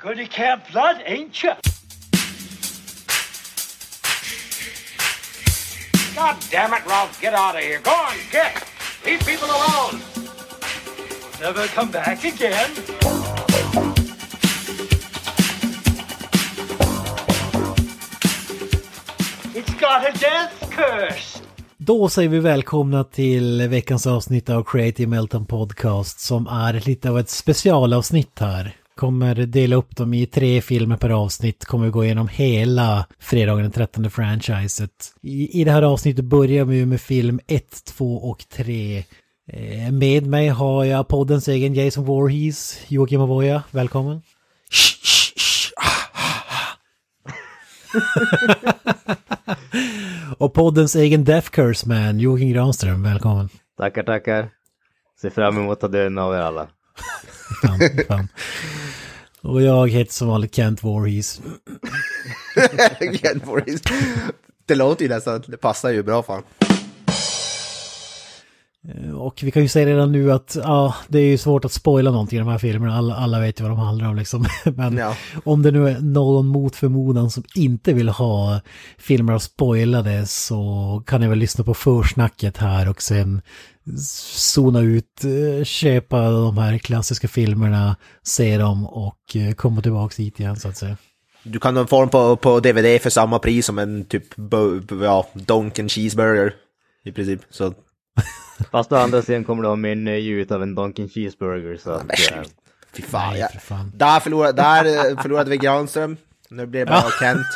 [0.00, 1.50] You're going to Camp Blood, ain't you?
[6.14, 7.80] God damn it, Ralph, get out of here.
[7.82, 8.64] Go on, get.
[9.04, 10.00] Leave people alone.
[11.40, 12.70] Never come back again.
[19.54, 21.42] It's got a death curse.
[21.76, 27.18] Då säger vi välkomna till veckans avsnitt av Creative Melton Podcast som är lite av
[27.18, 28.76] ett specialavsnitt här.
[28.98, 33.72] Kommer dela upp dem i tre filmer per avsnitt, kommer gå igenom hela fredagen den
[33.72, 35.12] 13 franchiset.
[35.22, 39.04] I, I det här avsnittet börjar vi med film 1, 2 och 3.
[39.52, 44.22] Eh, med mig har jag poddens egen Jason Voorhees, Joakim Avoya, välkommen.
[50.38, 53.48] och poddens egen Death Curse Man, Joakim Granström, välkommen.
[53.76, 54.50] Tackar, tackar.
[55.20, 56.68] Ser fram emot att döden av er alla.
[57.62, 58.28] Fan, fan.
[59.48, 61.40] Och jag heter som vanligt Kent Voorhees.
[63.22, 63.82] Ken Voorhees.
[64.66, 66.42] Det låter ju nästan, det passar ju bra fan.
[69.16, 72.10] Och vi kan ju säga redan nu att ja, det är ju svårt att spoila
[72.10, 72.96] någonting i de här filmerna.
[72.96, 74.46] Alla, alla vet ju vad de handlar om liksom.
[74.64, 75.14] Men Ja.
[75.44, 78.60] om det nu är någon mot förmodan som inte vill ha
[78.98, 83.42] filmer spoilade så kan ni väl lyssna på försnacket här och sen
[83.96, 90.40] zona ut, eh, köpa de här klassiska filmerna, se dem och eh, komma tillbaka hit
[90.40, 90.96] igen så att säga.
[91.42, 94.24] Du kan få den på, på DVD för samma pris som en typ,
[95.02, 96.54] ja, Donken cheeseburger.
[97.04, 97.40] I princip.
[97.50, 97.74] Så,
[98.70, 101.90] Fast å andra sidan kommer det ha mer nöje ut av en Donken Cheeseburger så
[101.90, 102.06] att...
[102.06, 102.48] men eh,
[102.92, 103.32] fy fan.
[103.32, 103.48] Nej, ja.
[103.48, 103.92] för fan.
[103.94, 106.16] Där, förlorade, där förlorade vi Granström.
[106.50, 107.46] Nu blir det bara Kent.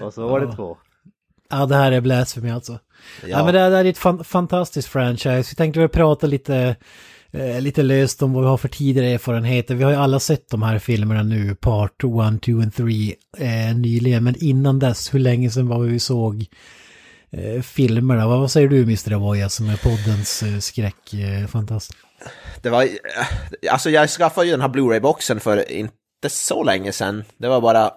[0.00, 0.76] och så var det två.
[1.50, 2.72] Ja, det här är blasphemy alltså.
[3.22, 3.28] Ja.
[3.28, 3.44] Ja.
[3.44, 5.50] men det, det är ett fan, fantastiskt franchise.
[5.50, 6.76] Vi tänkte väl prata lite,
[7.30, 9.74] eh, lite löst om vad vi har för tidigare erfarenheter.
[9.74, 13.76] Vi har ju alla sett de här filmerna nu, Part 1, 2 och 3, eh,
[13.76, 14.24] nyligen.
[14.24, 16.46] Men innan dess, hur länge sedan var vi såg
[17.30, 18.26] eh, filmerna?
[18.26, 19.12] Vad, vad säger du, Mr.
[19.12, 21.14] Avoya, som är poddens eh, skräck?
[21.14, 21.62] Eh.
[22.62, 22.88] Det var,
[23.70, 27.24] alltså jag skaffade ju den här Blu-ray-boxen för inte så länge sedan.
[27.38, 27.92] Det var bara,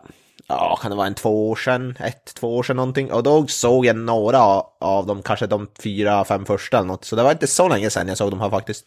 [0.50, 3.12] ja kan det vara en två år sedan, ett, två år sedan någonting.
[3.12, 4.40] Och då såg jag några
[4.82, 7.06] av dem, kanske de fyra, fem första eller något.
[7.06, 8.86] Så det var inte så länge sedan jag såg dem här faktiskt.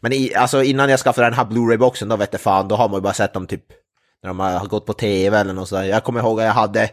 [0.00, 2.88] Men i, alltså innan jag skaffade den här Blu-ray-boxen, då vet jag fan, då har
[2.88, 3.64] man ju bara sett dem typ
[4.22, 5.84] när de har gått på tv eller något sådär.
[5.84, 6.90] Jag kommer ihåg att jag hade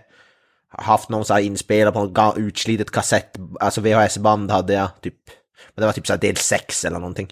[0.70, 5.18] haft någon sån här inspelad på något utslitet kassett, alltså VHS-band hade jag typ.
[5.76, 7.30] Men det var typ så här del 6 eller någonting.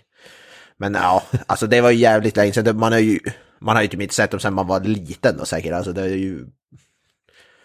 [0.78, 2.78] Men ja, alltså det var ju jävligt länge sedan.
[2.78, 3.20] Man har ju,
[3.60, 5.74] man har ju typ inte sett dem sedan man var liten då säkert.
[5.74, 6.46] Alltså det är ju...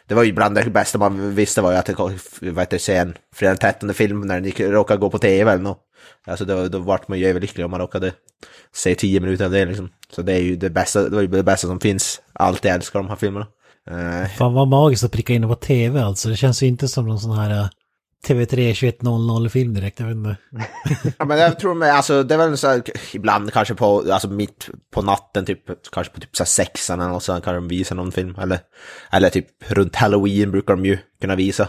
[0.06, 2.76] Det var ju bland det bästa man visste var ju att det kom, vad heter
[2.76, 5.80] det, se en fredag den 13 film när den råkade gå på tv eller något.
[6.26, 8.12] Alltså då, då vart man ju överlycklig om man råkade
[8.74, 9.90] se tio minuter av det liksom.
[10.10, 12.20] Så det är ju det bästa, det var ju det bästa som finns.
[12.32, 13.46] Alltid älskar de här filmerna.
[13.90, 16.28] Eh, Fan vad magiskt att pricka in det på tv alltså.
[16.28, 17.68] Det känns ju inte som någon sån här eh,
[18.26, 20.36] TV3 21.00-film direkt, jag vet inte.
[21.18, 22.82] Ja men jag tror med, alltså det är väl så här,
[23.14, 27.10] ibland kanske på, alltså mitt på natten typ, kanske på typ så här sexan eller
[27.10, 28.34] något sånt kan de visa någon film.
[28.40, 28.58] Eller,
[29.12, 31.68] eller typ runt halloween brukar de ju kunna visa.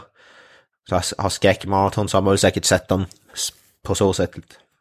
[0.90, 3.06] Så har- skräckmaraton så har man väl säkert sett dem
[3.84, 4.32] på så sätt.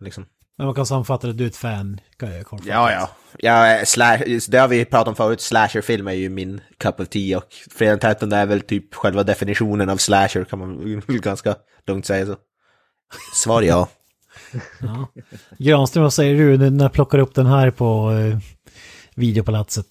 [0.01, 0.25] Liksom.
[0.61, 2.01] Men man kan sammanfatta det, du är ett fan.
[2.17, 2.75] kan jag kortfattat.
[2.75, 3.11] Ja, ja.
[3.39, 7.39] ja slash, det har vi pratat om förut, slasherfilm är ju min cup of tea
[7.39, 11.55] och Fredag den 13 är väl typ själva definitionen av slasher kan man ganska
[11.87, 12.37] lugnt säga så.
[13.35, 13.89] Svar ja.
[14.81, 15.09] Ja.
[15.59, 18.39] Granström, vad säger du nu när jag plockar upp den här på eh,
[19.15, 19.87] videopalatset?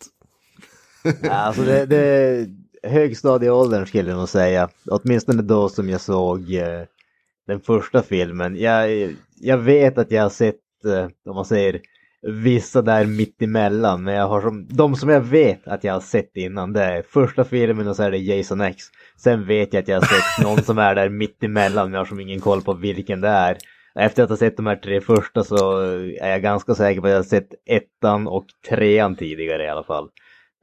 [1.22, 2.48] Ja, Alltså det, det
[2.84, 4.70] högstadieåldern skulle jag nog säga.
[4.86, 6.84] Åtminstone då som jag såg eh,
[7.48, 8.56] den första filmen.
[8.56, 11.82] Jag, jag vet att jag har sett, eh, om man säger,
[12.22, 14.04] vissa där mitt emellan.
[14.04, 17.02] Men jag har som, de som jag vet att jag har sett innan det är
[17.02, 18.84] första filmen och så är det Jason X.
[19.18, 22.00] Sen vet jag att jag har sett någon som är där mitt emellan men jag
[22.00, 23.58] har som ingen koll på vilken det är.
[23.96, 25.80] Efter att ha sett de här tre första så
[26.22, 29.84] är jag ganska säker på att jag har sett ettan och trean tidigare i alla
[29.84, 30.10] fall.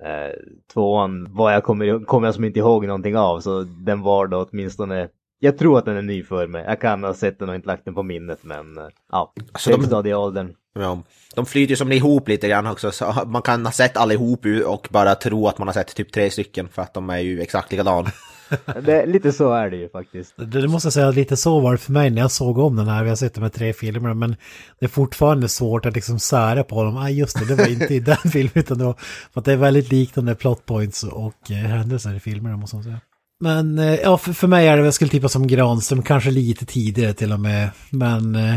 [0.04, 0.34] Eh,
[0.72, 4.48] tvåan var jag kommer, kommer jag som inte ihåg någonting av så den var då
[4.50, 6.64] åtminstone jag tror att den är ny för mig.
[6.66, 9.70] Jag kan ha sett den och inte lagt den på minnet men eh, ja, Alltså,
[9.70, 10.52] de- högstadieåldern.
[10.78, 11.02] Ja,
[11.34, 14.88] de flyter ju som ihop lite grann också, så man kan ha sett allihop och
[14.90, 17.70] bara tro att man har sett typ tre stycken för att de är ju exakt
[17.72, 18.10] likadana.
[18.82, 20.34] Det, lite så är det ju faktiskt.
[20.36, 22.76] Det, det måste jag säga, lite så var det för mig när jag såg om
[22.76, 23.02] den här.
[23.02, 24.36] Vi har sett de här tre filmerna, men
[24.78, 26.96] det är fortfarande svårt att liksom sära på dem.
[26.96, 28.94] Ah, just det, det var inte i den filmen, utan det var,
[29.32, 32.82] för att det är väldigt liknande plot points och eh, händelser i filmerna, måste man
[32.82, 33.00] säga.
[33.40, 36.66] Men eh, ja, för, för mig är det, jag skulle tippa som Granström, kanske lite
[36.66, 37.70] tidigare till och med.
[37.90, 38.56] Men eh,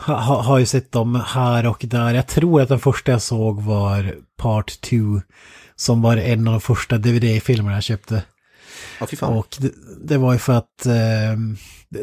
[0.00, 2.14] ha, ha- har ju sett dem här och där.
[2.14, 4.96] Jag tror att den första jag såg var Part 2.
[5.76, 8.22] Som var en av de första DVD-filmerna jag köpte.
[9.00, 9.32] Ja, fy fan.
[9.38, 9.70] Och det,
[10.04, 11.38] det var ju för att eh,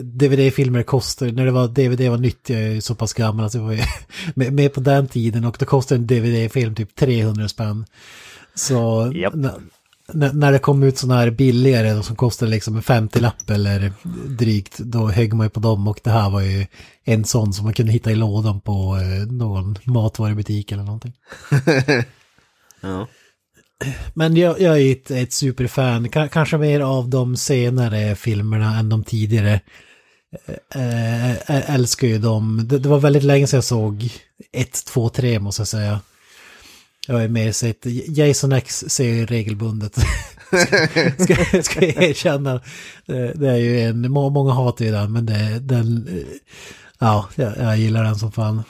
[0.01, 3.53] DVD-filmer kostade, när det var DVD var nytt, jag är ju så pass gammal att
[3.53, 3.81] jag var ju
[4.35, 7.85] med, med på den tiden och då kostade en DVD-film typ 300 spänn.
[8.55, 9.33] Så Japp.
[10.13, 13.93] När, det kom ut sådana här billigare som kostade liksom en 50-lapp eller
[14.27, 16.67] drygt, då högg man ju på dem och det här var ju
[17.03, 21.13] en sån som man kunde hitta i lådan på eh, någon matvarubutik eller någonting.
[22.83, 23.07] Ja.
[24.13, 28.89] Men jag, jag är ett, ett superfan, Ka- kanske mer av de senare filmerna än
[28.89, 29.61] de tidigare.
[30.75, 32.67] Eh, älskar ju dem.
[32.67, 34.09] Det, det var väldigt länge sedan jag såg
[34.53, 35.99] 1, 2, 3 måste jag säga.
[37.07, 39.95] Jag har ju mer sett, Jason X ser jag regelbundet.
[41.17, 42.53] ska, ska jag erkänna.
[43.05, 46.23] Eh, det, är ju en, många hatar ju den men det, den, eh,
[46.99, 48.63] ja, jag, jag gillar den som fan.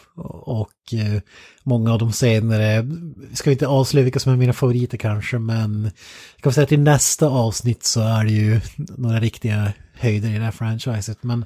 [0.45, 1.21] Och eh,
[1.63, 2.87] många av de senare,
[3.33, 5.83] ska vi inte avslöja vilka som är mina favoriter kanske, men
[6.35, 10.37] jag kan säga att i nästa avsnitt så är det ju några riktiga höjder i
[10.37, 11.23] det här franchiset.
[11.23, 11.45] Men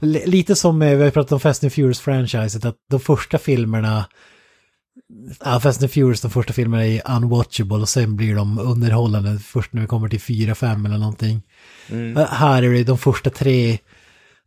[0.00, 4.04] lite som eh, vi har pratat om Fast and Furious-franchiset, att de första filmerna
[5.44, 9.72] Ja, Fast and Furious, de första filmerna är unwatchable och sen blir de underhållande först
[9.72, 11.42] när vi kommer till 4-5 eller någonting.
[12.16, 13.78] Äh, Här är det de första tre,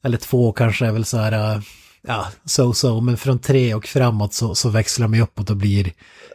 [0.03, 1.61] eller två kanske är väl så här, äh,
[2.07, 5.91] ja, so-so, men från tre och framåt så, så växlar de uppåt och blir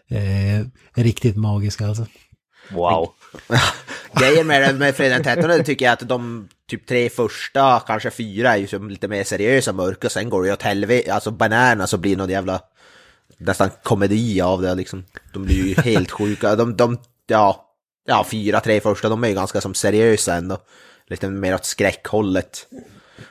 [0.09, 2.07] eh, riktigt magiska alltså.
[2.71, 3.11] Wow.
[4.21, 8.53] Grejen med, med Fredag den 13 tycker jag att de typ tre första, kanske fyra,
[8.55, 10.09] är ju som lite mer seriösa mörka.
[10.09, 12.61] Sen går det ju åt helvete, alltså bananas så blir någon jävla
[13.41, 15.05] nästan komedi av det liksom.
[15.33, 16.57] De blir ju helt sjuka.
[16.57, 17.67] De, de, ja,
[18.07, 20.59] ja, fyra, tre första, de är ju ganska som seriösa ändå.
[21.07, 22.67] Lite mer åt skräckhållet.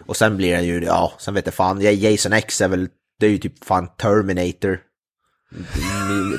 [0.05, 2.87] Och sen blir det ju, ja, sen vet jag fan, Jason X är väl,
[3.19, 4.79] det är ju typ fan Terminator.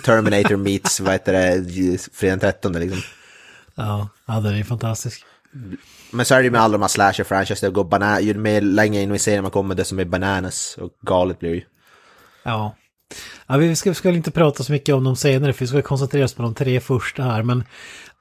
[0.04, 3.00] Terminator meets, vad heter det, Fredag den 13 liksom.
[3.74, 5.24] Ja, ja den är fantastisk.
[6.10, 8.60] Men så är det ju med alla de här slasher-franchise, det går bana- ju mer
[8.60, 11.64] längre in i serien man kommer desto mer bananas och galet blir det ju.
[12.42, 12.76] Ja
[13.46, 16.24] ja vi ska, ska inte prata så mycket om de senare, för vi ska koncentrera
[16.24, 17.64] oss på de tre första här, men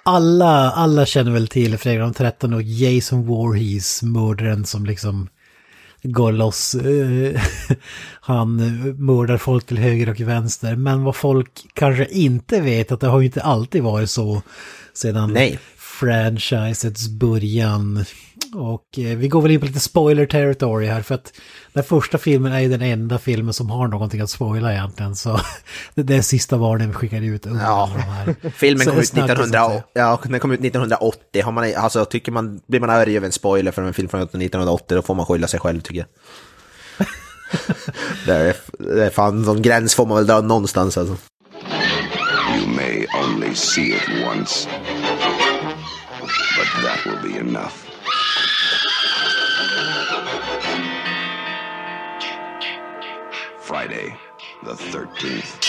[0.04, 5.28] alla, alla känner väl till Fredag den 13 och Jason Voorhees, mördaren som liksom
[6.04, 6.76] går loss.
[6.76, 7.42] Eh,
[8.22, 8.56] han
[9.06, 13.20] mördar folk till höger och vänster, men vad folk kanske inte vet att det har
[13.20, 14.42] ju inte alltid varit så
[14.94, 15.60] sedan Nej
[16.00, 18.06] franchisets början.
[18.56, 21.34] Och eh, vi går väl in på lite spoiler territory här för att
[21.74, 25.16] den första filmen är ju den enda filmen som har någonting att spoila egentligen.
[25.16, 25.40] Så
[25.96, 27.90] det, det är sista varningen vi skickar ut Ja.
[27.96, 28.36] de här.
[28.56, 29.84] Filmen kom ut snacket, så att 1900, säga.
[29.94, 31.44] ja, den kom ut 1980.
[31.44, 34.22] Har man, alltså, tycker man, blir man arg över en spoiler för en film från
[34.22, 36.08] 1980 då får man skylla sig själv tycker jag.
[38.26, 38.56] det, är,
[38.96, 41.18] det är fan, någon gräns får man väl dra någonstans alltså.
[42.58, 44.70] You may only see it once,
[47.40, 47.86] enough.
[53.62, 54.18] Friday,
[54.64, 55.66] the 13th.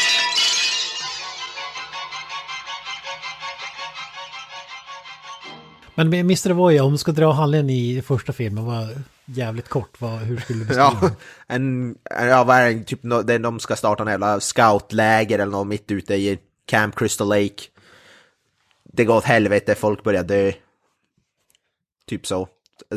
[5.94, 6.50] Men med Mr.
[6.52, 8.88] Voya, om du ska dra handlingen i första filmen, var
[9.24, 11.10] jävligt kort, vad, hur skulle du beskriva Ja,
[11.46, 15.66] en, ja, vad är det, typ, det- de ska starta en jävla scoutläger eller något
[15.66, 17.62] mitt ute i Camp Crystal Lake.
[18.92, 20.52] Det går åt helvete, folk börjar dö.
[22.10, 22.48] Typ så.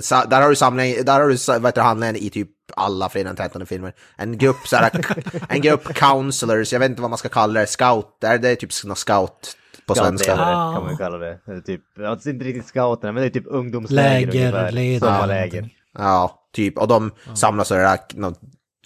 [0.02, 3.10] Sa, där har du samling, där har du vad heter det, handlingen i typ alla
[3.10, 3.94] Fredag den 13 filmer.
[4.18, 4.92] En grupp så här,
[5.50, 8.50] en grupp counselors, jag vet inte vad man ska kalla det, scout, det är, det
[8.50, 10.36] är typ någon scout på svenska.
[10.36, 11.62] Scouter kan man kalla det.
[11.66, 15.70] Typ, ja, det är inte riktigt scouterna, men det är typ ungdomsläger Läger, ledare.
[15.98, 16.78] Ja, typ.
[16.78, 18.36] Och de samlas i det någon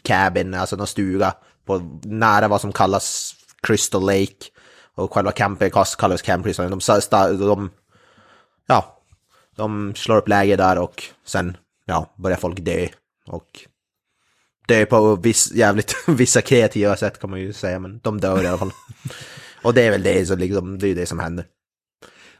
[0.03, 1.33] cabin, alltså någon stuga
[1.65, 4.45] på nära vad som kallas Crystal Lake.
[4.95, 6.69] Och själva campen kallas Camp Crystal.
[6.69, 7.69] De, sta- de,
[8.67, 8.96] ja,
[9.57, 12.87] de slår upp läger där och sen, ja, börjar folk dö.
[13.27, 13.67] Och
[14.67, 18.47] dö på viss, jävligt, vissa kreativa sätt kan man ju säga, men de dör i
[18.47, 18.71] alla fall.
[19.63, 21.45] och det är väl det som, liksom, det är det som händer.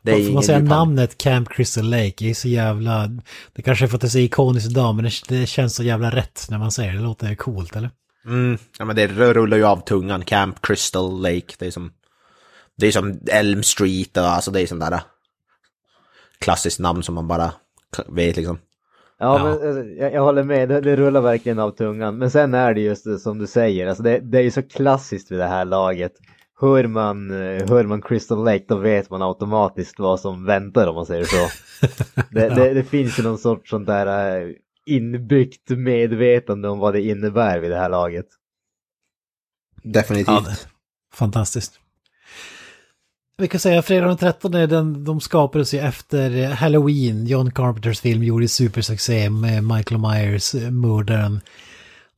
[0.01, 2.25] Det Får man säga namnet Camp Crystal Lake?
[2.25, 3.07] Är så jävla...
[3.53, 5.83] Det kanske är för att det är så ikoniskt idag, men det, det känns så
[5.83, 6.97] jävla rätt när man säger det.
[6.97, 7.89] Det låter coolt, eller?
[8.25, 11.91] Mm, ja men det rullar ju av tungan, Camp Crystal Lake, det är som,
[12.77, 15.01] det är som Elm Street och alltså det är sånt där
[16.39, 17.51] klassiskt namn som man bara
[18.07, 18.57] vet liksom.
[19.19, 19.43] Ja, Ja.
[19.43, 22.17] men alltså, jag, jag håller med, det, det rullar verkligen av tungan.
[22.17, 24.63] Men sen är det just det som du säger, alltså det, det är ju så
[24.63, 26.13] klassiskt vid det här laget.
[26.59, 30.95] Hör man, eh, hör man Crystal Lake då vet man automatiskt vad som väntar om
[30.95, 31.47] man säger så.
[32.31, 34.49] Det, det, det finns ju någon sorts sånt där, eh,
[34.85, 38.25] inbyggt medvetande om vad det innebär vid det här laget.
[39.83, 40.27] Definitivt.
[40.27, 40.45] Ja,
[41.13, 41.79] fantastiskt.
[43.39, 47.25] Vi kan säga fredag den 13 den, de skapades ju efter Halloween.
[47.25, 51.41] John Carpenters film gjorde supersuccé med Michael Myers, eh, mördaren.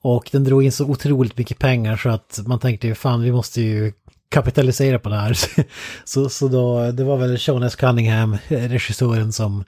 [0.02, 3.32] Och den drog in så otroligt mycket pengar så att man tänkte ju fan vi
[3.32, 3.94] måste ju
[4.30, 5.38] kapitalisera på det här.
[6.06, 7.76] Så, så då, det var väl Sean S.
[7.76, 9.64] Cunningham, regissören, som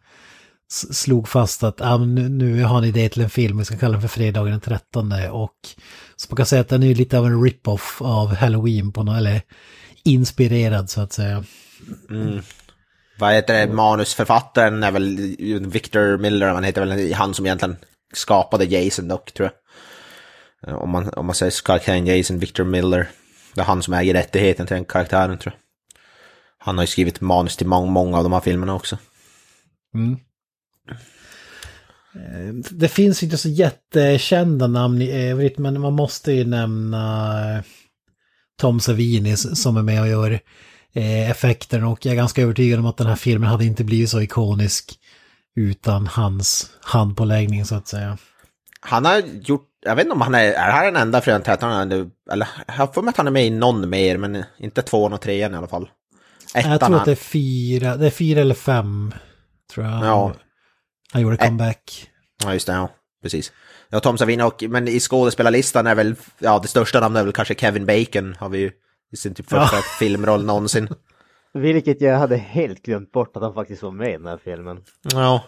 [0.91, 3.91] slog fast att ah, nu, nu har ni idé till en film, vi ska kalla
[3.91, 5.55] den för fredagen den 13 och
[6.15, 9.03] så man kan säga att den är ju lite av en rip-off av Halloween på
[9.03, 9.41] något, eller
[10.03, 11.43] inspirerad så att säga.
[13.19, 15.17] Vad heter det, manusförfattaren är väl
[15.67, 17.75] Victor Miller, han heter väl han som egentligen
[18.13, 19.53] skapade Jason dock, tror jag.
[20.73, 23.09] Eh, Om man, om man säger karaktären Jason, Victor Miller.
[23.55, 25.61] Det är han som äger rättigheten till den karaktären, tror jag.
[26.65, 28.97] Han har ju skrivit manus till många, många av de här filmerna också.
[32.15, 37.63] Eh, Det finns inte så jättekända namn i övrigt men man måste ju nämna eh,
[38.61, 40.31] Tom Savini som är med och gör
[40.93, 44.09] eh, effekten och jag är ganska övertygad om att den här filmen hade inte blivit
[44.09, 44.93] så ikonisk
[45.55, 48.17] utan hans handpåläggning så att säga.
[48.81, 51.71] Han har gjort, jag vet inte om han är, är det här den enda 13
[51.71, 52.07] eller,
[52.67, 55.21] jag har för mig att han är med i någon mer, men inte tvåan och
[55.21, 55.89] trean i alla fall.
[56.55, 59.13] Ettan Jag tror att han- det är fyra, det är fyra eller fem
[59.73, 60.05] tror jag.
[60.05, 60.33] Ja.
[61.13, 62.07] Han gjorde comeback.
[62.43, 62.89] Ja, just det, ja.
[63.21, 63.51] Precis.
[63.89, 67.33] Ja, Tom Savini och, men i skådespelarlistan är väl, ja, det största namnet är väl
[67.33, 68.71] kanske Kevin Bacon, har vi ju
[69.11, 70.87] i sin typ första filmroll någonsin.
[71.53, 74.77] Vilket jag hade helt glömt bort att han faktiskt var med i den här filmen.
[75.03, 75.43] Ja.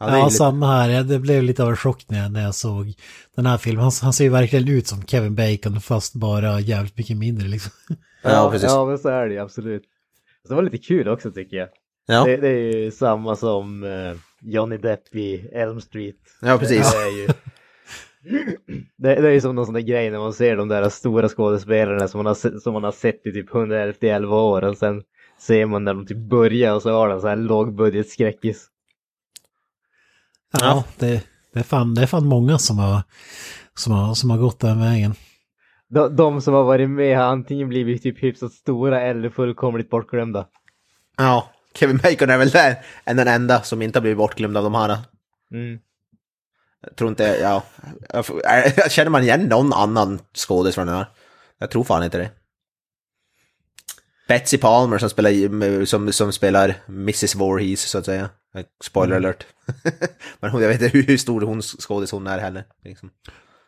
[0.00, 1.02] Ja, det är Ja, lite- samma här.
[1.02, 2.94] Det blev lite av en chock när jag, när jag såg
[3.36, 3.82] den här filmen.
[3.82, 7.72] Han, han ser ju verkligen ut som Kevin Bacon fast bara jävligt mycket mindre liksom.
[8.22, 8.68] ja, precis.
[8.70, 9.82] Ja, men så är det ju absolut.
[10.42, 11.68] Så det var lite kul också tycker jag.
[12.06, 13.90] Ja, Det, det är ju samma som eh,
[14.42, 16.16] Johnny Depp i Elm Street.
[16.40, 16.92] ja precis.
[16.92, 17.28] Det är ju,
[18.96, 21.28] det, det är ju som någon sån där grej när man ser de där stora
[21.28, 25.02] skådespelarna som man har, som man har sett i typ 111 år och sen
[25.38, 28.68] ser man när de typ börjar och så har de så här lågbudgetskräckis.
[30.60, 30.84] Ja.
[30.98, 33.02] Det, det, är fan, det är fan många som har,
[33.74, 35.14] som har, som har gått den vägen.
[35.88, 40.46] De, de som har varit med har antingen blivit typ hyfsat stora eller fullkomligt bortglömda.
[41.16, 44.64] Ja, Kevin Bacon är väl där, än den enda som inte har blivit bortglömd av
[44.64, 44.98] de här.
[45.52, 45.78] Mm.
[46.82, 47.62] Jag tror inte, ja.
[48.88, 51.06] Känner man igen någon annan skådis från den här?
[51.58, 52.30] Jag tror fan inte det.
[54.28, 58.30] Betsy Palmer som spelar, som, som spelar Mrs Voorhees så att säga.
[58.84, 59.46] Spoiler alert.
[60.40, 62.64] Men jag vet inte hur, hur stor hon skådis hon är heller.
[62.84, 63.10] Liksom.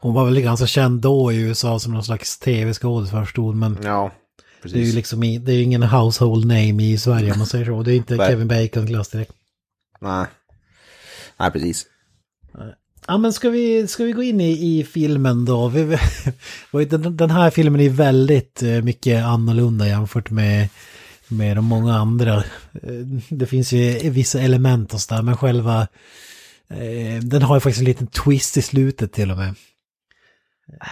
[0.00, 4.10] Hon var väl ganska känd då i USA som någon slags tv-skådis förstod men Ja,
[4.68, 4.94] det är ju precis.
[4.94, 7.82] liksom i- det är ingen household name i Sverige om man säger så.
[7.82, 8.16] Det är inte.
[8.16, 9.32] Kevin Bacon-klass direkt.
[10.00, 10.26] Nej.
[11.38, 11.86] Nej, precis.
[13.06, 15.68] Ja men ska vi, ska vi gå in i, i filmen då?
[15.68, 15.98] Vi,
[16.72, 20.68] vi, den, den här filmen är väldigt eh, mycket annorlunda jämfört med,
[21.28, 22.36] med de många andra.
[22.82, 22.92] Eh,
[23.28, 25.80] Det finns ju vissa element och sådär men själva
[26.70, 29.54] eh, den har ju faktiskt en liten twist i slutet till och med.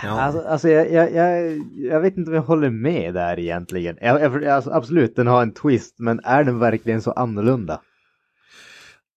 [0.02, 0.08] Ja.
[0.20, 3.96] Alltså, alltså jag, jag, jag, jag vet inte om jag håller med där egentligen.
[4.00, 7.80] Jag, jag, alltså, absolut, den har en twist, men är den verkligen så annorlunda?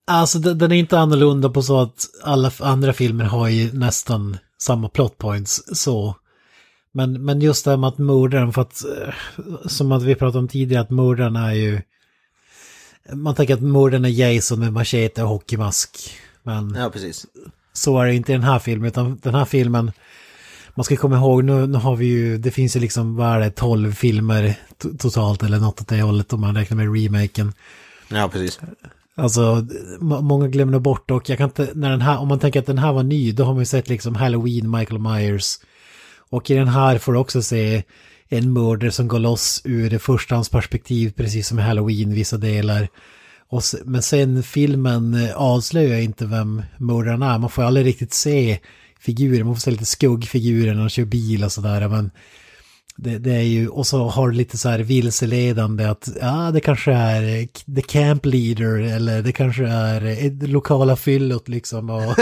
[0.07, 4.89] Alltså den, är inte annorlunda på så att alla andra filmer har ju nästan samma
[4.89, 6.15] plot points så.
[6.91, 9.13] Men, men just det här med att mördaren, för att eh,
[9.65, 11.81] som att vi pratade om tidigare, att mördaren är ju...
[13.13, 16.19] Man tänker att mördaren är Jason med machete och hockeymask.
[16.43, 17.25] Men Ja, precis.
[17.73, 19.91] så är det inte i den här filmen, utan den här filmen...
[20.75, 23.39] Man ska komma ihåg, nu, nu har vi ju, det finns ju liksom, vad är
[23.39, 27.53] det, 12 filmer to- totalt eller något åt det hållet om man räknar med remaken.
[28.09, 28.59] Ja, precis.
[29.15, 29.67] Alltså,
[29.99, 32.65] må- många glömmer bort och jag kan inte, när den här, om man tänker att
[32.65, 35.55] den här var ny, då har man ju sett liksom Halloween, Michael Myers.
[36.29, 37.83] Och i den här får du också se
[38.29, 42.87] en mördare som går loss ur förstahandsperspektiv, precis som i Halloween, vissa delar.
[43.49, 48.59] Och men sen filmen eh, avslöjar inte vem mördaren är, man får aldrig riktigt se
[49.05, 52.11] figuren, man får se lite skuggfigurer när de kör bil och sådär, men
[52.97, 56.59] det, det är ju, och så har du lite så här vilseledande att ja, det
[56.59, 61.89] kanske är the camp leader eller det kanske är det lokala fyllot liksom.
[61.89, 62.01] Och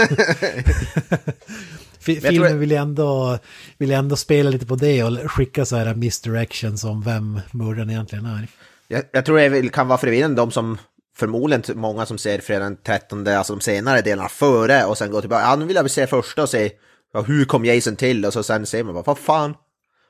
[1.98, 3.38] Filmen jag- vill ju ändå,
[3.78, 8.26] vill ändå spela lite på det och skicka så här misdirections om vem mördaren egentligen
[8.26, 8.48] är.
[8.88, 10.78] Jag, jag tror det kan vara förvirrande de som
[11.16, 15.20] förmodligen många som ser fredag den 13, alltså de senare delarna före och sen går
[15.20, 15.42] tillbaka.
[15.42, 16.72] Ja, nu vill jag se första och se
[17.12, 19.54] ja, hur kom Jason till och så sen ser man bara, vad fan?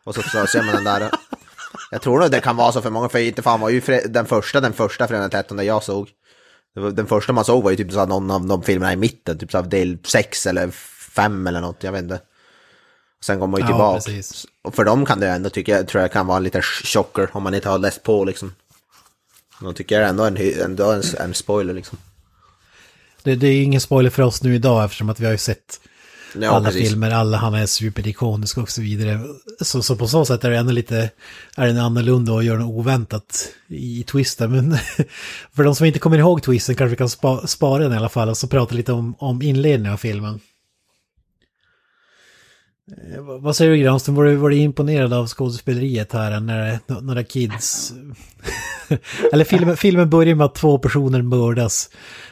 [0.04, 1.10] Och så, så ser man den där.
[1.90, 4.26] Jag tror nog det kan vara så för många, för inte fan var ju den
[4.26, 6.08] första, den första fredag den 13 jag såg.
[6.92, 9.50] Den första man såg var ju typ så någon av de filmerna i mitten, typ
[9.52, 10.70] så del 6 eller
[11.14, 12.20] 5 eller något, jag vet inte.
[13.24, 14.00] Sen går man ju Ja, tillbaka.
[14.00, 14.46] precis.
[14.62, 17.42] Och för dem kan det ändå tycka jag, tror jag kan vara lite chocker om
[17.42, 18.54] man inte har läst på liksom.
[19.60, 21.98] Då tycker ändå en, ändå en, en spoiler liksom.
[23.22, 25.80] Det, det är ingen spoiler för oss nu idag eftersom att vi har ju sett
[26.40, 26.88] Ja, alla precis.
[26.88, 29.20] filmer, alla han är superikonisk och så vidare.
[29.60, 31.10] Så, så på så sätt är det ändå lite,
[31.56, 34.50] är den annorlunda och gör något oväntat i twisten.
[34.50, 34.70] Men
[35.52, 38.08] för de som inte kommer ihåg twisten kanske vi kan spa, spara den i alla
[38.08, 40.40] fall och så prata lite om, om inledningen av filmen.
[43.14, 46.78] Eh, vad- Vad säger du Granström, var du, var du imponerad av skådespeleriet här när
[47.00, 47.92] några kids...
[49.32, 51.90] Eller filmen, filmen börjar med att två personer mördas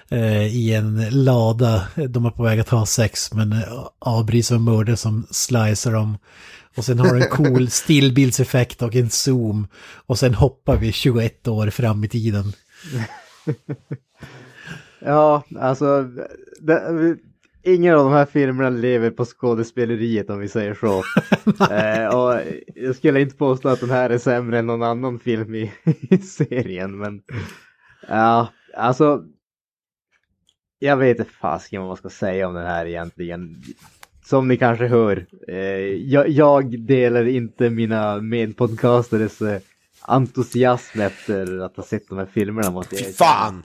[0.08, 1.82] eh, i en lada.
[2.08, 3.58] De är på väg att ha sex men eh,
[3.98, 6.18] avbryts av en mördare som slicer dem.
[6.76, 9.66] Och sen har du en cool stillbildseffekt och en zoom.
[10.06, 12.52] Och sen hoppar vi 21 år fram i tiden.
[15.04, 16.02] Ja, alltså,
[16.60, 17.16] det,
[17.62, 21.02] ingen av de här filmerna lever på skådespeleriet om vi säger så.
[21.74, 22.40] eh, och
[22.74, 25.72] jag skulle inte påstå att den här är sämre än någon annan film i,
[26.10, 27.22] i serien, men
[28.08, 29.24] ja, alltså.
[30.78, 33.62] Jag vet inte fasiken vad man ska säga om den här egentligen.
[34.24, 39.60] Som ni kanske hör, eh, jag, jag delar inte mina medpodcastares eh,
[40.00, 42.70] entusiasm efter att ha sett de här filmerna.
[42.70, 43.62] Måste jag fan!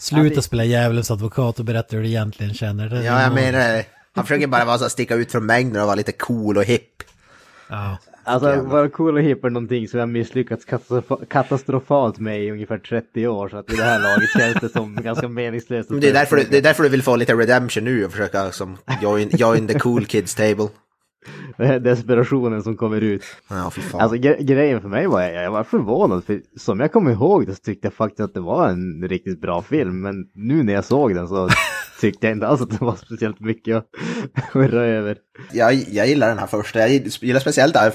[0.00, 2.88] Sluta spela djävulens advokat och berätta hur du egentligen känner.
[2.88, 3.84] Det Ja, jag menar det.
[4.14, 7.02] Han försöker bara vara så sticka ut från mängden och vara lite cool och hipp.
[7.68, 7.98] Ja.
[8.24, 12.78] Alltså vara cool och hipp är någonting som jag misslyckats katastrof- katastrofalt med i ungefär
[12.78, 15.90] 30 år så att i det här laget känns det som ganska meningslöst.
[15.90, 18.10] Men det, är därför, du- det är därför du vill få lite redemption nu och
[18.12, 20.68] försöka som join, join the cool kids table.
[21.80, 23.24] Desperationen som kommer ut.
[23.48, 24.00] Ja, fy fan.
[24.00, 27.46] Alltså gre- grejen för mig var jag, jag var förvånad för som jag kommer ihåg
[27.46, 30.72] det så tyckte jag faktiskt att det var en riktigt bra film men nu när
[30.72, 31.48] jag såg den så
[32.00, 33.86] tyckte jag inte alls att det var speciellt mycket att
[34.52, 35.18] hurra över.
[35.52, 36.78] jag, jag gillar den här första.
[36.78, 37.92] Jag gillar speciellt där,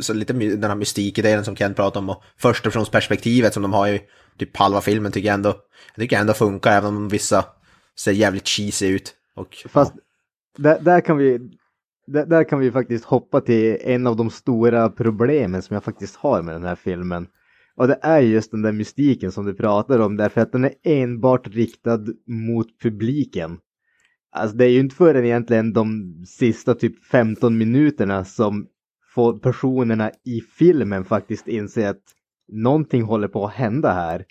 [0.00, 3.98] så lite den här mystikidén som Ken pratade om och förstapersonsperspektivet som de har ju
[4.38, 5.48] typ halva filmen tycker jag ändå,
[5.94, 7.44] jag tycker ändå funkar även om vissa
[7.98, 9.14] ser jävligt cheesy ut.
[9.36, 9.92] Och, Fast
[10.58, 11.50] där, där kan vi
[12.06, 16.16] där, där kan vi faktiskt hoppa till en av de stora problemen som jag faktiskt
[16.16, 17.26] har med den här filmen.
[17.76, 20.74] Och det är just den där mystiken som du pratar om därför att den är
[20.82, 23.58] enbart riktad mot publiken.
[24.32, 28.66] Alltså det är ju inte förrän egentligen de sista typ 15 minuterna som
[29.14, 32.02] får personerna i filmen faktiskt inse att
[32.52, 34.24] någonting håller på att hända här.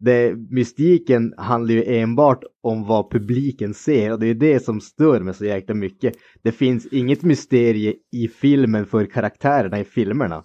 [0.00, 5.20] Det, mystiken handlar ju enbart om vad publiken ser och det är det som stör
[5.20, 6.14] mig så jäkla mycket.
[6.42, 10.44] Det finns inget mysterie i filmen för karaktärerna i filmerna.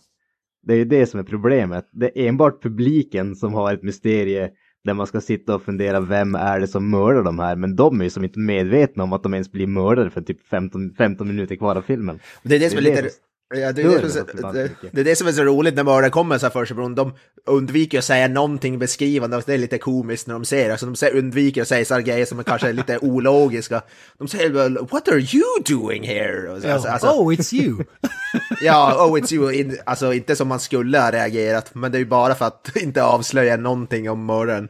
[0.64, 1.90] Det är ju det som är problemet.
[1.92, 4.50] Det är enbart publiken som har ett mysterie
[4.84, 8.00] där man ska sitta och fundera vem är det som mördar de här men de
[8.00, 11.28] är ju som inte medvetna om att de ens blir mördade för typ 15, 15
[11.28, 12.20] minuter kvar av filmen.
[12.44, 13.10] Det är det som är lite...
[13.54, 15.76] det Ja, det, är det, som, är- det, det är det som är så roligt
[15.76, 16.78] när mördaren kommer så här för sig.
[16.78, 17.14] De
[17.46, 21.12] undviker att säga någonting beskrivande och det är lite komiskt när de säger alltså, De
[21.20, 23.82] undviker att säga så här grejer som är kanske lite ologiska.
[24.18, 27.84] De säger väl “What are you doing here?” Alltså, alltså, oh, it's you!
[28.62, 29.54] Ja, oh it's you.
[29.54, 32.76] In, alltså inte som man skulle ha reagerat, men det är ju bara för att
[32.76, 34.68] inte avslöja någonting om mördaren.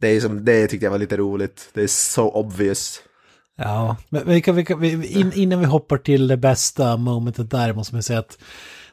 [0.00, 1.68] Det, är som, det tyckte jag var lite roligt.
[1.72, 3.00] Det är så obvious.
[3.56, 7.50] Ja, men vi kan, vi kan, vi, in, innan vi hoppar till det bästa momentet
[7.50, 8.38] där måste man säga att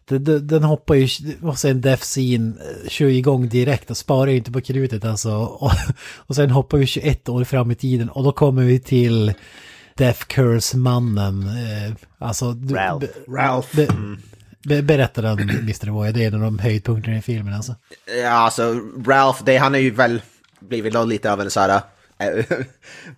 [0.06, 1.08] det, det, den hoppar ju,
[1.42, 5.32] och sen Death Scene eh, kör igång direkt och sparar ju inte på krutet alltså.
[5.60, 5.72] Och,
[6.16, 9.34] och sen hoppar vi 21 år fram i tiden och då kommer vi till
[9.98, 11.44] Death Curse-mannen.
[11.48, 13.06] Eh, alltså, Ralph.
[13.06, 13.76] be- Ralph.
[13.76, 13.88] Be,
[14.64, 15.90] be, berätta den, Mr.
[15.90, 17.76] Voya, det är en av de höjdpunkterna i filmen alltså.
[18.24, 18.76] Ja, alltså
[19.08, 20.22] Ralph, det, han är ju väl
[20.60, 21.82] blivit lite av en så här...
[22.22, 22.46] eh,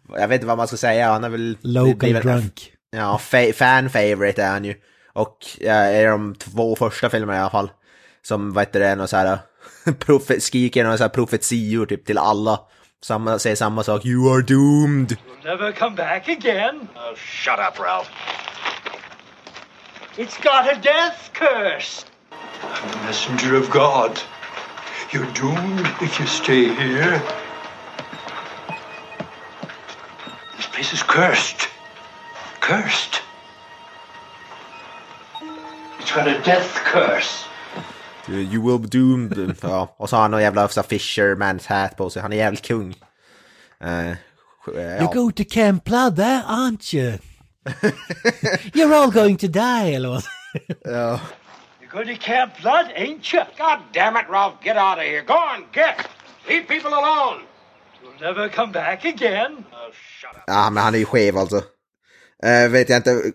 [0.20, 1.58] jag vet inte vad man ska säga, han är väl...
[1.62, 2.70] Local blivit- drunk.
[2.92, 4.76] Ja, fa- fan favorite är han ju.
[5.13, 7.72] Och ja, är de två första filmerna i alla fall.
[8.22, 9.38] Som, vad heter det, någon så här...
[9.86, 12.60] profe- skriker några så här profetior typ till alla.
[13.04, 15.18] Samma, säger samma sak, you are doomed.
[15.44, 16.88] Never come back again.
[16.96, 18.10] Oh, shut up, Ralph.
[20.18, 22.06] It's got a death curse.
[22.62, 24.20] I'm the messenger of God.
[25.12, 27.22] You're doomed if you stay here.
[30.74, 31.70] Place is cursed.
[32.60, 33.22] Cursed.
[36.00, 37.46] It's got a death curse.
[38.28, 39.56] You will be doomed.
[39.62, 42.68] ja, och så har han någon jävla så fisherman's hat på sig, han är jävligt
[42.68, 42.96] kung.
[43.80, 44.16] Eh, eh,
[44.76, 47.18] You go to Camp Blood there, aren't you?
[48.74, 50.24] You're all going to die, eller vad?
[51.82, 53.42] You're going to Camp Blood, ain't you?
[53.58, 55.22] God damn it, Ralph, get out of here.
[55.22, 56.08] Go on, get.
[56.48, 57.44] Leave people alone.
[58.19, 59.63] You'll never come back again.
[60.47, 61.63] Ja, men han är ju skev alltså.
[62.43, 63.32] Eh, vet jag inte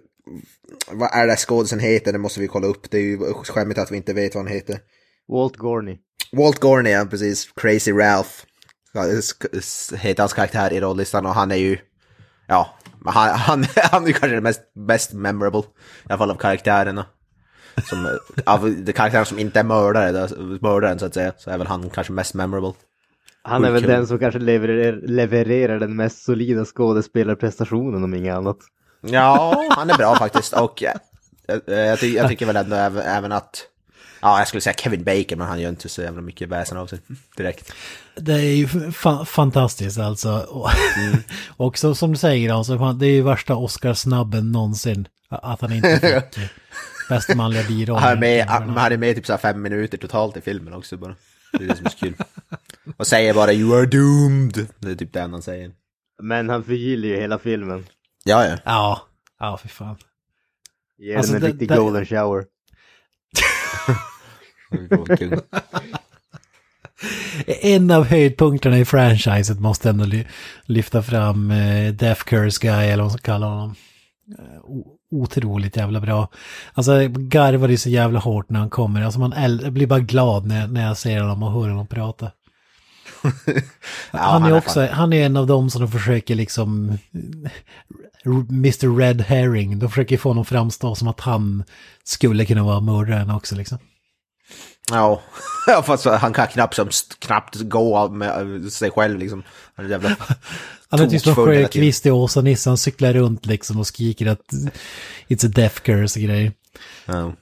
[0.90, 2.90] vad är det skådisen heter, det måste vi kolla upp.
[2.90, 4.78] Det är ju skämmigt att vi inte vet vad han heter.
[5.28, 5.98] Walt Gorney.
[6.32, 7.52] Walt Gorney, ja precis.
[7.56, 8.30] Crazy Ralph.
[9.96, 11.78] Heter hans karaktär i rollistan och han är ju...
[12.46, 15.60] Ja, han, han, han är ju kanske den mest, mest memorable.
[15.60, 15.64] I
[16.08, 17.06] alla fall av karaktärerna.
[17.84, 18.12] Som, eh,
[18.46, 20.28] av de karaktärer som inte är mördare,
[20.60, 22.72] mördaren så att säga, så är väl han kanske mest memorable.
[23.42, 28.58] Han är väl den som kanske levererar, levererar den mest solida skådespelarprestationen om inget annat.
[29.00, 30.94] Ja, han är bra faktiskt och eh,
[31.66, 33.64] eh, jag, ty jag tycker väl ändå även, även att...
[34.20, 36.86] Ja, jag skulle säga Kevin Bacon, men han gör inte så jävla mycket väsen av
[36.86, 36.98] sig
[37.36, 37.72] direkt.
[38.16, 40.46] Det är ju fa- fantastiskt alltså.
[40.48, 40.70] Och,
[41.66, 45.08] och så, som du säger alltså, det är ju värsta Oscarsnabben någonsin.
[45.28, 46.50] Att han inte fick
[47.08, 47.98] bästa manliga biroll.
[47.98, 50.74] Han är med, han han är med typ så här fem minuter totalt i filmen
[50.74, 51.14] också bara.
[51.52, 52.14] Det är det som är så kul.
[52.96, 54.68] Och säger bara “You are doomed”.
[54.78, 55.70] Det är typ det han säger.
[56.22, 57.86] Men han förgyller ju hela filmen.
[58.24, 58.56] Ja, ja.
[58.64, 59.00] Ja,
[59.38, 59.96] ja för fan.
[60.98, 62.44] Ger Alltså, den en det- riktig det- golden shower.
[67.46, 70.24] En av höjdpunkterna i franchiset måste ändå ly-
[70.64, 73.74] lyfta fram eh, Death Curse Guy eller vad man ska kalla honom.
[74.38, 76.28] Eh, o- otroligt jävla bra.
[76.74, 79.02] Alltså jag garvar ju så jävla hårt när han kommer.
[79.02, 79.34] Alltså man
[79.72, 82.30] blir bara glad när, när jag ser honom och hör honom prata.
[83.22, 83.32] Han
[84.12, 86.98] är han är också, han är en av dem som de försöker liksom
[88.50, 91.64] Mr Red Herring, de försöker få honom framstå som att han
[92.04, 93.78] skulle kunna vara mördaren också liksom.
[94.90, 95.22] Ja,
[95.66, 99.42] ja fast han kan knappt, som, knappt gå av med eh, sig själv liksom.
[99.74, 100.16] Han är jävla...
[100.90, 101.34] Han är typ som.
[101.34, 104.52] Sjökvist i Åsa-Nisse, han cyklar runt liksom och skriker att
[105.28, 106.52] it's a death curse och grejer.
[107.06, 107.32] Ja.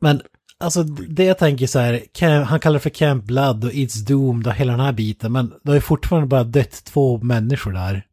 [0.00, 0.22] Men
[0.60, 4.46] alltså det jag tänker så här, han kallar det för Camp Blood och It's Doomed
[4.46, 8.04] och hela den här biten, men det har ju fortfarande bara dött två människor där.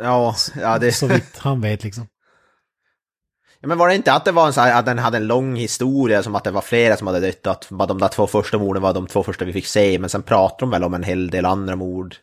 [0.00, 0.92] Ja, ja det...
[0.92, 2.06] Så vitt han vet liksom.
[3.60, 5.26] Ja, men var det inte att det var en så här, att den hade en
[5.26, 8.26] lång historia som att det var flera som hade dött, att bara de där två
[8.26, 10.94] första morden var de två första vi fick se, men sen pratar de väl om
[10.94, 12.16] en hel del andra mord.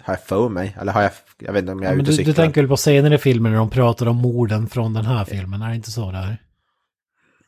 [0.00, 0.76] Har jag för mig?
[0.80, 2.30] Eller har jag, jag vet inte om jag Ja, är men ute och du, du
[2.30, 2.44] cyklar.
[2.44, 5.62] tänker väl på senare i filmen när de pratar om morden från den här filmen,
[5.62, 6.38] är det inte så där?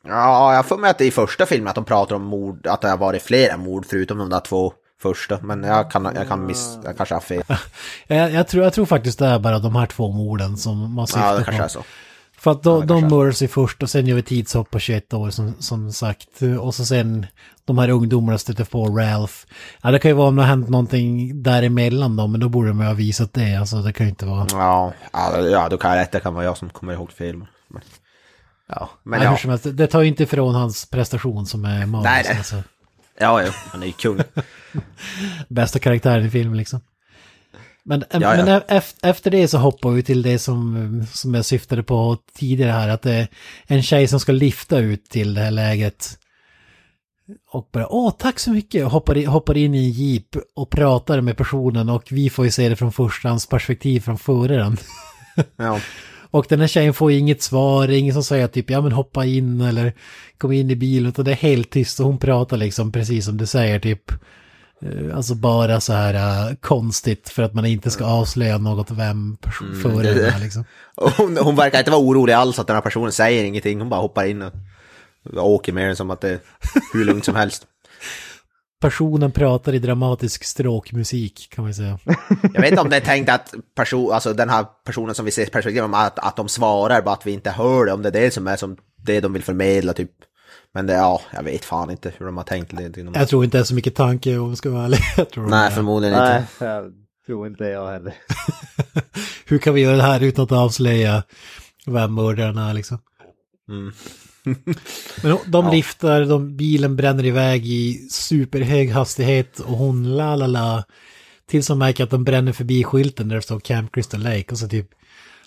[0.03, 2.67] Ja, jag för mig att det är i första filmen att de pratar om mord,
[2.67, 6.27] att det har varit flera mord förutom de där två första, men jag kan, jag
[6.27, 7.43] kan miss, jag kanske har fel.
[8.07, 11.07] Jag, jag, tror, jag tror faktiskt det är bara de här två morden som man
[11.07, 11.51] syftar Ja, det på.
[11.51, 11.83] kanske är så.
[12.37, 15.29] För att de, det de ju först och sen gör vi tidshopp på 21 år
[15.29, 16.29] som, som sagt.
[16.61, 17.25] Och så sen
[17.65, 19.33] de här ungdomarna stöter på Ralph.
[19.81, 22.67] Ja, det kan ju vara om det har hänt någonting däremellan då, men då borde
[22.67, 23.55] de ju ha visat det.
[23.55, 24.47] Alltså det kan ju inte vara...
[24.51, 27.45] Ja, ja, ja, då kan jag rätt, det kan vara jag som kommer ihåg fel.
[28.69, 29.49] Men, Ja, Men men ja.
[29.49, 32.09] helst, det tar ju inte ifrån hans prestation som är magisk.
[32.11, 32.37] Nej, nej.
[32.37, 32.55] Alltså,
[33.19, 34.19] ja, ja, han är ju kung.
[35.49, 36.79] bästa karaktären i filmen liksom.
[37.83, 38.19] Men, ja.
[38.19, 42.17] men e- ef- efter det så hoppar vi till det som, som jag syftade på
[42.35, 42.89] tidigare här.
[42.89, 43.27] Att det är
[43.67, 46.17] en tjej som ska lifta ut till det här läget.
[47.51, 51.21] Och bara, åh tack så mycket, hoppar, i, hoppar in i en jeep och pratar
[51.21, 54.77] med personen och vi får ju se det från förstans perspektiv från föraren.
[55.55, 55.79] Ja.
[56.31, 58.91] Och den här tjejen får inget svar, det är ingen som säger typ ja men
[58.91, 59.93] hoppa in eller
[60.37, 63.37] kom in i bilen, utan det är helt tyst och hon pratar liksom precis som
[63.37, 64.11] du säger typ.
[64.81, 66.13] eh, Alltså bara så här
[66.49, 70.63] eh, konstigt för att man inte ska avslöja något vem person föraren det- är liksom.
[71.17, 74.01] Hon, hon verkar inte vara orolig alls att den här personen säger ingenting, hon bara
[74.01, 74.53] hoppar in och
[75.35, 76.39] åker med den som att det är
[76.93, 77.63] hur lugnt som helst.
[78.81, 81.99] Personen pratar i dramatisk stråkmusik kan man säga.
[82.53, 85.31] Jag vet inte om det är tänkt att person, alltså den här personen som vi
[85.31, 88.09] ser perspektiv om, att, att de svarar bara att vi inte hör det, om det
[88.09, 90.11] är det som är som det de vill förmedla typ.
[90.73, 92.97] Men det, ja, jag vet fan inte hur de har tänkt det.
[93.13, 94.99] Jag tror inte det är så mycket tanke om jag ska vara ärlig.
[95.17, 96.65] Jag tror Nej, förmodligen Nej, inte.
[96.65, 96.93] jag
[97.25, 98.13] tror inte jag heller.
[99.45, 101.23] Hur kan vi göra det här utan att avslöja
[101.85, 102.97] vem mördaren är liksom?
[103.69, 103.93] Mm.
[105.23, 105.71] Men de Ja.
[105.71, 110.83] liftar, de, bilen bränner iväg i superhög hastighet och hon la la la.
[111.49, 114.57] Tills hon märker att de bränner förbi skylten där det står Camp Crystal Lake och
[114.57, 114.89] så typ.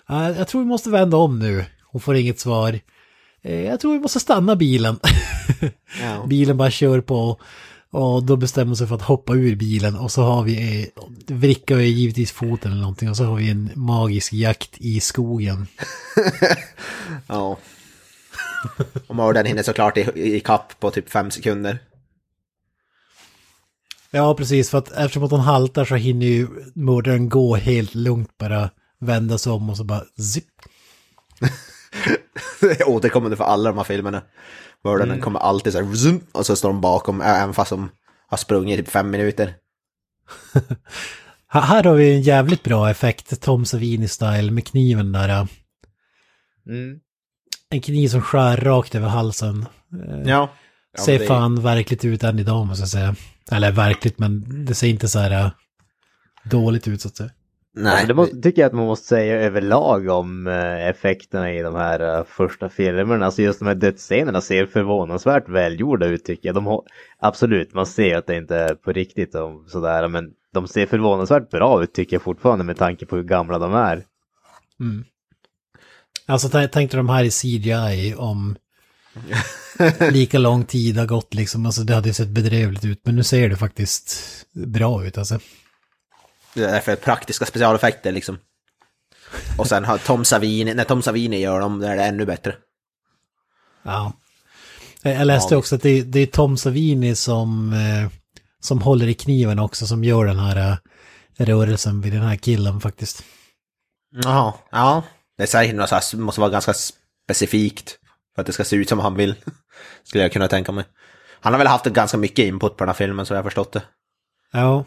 [0.05, 1.65] "Ah, jag tror vi måste vända om nu.
[1.91, 2.79] Hon får inget svar.
[3.43, 4.99] "Eh, jag tror vi måste stanna bilen.
[6.01, 6.25] Ja.
[6.27, 7.39] bilen bara kör på.
[7.91, 10.87] Och då bestämmer hon sig för att hoppa ur bilen och så har vi, eh,
[11.35, 15.67] vrickar vi givetvis foten eller någonting och så har vi en magisk jakt i skogen.
[17.27, 17.57] ja.
[19.07, 21.79] Och mördaren hinner såklart i, i kapp på typ fem sekunder.
[24.11, 28.37] Ja, precis, för att eftersom att hon haltar så hinner ju mördaren gå helt lugnt
[28.37, 30.47] bara vända sig om och så bara zipp.
[32.61, 34.21] Det är återkommande för alla de här filmerna.
[34.83, 37.89] Mördaren kommer alltid så här, zoom, och så står de bakom, även fast de
[38.27, 39.53] har sprungit typ fem minuter.
[41.47, 45.47] Här- har vi en jävligt bra effekt, Tom Savini-style, med kniven där.
[46.67, 46.99] Mm.
[47.73, 49.65] En kniv som skär rakt över halsen.
[50.07, 50.49] Eh, Ja.
[50.97, 53.15] ja ser det- fan verkligt ut än idag måste jag säga.
[53.51, 55.51] Eller verkligt, men det ser inte så här äh,
[56.43, 57.29] dåligt ut så att säga.
[57.75, 61.61] Nej, men det måste, tycker jag att man måste säga överlag om eh, effekterna i
[61.61, 63.25] de här eh, första filmerna.
[63.25, 66.55] Alltså just de här dödsscenerna ser förvånansvärt välgjorda ut tycker jag.
[66.55, 66.81] De har,
[67.19, 71.49] absolut, man ser att det inte är på riktigt och sådär, men de ser förvånansvärt
[71.49, 74.03] bra ut tycker jag fortfarande med tanke på hur gamla de är.
[76.25, 78.55] Alltså tänkte de här i CGI om
[80.11, 81.65] lika lång tid har gått liksom.
[81.65, 84.15] Alltså det hade ju sett bedrövligt ut, men nu ser det faktiskt
[84.53, 85.39] bra ut alltså.
[86.53, 88.37] Det är för praktiska specialeffekter liksom.
[89.57, 92.55] Och sen har Tom Savini, när Tom Savini gör dem, då är det ännu bättre.
[93.83, 94.13] Ja.
[95.01, 98.09] Jag läste också att det, det är Tom Savini som, eh,
[98.59, 100.71] som håller i kniven också, som gör den här
[101.37, 103.23] eh, rörelsen vid den här killen faktiskt.
[104.23, 105.03] Jaha, ja.
[105.37, 107.97] Det är säkert något så måste vara ganska specifikt
[108.35, 109.35] för att det ska se ut som han vill.
[110.03, 110.85] Skulle jag kunna tänka mig.
[111.39, 113.71] Han har väl haft ganska mycket input på den här filmen så jag har förstått
[113.71, 113.83] det.
[114.51, 114.85] Ja.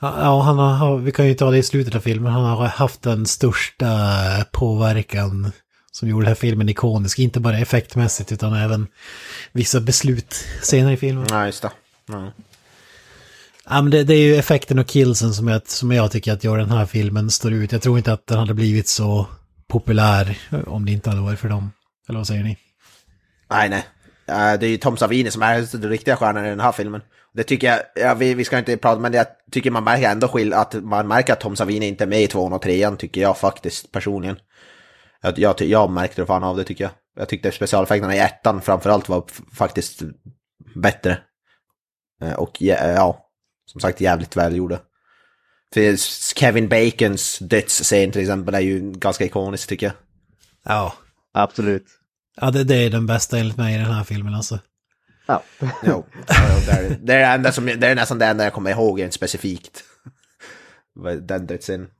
[0.00, 2.66] Ja, ja, han har, vi kan ju ta det i slutet av filmen, han har
[2.66, 3.86] haft den största
[4.52, 5.52] påverkan
[5.92, 8.86] som gjorde den här filmen ikonisk, inte bara effektmässigt utan även
[9.52, 11.26] vissa beslut senare i filmen.
[11.30, 11.70] Ja, just det.
[12.06, 12.32] Ja.
[13.70, 16.44] Ja, men det, det är ju effekten och killsen som jag, som jag tycker att
[16.44, 17.72] gör den här filmen står ut.
[17.72, 19.26] Jag tror inte att den hade blivit så
[19.68, 21.72] populär eh, om det inte hade varit för dem.
[22.08, 22.56] Eller vad säger ni?
[23.50, 23.84] Nej, nej.
[24.26, 27.00] Eh, det är ju Tom Savini som är den riktiga stjärnan i den här filmen.
[27.34, 30.28] Det tycker jag, ja, vi, vi ska inte prata, men jag tycker man märker ändå
[30.28, 33.20] skill att man märker att Tom Savini inte är med i tvåan och trean, tycker
[33.20, 34.36] jag faktiskt personligen.
[35.22, 36.92] Jag, jag, jag märkte det fan av det tycker jag.
[37.16, 40.02] Jag tyckte specialeffekterna i ettan framförallt var faktiskt
[40.74, 41.18] bättre.
[42.22, 43.27] Eh, och ja, ja,
[43.68, 44.80] som sagt jävligt välgjorda.
[45.74, 45.96] För
[46.38, 49.94] Kevin Bacons dödsscen till exempel är ju ganska ikonisk tycker jag.
[50.64, 50.94] Ja.
[51.32, 51.86] Absolut.
[52.40, 54.58] Ja, det, det är den bästa enligt mig i den här filmen alltså.
[55.26, 55.42] Ja.
[55.82, 59.14] Jo, det, är, det, är som, det är nästan det enda jag kommer ihåg rent
[59.14, 59.84] specifikt.
[61.20, 61.90] Den dödsscenen.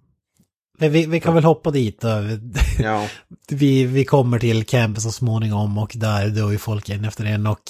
[0.79, 2.09] Men vi, vi kan väl hoppa dit då.
[2.79, 3.09] Ja.
[3.49, 7.47] Vi, vi kommer till campen så småningom och där dör ju folk en efter en
[7.47, 7.61] och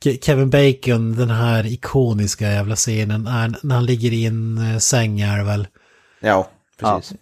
[0.00, 4.78] Ke- Kevin Bacon, den här ikoniska jävla scenen, är när han ligger i en eh,
[4.78, 5.66] säng är väl.
[6.20, 7.18] Ja, precis.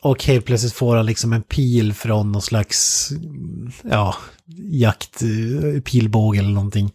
[0.00, 3.08] Och helt plötsligt får han liksom en pil från någon slags,
[3.90, 4.14] ja,
[4.70, 6.92] jakt, eh, pilbåge eller någonting.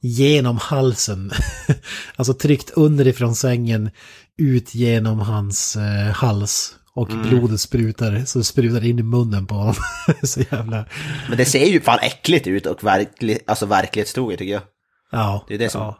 [0.00, 1.32] Genom halsen.
[2.16, 3.90] alltså tryckt underifrån sängen,
[4.38, 6.74] ut genom hans eh, hals.
[6.96, 9.74] Och blodet sprutar, så sprutar in i munnen på honom.
[10.22, 10.84] så jävla,
[11.28, 14.62] Men det ser ju fan äckligt ut och verklig, alltså verklighetstroget tycker jag.
[15.10, 15.44] ja.
[15.48, 15.98] Det är det som- Ja.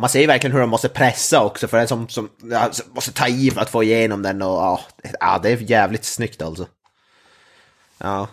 [0.00, 3.12] Man ser ju verkligen hur de måste pressa också för den som, som ja, måste
[3.12, 4.80] ta i för att få igenom den och ja,
[5.20, 6.66] ja det är jävligt snyggt alltså.
[7.98, 8.28] Ja,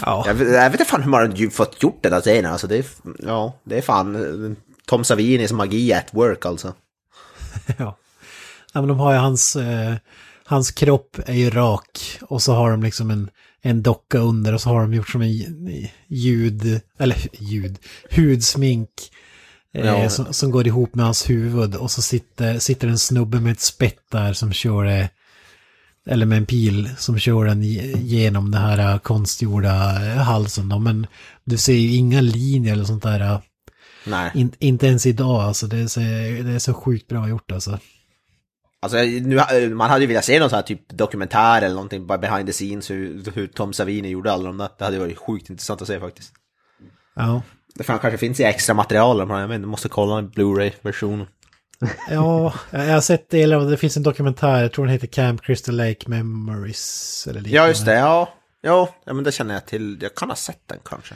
[0.00, 0.24] ja.
[0.26, 2.66] jag vet, jag vet inte fan hur man har fått gjort den här scenen alltså.
[2.66, 2.84] Det är,
[3.18, 6.74] ja, det är fan eh, Tom Savinis magi at work alltså.
[7.78, 7.96] Ja.
[8.72, 9.94] ja men de har ju hans, eh,
[10.52, 13.30] hans kropp är ju rak och så har de liksom en,
[13.62, 15.32] en docka under och så har de gjort som en
[16.08, 17.78] ljud, eller ljud,
[18.10, 18.88] hudsmink
[19.74, 20.10] eh, Ja.
[20.10, 23.60] som, som går ihop med hans huvud och så sitter, sitter en snubbe med ett
[23.60, 25.08] spett där som kör det,
[26.06, 30.68] eller med en pil som kör den ge- genom den här eh, konstgjorda eh, halsen
[30.68, 31.06] då, men
[31.44, 33.20] du ser ju inga linjer eller sånt där.
[33.20, 33.38] eh,
[34.06, 34.30] Nej.
[34.34, 36.00] In, inte ens idag alltså, det är, så,
[36.44, 37.78] det är så sjukt bra gjort alltså.
[38.82, 42.18] Alltså, nu, man hade ju velat se någon sån här typ dokumentär eller någonting bara
[42.18, 44.68] behind the scenes hur, hur Tom Savini gjorde alla de där.
[44.78, 46.32] Det hade varit sjukt intressant att se faktiskt.
[47.14, 47.42] Ja.
[47.74, 51.26] Det fan kanske finns i extra material jag vet inte, måste kolla en Blu-ray-version.
[52.10, 53.70] Ja, jag har sett delar av det.
[53.70, 57.26] Det finns en dokumentär, jag tror den heter Camp Crystal Lake Memories.
[57.30, 58.32] Eller Ja, just det, ja.
[58.62, 59.98] Jo, ja, men det känner jag till.
[60.02, 61.14] Jag kan ha sett den kanske.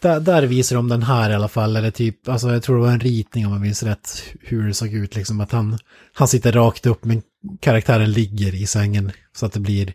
[0.00, 2.82] Där, där visar de den här i alla fall, eller typ, alltså jag tror det
[2.82, 5.40] var en ritning om jag minns rätt, hur det såg ut liksom.
[5.40, 5.78] Att han,
[6.14, 7.22] han sitter rakt upp, men
[7.60, 9.12] karaktären ligger i sängen.
[9.36, 9.94] Så att det blir...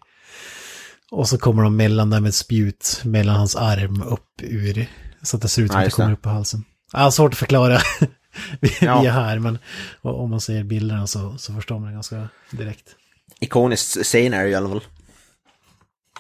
[1.12, 4.88] Och så kommer de mellan där med spjut mellan hans arm upp ur.
[5.22, 6.64] Så att det ser ut som att det kommer upp på halsen.
[6.94, 7.80] Ja, svårt att förklara.
[8.60, 9.02] vi, Ja.
[9.02, 9.58] vi är här, men
[10.02, 12.96] om man ser bilderna så, så förstår man det ganska direkt.
[13.40, 14.82] Ikonisk scen är det i alla fall.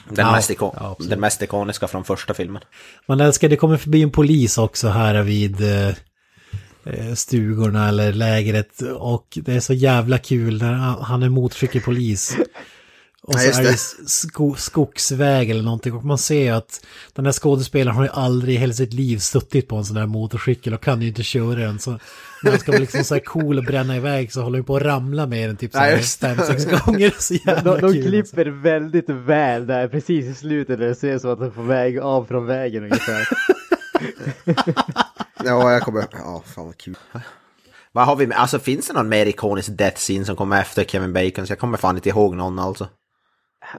[0.10, 2.62] Den, Ja, mest, ja, den mest ikoniska från första filmen.
[3.08, 5.88] Man älskar, det kommer förbi en polis också här vid eh,
[6.86, 12.38] eh, stugorna eller lägret och det är så jävla kul när han han är motorcykelpolis.
[13.26, 13.64] Och Ja, så just är
[14.04, 14.10] det.
[14.10, 15.94] sko skogsväg eller någonting.
[15.94, 19.18] Och man ser ju att den här skådespelaren har ju aldrig i hela sitt liv
[19.18, 21.80] suttit på en sån där motorcykel och kan ju inte köra den.
[21.80, 21.92] Så
[22.44, 24.76] när han ska vara liksom så här cool och bränna iväg så håller han på
[24.76, 27.14] att ramla med den typ så Ja, här fem, sex gånger.
[27.20, 28.04] Så jävla De, de kul.
[28.04, 31.62] klipper väldigt väl där precis i slutet där det ser som att de är på
[31.62, 33.28] väg av från vägen ungefär.
[35.46, 36.06] Ja, jag kommer...
[36.12, 36.98] Ja, fan vad kul.
[37.92, 38.38] Vad har vi med?
[38.38, 41.48] Alltså finns det någon mer ikonisk death scene som kommer efter Kevin Bacon?
[41.48, 42.88] Så jag kommer fan inte ihåg någon alltså.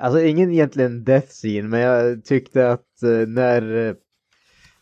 [0.00, 3.94] Alltså ingen egentligen death scene men jag tyckte att eh, när, eh,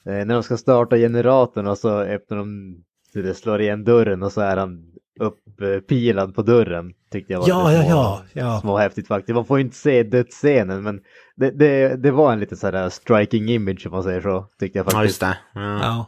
[0.05, 2.77] när de ska starta generatorn och så öppnar de,
[3.15, 4.85] det slår igen dörren och så är han
[5.21, 6.93] upppilad på dörren.
[7.12, 8.61] Tyckte jag var Ja, lite små, ja, ja.
[8.61, 9.35] små häftigt faktiskt.
[9.35, 11.01] Man får ju inte se dödsscenen men
[11.37, 14.47] det, det, det var en lite sådär striking image om man säger så.
[14.61, 15.38] Tyckte jag Ja, just faktiskt.
[15.55, 15.61] det.
[15.61, 15.79] Ja.
[15.83, 16.07] Ja.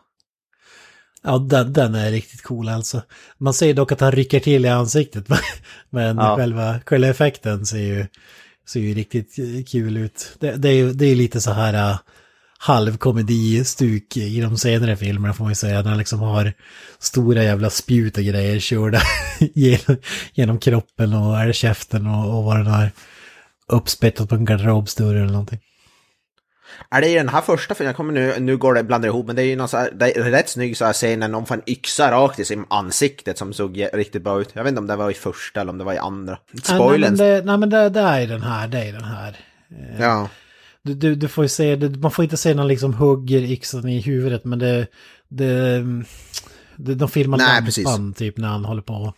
[1.26, 3.02] Ja, den, den är riktigt cool alltså.
[3.38, 5.26] Man ser dock att han rycker till i ansiktet.
[5.90, 6.36] Men Ja.
[6.36, 8.06] själva, själva effekten ser ju,
[8.66, 9.36] ser ju riktigt
[9.68, 10.36] kul ut.
[10.40, 11.98] Det, det är ju det är lite så här äh, uh,
[12.58, 15.82] halvkomedistuk i de senare filmerna får man ju säga.
[15.82, 16.52] När han liksom har
[16.98, 19.00] stora jävla spjut och grejer körda
[19.54, 19.96] genom,
[20.34, 22.90] genom kroppen och är käften och, och vad den har
[23.68, 25.60] uppspettat på en garderobsdörr eller någonting.
[26.90, 29.26] Är det i den här första filmen, jag kommer nu, nu går det blandar ihop,
[29.26, 31.28] men det är ju någon så här, det är rätt snygg så här scen när
[31.28, 34.50] någon får en yxa rakt i sin ansiktet som såg riktigt bra ut.
[34.52, 36.38] Jag vet inte om det var i första eller om det var i andra.
[36.52, 37.16] Nej, Spoilern.
[37.16, 39.36] det, nej men det, det är den här, det är den här.
[39.98, 40.28] Ja.
[40.82, 44.00] Du, du, du får ju se, man får inte se någon liksom hugger yxan i
[44.00, 44.86] huvudet men det,
[45.28, 45.84] det,
[46.76, 48.18] det de filmar Nej, lampan precis.
[48.18, 49.16] typ när han håller på och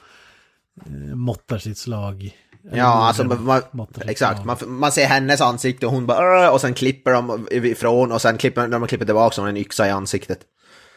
[0.87, 2.37] eh, måttar sitt slag.
[2.73, 3.63] Ja, alltså man,
[4.07, 4.45] exakt.
[4.45, 8.39] Man, man ser hennes ansikte och hon bara och sen klipper de ifrån och sen
[8.39, 10.39] klipper, när de klipper tillbaka så har en yxa i ansiktet.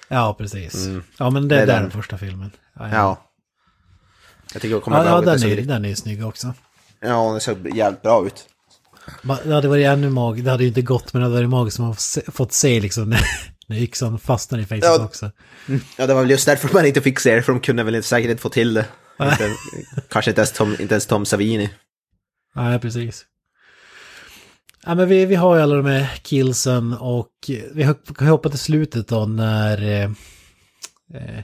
[0.07, 0.87] Ja, precis.
[1.17, 1.81] Ja, men det, Det är den.
[1.81, 2.51] den första filmen.
[2.79, 2.95] Ja, ja.
[2.95, 3.25] Ja.
[4.53, 5.21] Jag tycker det kommer ja, ja.
[5.21, 6.53] Det den, är, den är snygg också.
[7.01, 8.45] Ja, det såg jävligt bra ut.
[9.43, 11.77] Det hade varit ännu mag, det hade ju inte gått men det hade varit magiskt
[11.77, 13.21] som se, fått se liksom när,
[13.67, 15.03] när yxan fastnar i facet Ja.
[15.05, 15.31] också.
[15.97, 17.95] Ja, det var väl just därför man inte fick se det, för de kunde väl
[17.95, 18.85] inte, säkert inte få till det.
[19.21, 19.55] Inte,
[20.09, 21.69] kanske inte ens Tom, inte ens Tom Savini.
[22.55, 23.25] Nej, precis.
[24.85, 27.31] Ja, men vi, vi har ju alla de här killsen och
[27.73, 29.81] vi har- kan hoppa till slutet då när...
[29.83, 30.11] Eh,
[31.13, 31.43] eh,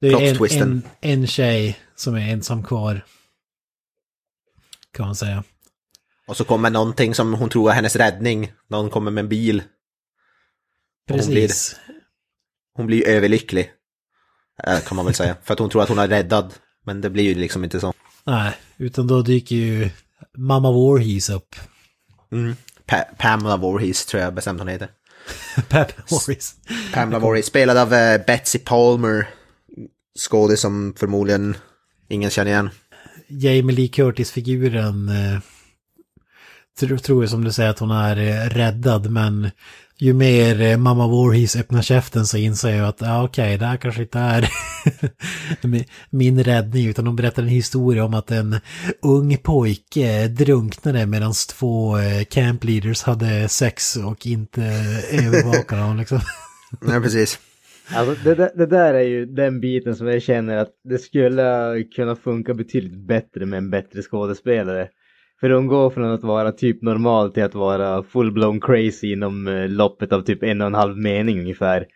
[0.00, 3.04] det är en, en, en tjej som är ensam kvar.
[4.92, 5.44] Kan man säga.
[6.26, 8.52] Och så kommer någonting som hon tror är hennes räddning.
[8.68, 9.62] Någon kommer med en bil.
[11.10, 11.76] Och hon blir- Precis.
[12.74, 13.70] Hon blir överlycklig.
[14.86, 15.36] Kan man väl säga.
[15.42, 16.54] För att hon tror att hon är räddad.
[16.84, 17.94] Men det blir ju liksom inte så.
[18.24, 19.90] Nej, utan då dyker ju
[20.36, 21.56] Mamma Warhees upp.
[22.32, 22.56] Mm.
[22.86, 24.88] Pa Pamela Voorhees tror jag bestämt hon heter.
[25.68, 26.54] Pep Warhees.
[26.94, 29.28] Pamela Voorhees, spelad av eh, Betsy Palmer.
[30.18, 31.56] Skådis som förmodligen
[32.08, 32.70] ingen känner igen.
[33.28, 35.40] Jamie Lee Curtis-figuren eh,
[36.80, 39.50] tror, tror jag som du säger att hon är eh, räddad men
[39.98, 43.76] ju mer eh, mamma Voorhees öppnar käften så inser jag att ja, okej, det här
[43.76, 44.42] kanske inte är
[45.62, 48.56] mi- min räddning utan de berättar en historia om att en
[49.02, 54.62] ung pojke drunknade medan två eh, camp leaders hade sex och inte
[55.12, 56.20] övervakade honom liksom.
[56.80, 57.38] Nej, precis.
[57.94, 61.44] Alltså det, där- det där är ju den biten som jag känner att det skulle
[61.96, 64.88] kunna funka betydligt bättre med en bättre skådespelare.
[65.42, 69.68] För de går från att vara typ normal till att vara full-blown crazy inom eh,
[69.68, 71.86] loppet av typ en och en halv mening ungefär.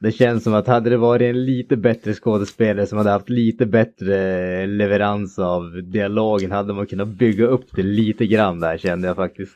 [0.00, 3.66] Det känns som att hade det varit en lite bättre skådespelare som hade haft lite
[3.66, 4.16] bättre
[4.62, 9.16] eh, leverans av dialogen hade man kunnat bygga upp det lite grann där kände jag
[9.16, 9.54] faktiskt.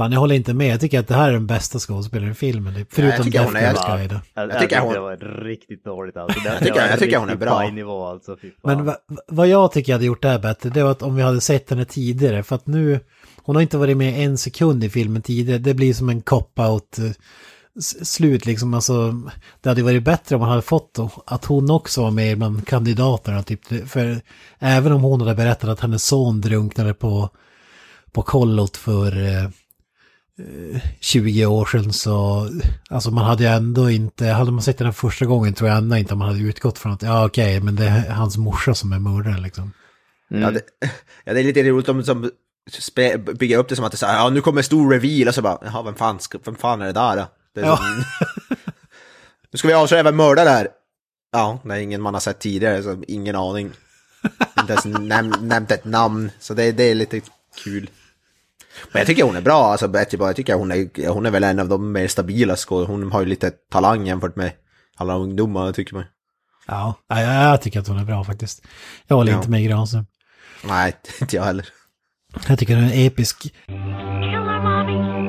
[0.00, 0.72] Fan, jag håller inte med.
[0.72, 2.74] Jag tycker att det här är den bästa skådespelaren i filmen.
[2.74, 2.88] typ.
[2.92, 4.18] Förutom tycker hon är- Guy.
[4.34, 6.40] Jag, Jag tycker jag hon- det var riktigt dåligt alltså.
[6.40, 7.70] Det, Jag tycker- jag tycker hon är bra.
[7.70, 8.36] nivå alltså.
[8.62, 8.96] Men va,
[9.28, 11.70] vad jag tycker hade gjort det här bättre, det var att om vi hade sett
[11.70, 12.42] henne tidigare.
[12.42, 13.00] För att nu,
[13.42, 15.58] hon har inte varit med en sekund i filmen tidigare.
[15.58, 17.10] Det blir som en cop-out eh,
[18.02, 18.74] slut liksom.
[18.74, 19.14] Alltså,
[19.60, 22.66] det hade varit bättre om man hade fått då, att hon också var med bland
[22.66, 23.42] kandidaterna.
[23.42, 23.88] Typ.
[23.90, 24.20] För
[24.58, 27.28] även om hon hade berättat att hennes son drunknade på,
[28.12, 29.48] på kollot för eh,
[31.00, 32.48] 20 år sedan så,
[32.90, 35.96] alltså man hade ju ändå inte, hade man sett den första gången tror jag ändå
[35.96, 38.98] inte man hade utgått från att, ja okej, men det är hans morsa som är
[38.98, 39.72] mördaren liksom.
[40.28, 40.60] Ja, det,
[41.24, 42.30] ja, det är lite roligt om som
[42.78, 45.28] spe, bygger upp det som att det är så här, ja nu kommer stor reveal
[45.28, 47.26] och så bara, jaha vem fan, vem fan är det där då?
[47.54, 47.76] Det är Ja.
[47.76, 48.04] som,
[49.52, 50.68] nu ska vi avslöja vem mördare är.
[51.32, 53.70] Ja, det är ingen man har sett tidigare, så ingen aning.
[54.60, 57.20] Inte ens näm, nämnt ett namn, så det, det är lite
[57.64, 57.90] kul.
[58.92, 61.30] Men jag tycker hon är bra, alltså Betty Boy, jag tycker hon är, hon är
[61.30, 63.04] väl en av de mer stabila skådespelarna.
[63.04, 64.52] Hon har ju lite talang jämfört med
[64.96, 66.04] alla ungdomar tycker man.
[66.66, 68.62] Ja, jag, jag tycker att hon är bra faktiskt.
[69.06, 69.38] Jag håller Ja.
[69.38, 70.06] inte med Granström.
[70.64, 71.68] Nej, inte jag heller.
[72.48, 73.42] Jag tycker den är episk.
[73.42, 75.19] Kill her, Mommy.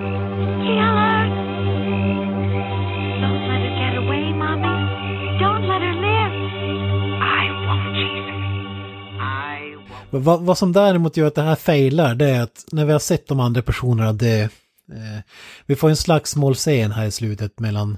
[10.11, 12.91] Men Vad, vad som däremot gör att det här failar det är att när vi
[12.91, 14.41] har sett de andra personerna dö.
[14.41, 15.19] Eh,
[15.65, 17.97] vi får en slagsmålscen här i slutet mellan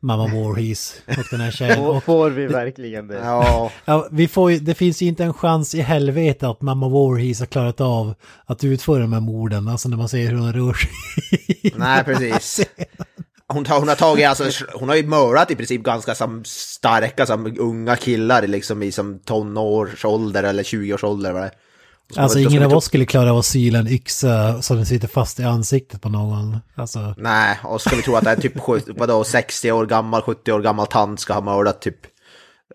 [0.00, 1.84] Mamma Voorhees och den här tjejen.
[1.84, 3.18] Och, får vi verkligen det?
[3.18, 6.88] Ja, ja, vi får ju, det finns ju inte en chans i helvete att Mamma
[6.88, 9.68] Voorhees har klarat av att utföra de här morden.
[9.68, 10.90] Alltså när man ser hur hon rör sig.
[11.76, 12.60] nej precis.
[13.48, 17.26] Hon, tar- hon har tagit, alltså, hon har ju mördat i princip ganska som starka
[17.26, 21.32] som unga killar liksom i som tonårsålder eller 20-årsålder.
[21.32, 21.52] Vad det är.
[22.08, 25.08] Och så Alltså ingen av oss skulle klara av att syla en yxa som sitter
[25.08, 26.58] fast i ansiktet på någon.
[26.74, 28.52] Alltså, Nej, och ska vi tro att det är typ
[28.98, 31.96] vadå, 60 år gammal, 70 år gammal tant ska ha mördat typ,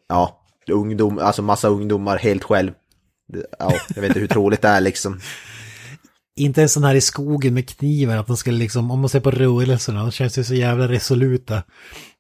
[0.10, 0.42] ja,
[0.72, 2.72] ungdom, alltså massa ungdomar helt själv.
[3.60, 5.20] Ja, jag vet inte hur troligt det är liksom
[6.42, 9.20] inte en sån här i skogen med knivar, att de skulle liksom, om man ser
[9.20, 11.64] på rörelserna, de känns ju så jävla resoluta.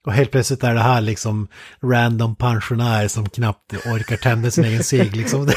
[0.05, 1.47] Och helt plötsligt är det här liksom
[1.83, 5.49] random pensionär som knappt orkar tända sin egen cigg liksom.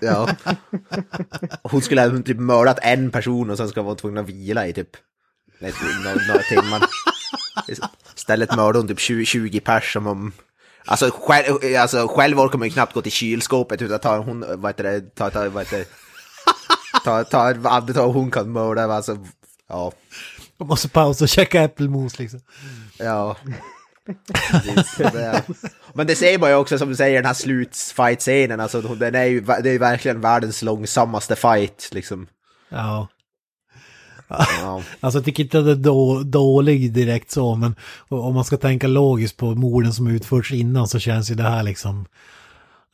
[0.00, 0.28] Ja.
[1.62, 4.66] Hon skulle ha typ mördat en person och sen ska hon vara tvungen att vila
[4.66, 4.90] i typ
[5.60, 6.82] några, några timmar.
[8.16, 10.32] Istället mördade hon typ 20, 20 pers som om...
[10.84, 14.68] Alltså själv, alltså själv orkar man ju knappt gå till kylskåpet utan ta hon, vad
[14.68, 15.86] heter det, ta, ta, vad heter det,
[17.06, 19.18] ta, ta ett andetag hon kan mörda, alltså,
[19.68, 19.92] ja,
[20.58, 22.40] De måste pausa och käka äppelmos liksom.
[22.98, 23.36] ja.
[25.92, 29.24] Men det ser man ju också som du säger, den här slutfight-scenen, alltså den är
[29.24, 32.26] ju, det är ju verkligen världens långsammaste fight, liksom.
[32.68, 33.08] Ja.
[34.28, 34.82] Ja.
[35.00, 37.76] Alltså jag tycker inte att det är då, dålig direkt så, men
[38.08, 41.62] om man ska tänka logiskt på morden som utförts innan så känns ju det här
[41.62, 42.06] liksom...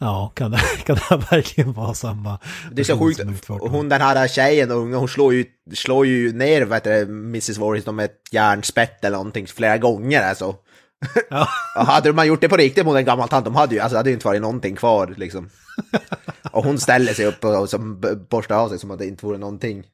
[0.02, 2.38] Ja, kan det, kan det verkligen vara samma
[2.72, 5.44] Det är så sjukt, hon den här tjejen, unga, hon slår ju,
[5.74, 7.58] slår ju ner heter det, Mrs.
[7.58, 10.54] Voorhees med ett järnspett eller någonting flera gånger alltså.
[11.30, 11.48] Ja.
[11.74, 14.10] Hade man gjort det på riktigt mot en gammal tant, de hade ju, alltså hade
[14.10, 15.50] ju inte varit någonting kvar liksom.
[16.52, 18.00] Och hon ställer sig upp och, och som
[18.30, 19.84] borstar av sig som att det inte vore någonting.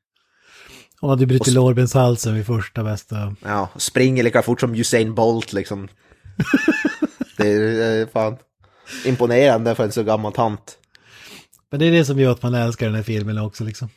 [1.00, 3.34] Hon hade brutit lårbenshalsen vid första bästa.
[3.44, 5.88] Ja, springer lika fort som Usain Bolt liksom.
[7.36, 8.36] Det är eh, fan
[9.04, 10.78] imponerande för en så gammal tant.
[11.70, 13.88] Men det är det som gör att man älskar den här filmen också liksom.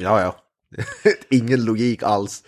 [0.00, 0.36] Ja, ja.
[1.30, 2.42] Ingen logik alls.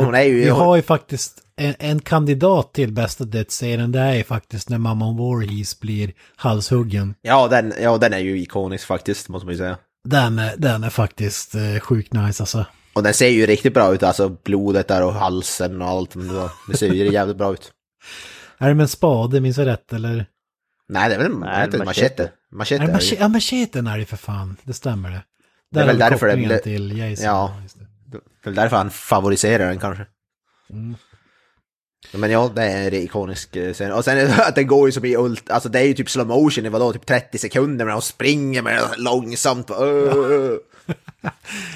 [0.00, 4.68] Ju- Vi har ju faktiskt en, en kandidat till bästa dödsscenen, det är ju faktiskt
[4.68, 7.14] när mamman Voorhees blir halshuggen.
[7.22, 9.76] Ja, den, ja, den är ju ikonisk faktiskt, måste man ju säga.
[10.08, 12.66] Den, den är faktiskt eh, sjukt nice alltså.
[12.94, 16.14] Och den ser ju riktigt bra ut, alltså blodet där och halsen och allt.
[16.70, 17.72] det ser ju jävligt bra ut.
[18.58, 20.26] Är det med en spade, minns jag rätt eller?
[20.88, 21.84] Nej, det är väl en Nej, machete.
[21.84, 21.84] machete.
[21.84, 22.32] Machete.
[22.52, 23.20] machete Är det är det mache- ju.
[23.20, 25.22] ja, macheten är det för fan, det stämmer det.
[25.70, 27.24] Det är Där väl därför det blev- till Jason.
[27.24, 27.56] Ja.
[27.74, 27.84] det.
[28.12, 30.06] Det är väl därför han favoriserar den kanske.
[30.70, 30.94] Mm.
[32.14, 33.92] Men ja, det är ikonisk eh, scen.
[33.92, 35.50] Och sen att den går ju som i ult...
[35.50, 38.62] Alltså det är ju typ slow motion i vadå, typ 30 sekunder men de springer
[38.62, 39.70] med den långsamt.
[39.70, 40.56] Uh,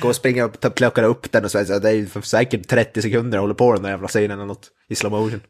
[0.00, 3.36] Går och springer och plockar upp den och så, det är ju säkert 30 sekunder
[3.38, 5.40] jag håller på den där jävla scenen eller något i slow motion.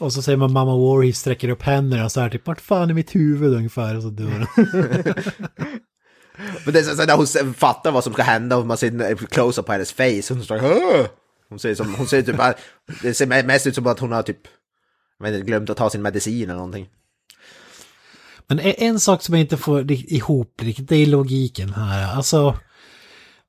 [0.00, 2.90] Och så säger man mamma Voorhees sträcker upp händerna och så här typ vart fan
[2.90, 4.46] är mitt huvud ungefär och så dör den.
[6.64, 9.02] Men det är så, så när hon fattar vad som ska hända och man ser
[9.02, 10.34] en close-up på hennes face.
[10.34, 11.06] Hon står "Åh!"
[11.48, 12.36] Hon ser, som, hon ser typ,
[13.02, 14.40] det ser me- mest ut som att hon har typ,
[15.26, 16.88] inte, glömt att ta sin medicin eller någonting.
[18.46, 22.16] Men en, en sak som jag inte får ihop riktigt, det är logiken här.
[22.16, 22.58] Alltså,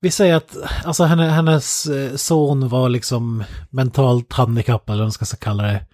[0.02, 5.26] vi säger att alltså, henne, hennes eh, son var liksom mentalt handikappad, eller vad man
[5.26, 5.86] ska kalla det.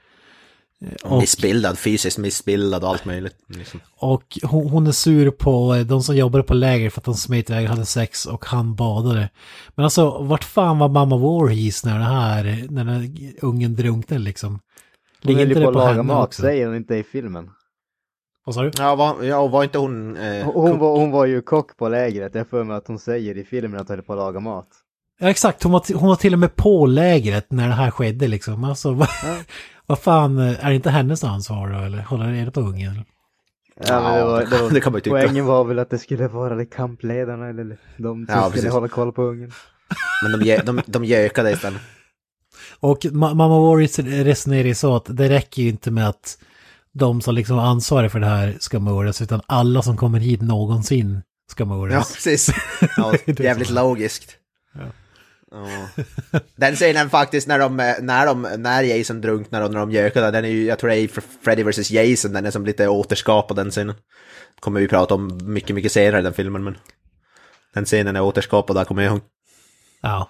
[1.04, 3.36] Och, Missbildad, fysiskt missbildad och allt möjligt.
[3.48, 3.80] Liksom.
[3.96, 7.14] och hon, hon är sur på eh, de som jobbade på läger för att de
[7.14, 9.30] smet iväg och hade sex och han badade.
[9.76, 14.24] Men alltså, vart fan var mamma Voorhees när det här, när den här ungen drunknade
[14.24, 14.52] liksom?
[14.52, 14.60] Hon
[15.22, 16.42] Ligger höll inte ju det på på att laga henne mat, också?
[16.42, 17.50] säger hon inte i filmen.
[18.46, 18.72] Vad sa du?
[18.78, 20.18] Ja, var, ja, var inte hon...
[20.18, 23.38] Eh, Hon var, hon var ju kock på lägret, jag för mig att hon säger
[23.38, 24.68] i filmen att hon höll på att laga mat.
[25.20, 28.28] Ja exakt, hon var, hon var till och med på lägret när det här skedde
[28.28, 28.64] liksom.
[28.64, 29.08] Alltså vad,
[29.88, 32.02] vad fan, är det inte hennes ansvar då eller?
[32.02, 33.06] Hålla reda på ungen?
[33.88, 35.16] Ja, men det, var, det, var, det kan man ju tycka.
[35.16, 38.72] Poängen var väl att det skulle vara det kampledarna eller de som Ja, skulle precis.
[38.72, 39.52] hålla koll på ungen.
[40.24, 41.82] Men de, de, de gökade istället.
[42.80, 46.38] Och ma- mamma Warris resonerar ju så att det räcker ju inte med att
[46.94, 51.22] de som liksom ansvarar för det här ska mördas, utan alla som kommer hit någonsin
[51.52, 52.14] ska Ja, mördas.
[52.14, 52.50] precis.
[52.98, 54.38] Ja, Det är jävligt logiskt.
[56.56, 60.32] Den scenen faktiskt när de, eh, när de, när Jason drunknar och när de gökar,
[60.32, 61.10] den är ju, jag tror det är
[61.44, 63.96] Freddy vs Jason, den är som lite återskapad den scenen.
[64.60, 66.78] Kommer vi prata om mycket, mycket senare i den filmen, men
[67.74, 69.22] Den scenen är återskapad där, kommer jag ihåg.
[70.02, 70.30] Ja.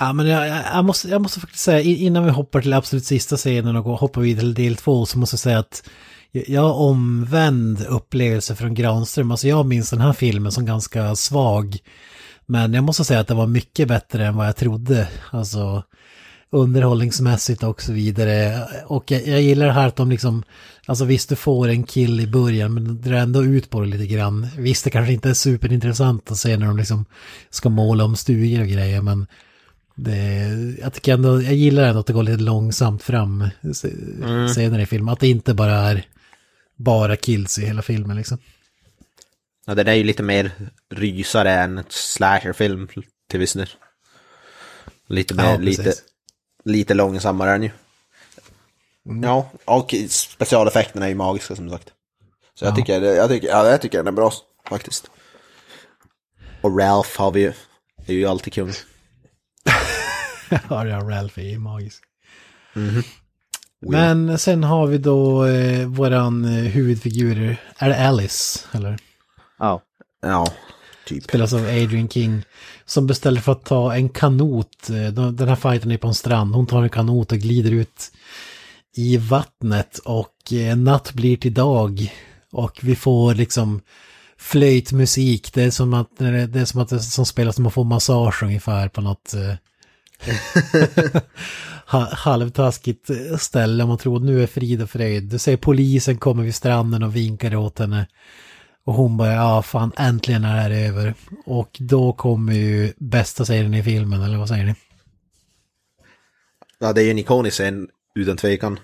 [0.00, 3.36] Ja, men jag, jag, måste, jag måste faktiskt säga, innan vi hoppar till absolut sista
[3.36, 5.88] scenen och går- hoppar vidare till del två, så måste jag säga att
[6.32, 9.30] jag jag har omvänd upplevelse från Granström.
[9.30, 11.78] Alltså jag minns den här filmen som ganska svag.
[12.46, 15.08] Men jag måste säga att det var mycket bättre än vad jag trodde.
[15.30, 15.84] Alltså
[16.50, 18.68] underhållningsmässigt och så vidare.
[18.86, 20.42] Och jag, jag gillar det här att de liksom,
[20.86, 24.06] alltså visst du får en kill i början men drar ändå ut på det lite
[24.06, 24.46] grann.
[24.58, 27.04] Visst det kanske inte är superintressant att se när de liksom
[27.50, 29.26] ska måla om stugor och grejer men
[29.94, 30.48] det,
[30.80, 34.86] jag tycker ändå, jag gillar ändå att det går lite långsamt fram se- senare i
[34.86, 35.12] filmen.
[35.12, 36.04] Att det inte bara är
[36.76, 38.38] bara kills i hela filmen liksom.
[39.68, 40.50] Ja, den är ju lite mer
[40.94, 42.88] rysare än ett slasherfilm
[43.30, 43.68] till viss del.
[45.08, 45.92] Lite mer, Ja, lite,
[46.64, 47.70] lite långsammare än ju.
[49.22, 51.92] Ja, och specialeffekterna är ju magiska som sagt.
[52.54, 52.76] Så jag Ja.
[52.76, 54.32] tycker, jag tycker, ja, jag tycker den är bra
[54.68, 55.10] faktiskt.
[56.60, 57.52] Och Ralph har vi ju,
[58.06, 58.72] är ju alltid kung.
[60.70, 62.02] ja, Ralph är ju magisk.
[63.80, 68.60] Men sen har vi då eh, våran eh, huvudfigur, är det Alice?
[68.72, 68.98] Eller?
[69.58, 69.82] Ja.
[70.22, 70.46] Ja,
[71.06, 71.24] typ.
[71.24, 72.42] Spelas av Adrian King.
[72.84, 74.90] Som beställer för att ta en kanot.
[74.90, 76.54] eh, de- Den här fighten är på en strand.
[76.54, 78.12] Hon tar en kanot och glider ut
[78.96, 79.98] i vattnet.
[79.98, 82.12] Och eh, natt blir till dag.
[82.52, 83.80] Och vi får liksom
[84.38, 85.52] flöjtmusik.
[85.54, 86.26] Det är som att det
[86.60, 89.54] är som att det som spelas när man får massage ungefär på något eh,
[91.86, 93.86] ha- halvtaskigt ställe.
[93.86, 95.22] Man tror att nu är frid och fröjd.
[95.24, 98.06] Du ser polisen kommer vid stranden och vinkar åt henne.
[98.86, 101.14] Och hon bara, ja fan äntligen är det här över.
[101.46, 104.74] Och då kommer ju bästa serien i filmen, eller vad säger ni?
[106.78, 108.78] Ja, det är ju en ikonisk scen, utan tvekan.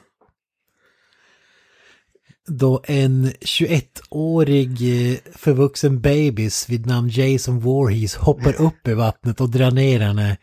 [2.47, 9.51] Då en 21-årig eh, förvuxen bebis vid namn Jason Voorhees hoppar upp i vattnet och
[9.51, 10.37] drar ner henne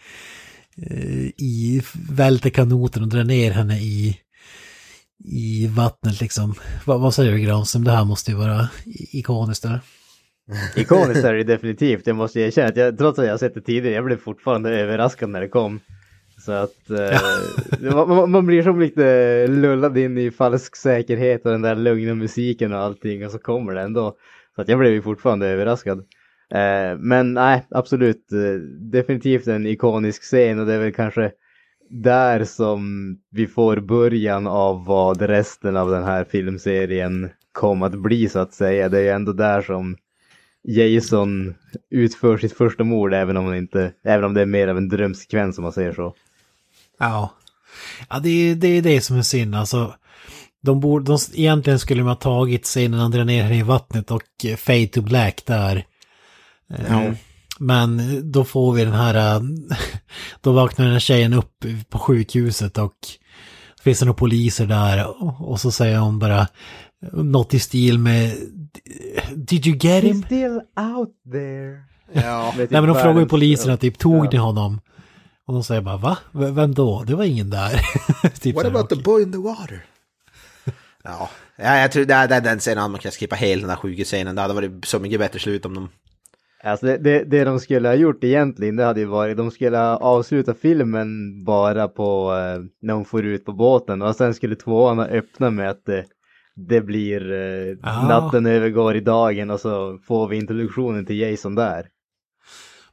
[0.77, 4.17] eh, i, välter kanoten och drar ner henne i,
[5.25, 6.53] i vattnet liksom.
[6.85, 7.83] Vad, vad säger du Granström?
[7.83, 8.69] Det här måste ju vara
[9.11, 9.79] ikoniskt eller?
[10.75, 13.61] Ikoniskt är det definitivt, jag måste erkänna att jag, trots att jag har sett det
[13.61, 15.79] tidigare, jag blev fortfarande överraskad när det kom.
[16.45, 17.21] Så att eh,
[17.95, 22.15] man, man- man blir som lite lullad in i falsk säkerhet och den där lugna
[22.15, 24.15] musiken och allting och så kommer det ändå.
[24.55, 25.97] Så att jag blev ju fortfarande överraskad.
[26.53, 28.61] Eh, men nej, absolut, eh,
[28.91, 31.31] definitivt en ikonisk scen och det är väl kanske
[31.89, 38.29] där som vi får början av vad resten av den här filmserien kom att bli
[38.29, 38.89] så att säga.
[38.89, 39.97] Det är ju ändå där som
[40.63, 41.55] Jason
[41.89, 44.89] utför sitt första mord även om, det inte, även om det är mer av en
[44.89, 46.15] drömsekvens om man säger så.
[46.99, 47.33] Ja.
[48.09, 49.95] Ja, det är det, är det som är synd alltså.
[50.61, 54.11] De borde, de, egentligen skulle de ha tagit scenen när han drar ner i vattnet
[54.11, 55.85] och eh, fade to black där.
[56.73, 57.13] Eh,
[57.61, 59.41] Men då får vi den här, eh,
[60.41, 62.95] då vaknar den här tjejen upp på sjukhuset och
[63.77, 66.47] det finns det några poliser där och, så säger hon bara
[67.13, 68.33] något i stil med
[69.35, 70.23] Did you get him?
[70.23, 70.61] still
[70.95, 71.83] out there.
[72.11, 72.53] Ja.
[72.57, 74.81] Nej men de frågar ju poliserna typ, tog ni honom?
[75.47, 76.17] Och de säger bara, va?
[76.31, 77.03] V- Vem då?
[77.07, 77.81] Det var ingen där.
[78.39, 79.03] typ What about the okej.
[79.03, 79.85] boy in the water?
[81.03, 81.29] ja.
[81.57, 84.35] ja, jag tror det är den scenen man kan skippa hela den där sjukhusscenen.
[84.35, 85.89] Det hade varit så mycket bättre slut om de...
[86.63, 89.77] Alltså det, det, det de skulle ha gjort egentligen det hade ju varit, de skulle
[89.77, 91.07] ha avslutat filmen
[91.45, 95.53] bara på eh, när hon får ut på båten och sen skulle tvåan ha öppnat
[95.53, 96.05] med att det,
[96.55, 98.07] det blir eh, Ah.
[98.07, 101.85] natten övergår i dagen och så får vi introduktionen till Jason där.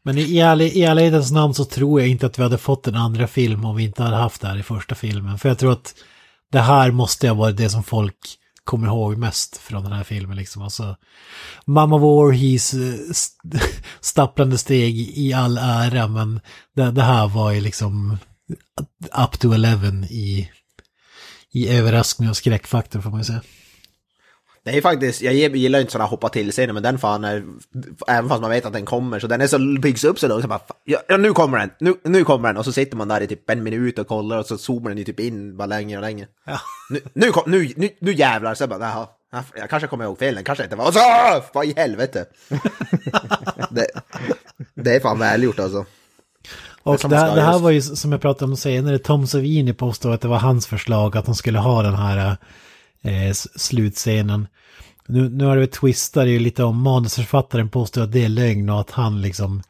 [0.02, 2.86] Men i, i, all, i ärlighetens namn så tror jag inte att vi hade fått
[2.86, 5.38] en andra film om vi inte hade haft det här i första filmen.
[5.38, 5.94] För jag tror att
[6.52, 8.16] det här måste ha varit det som folk
[8.66, 10.36] kommer ihåg mest från den här filmen.
[10.36, 10.62] Liksom.
[10.62, 10.96] Alltså,
[11.64, 13.66] Mamma Warhees eh, st-
[14.00, 16.40] stapplande steg i all ära, men
[16.76, 18.18] det, det här var ju liksom
[19.24, 20.50] up to eleven i,
[21.52, 23.42] i överraskning och skräckfaktor får man ju säga.
[24.66, 27.44] Det är faktiskt, jag gillar inte sådana hoppa till scener men den fan är,
[28.08, 30.60] även fast man vet att den kommer, så den är så, byggs upp så bara,
[30.84, 33.50] ja, nu kommer den, nu, nu kommer den, och så sitter man där i typ
[33.50, 36.26] en minut och kollar och så zoomar den ju typ in bara längre och längre.
[36.46, 36.60] Ja.
[36.90, 40.04] Nu, nu, kom, nu, nu, nu jävlar, så jag bara, jaha, ja, jag kanske kommer
[40.04, 41.00] ihåg fel, den kanske inte var, och så,
[41.52, 42.24] vad i helvete.
[43.70, 43.86] det,
[44.74, 45.84] det är fan välgjort alltså.
[46.82, 50.12] Och det, här- det här var ju som jag pratade om senare, Tom Savini påstod
[50.12, 52.36] att det var hans förslag att de skulle ha den här
[53.02, 54.46] eh, slutscenen.
[55.06, 58.80] Nu, nu har det twistat ju lite om manusförfattaren påstår att det är lögn och
[58.80, 59.62] att han liksom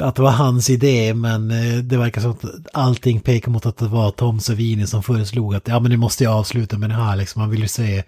[0.00, 3.76] att det var hans idé men eh, det verkar som att allting pekar mot att
[3.76, 6.94] det var Tom Savini som föreslog att ja men nu måste jag avsluta med det
[6.94, 7.42] här liksom.
[7.42, 8.04] Man vill ju se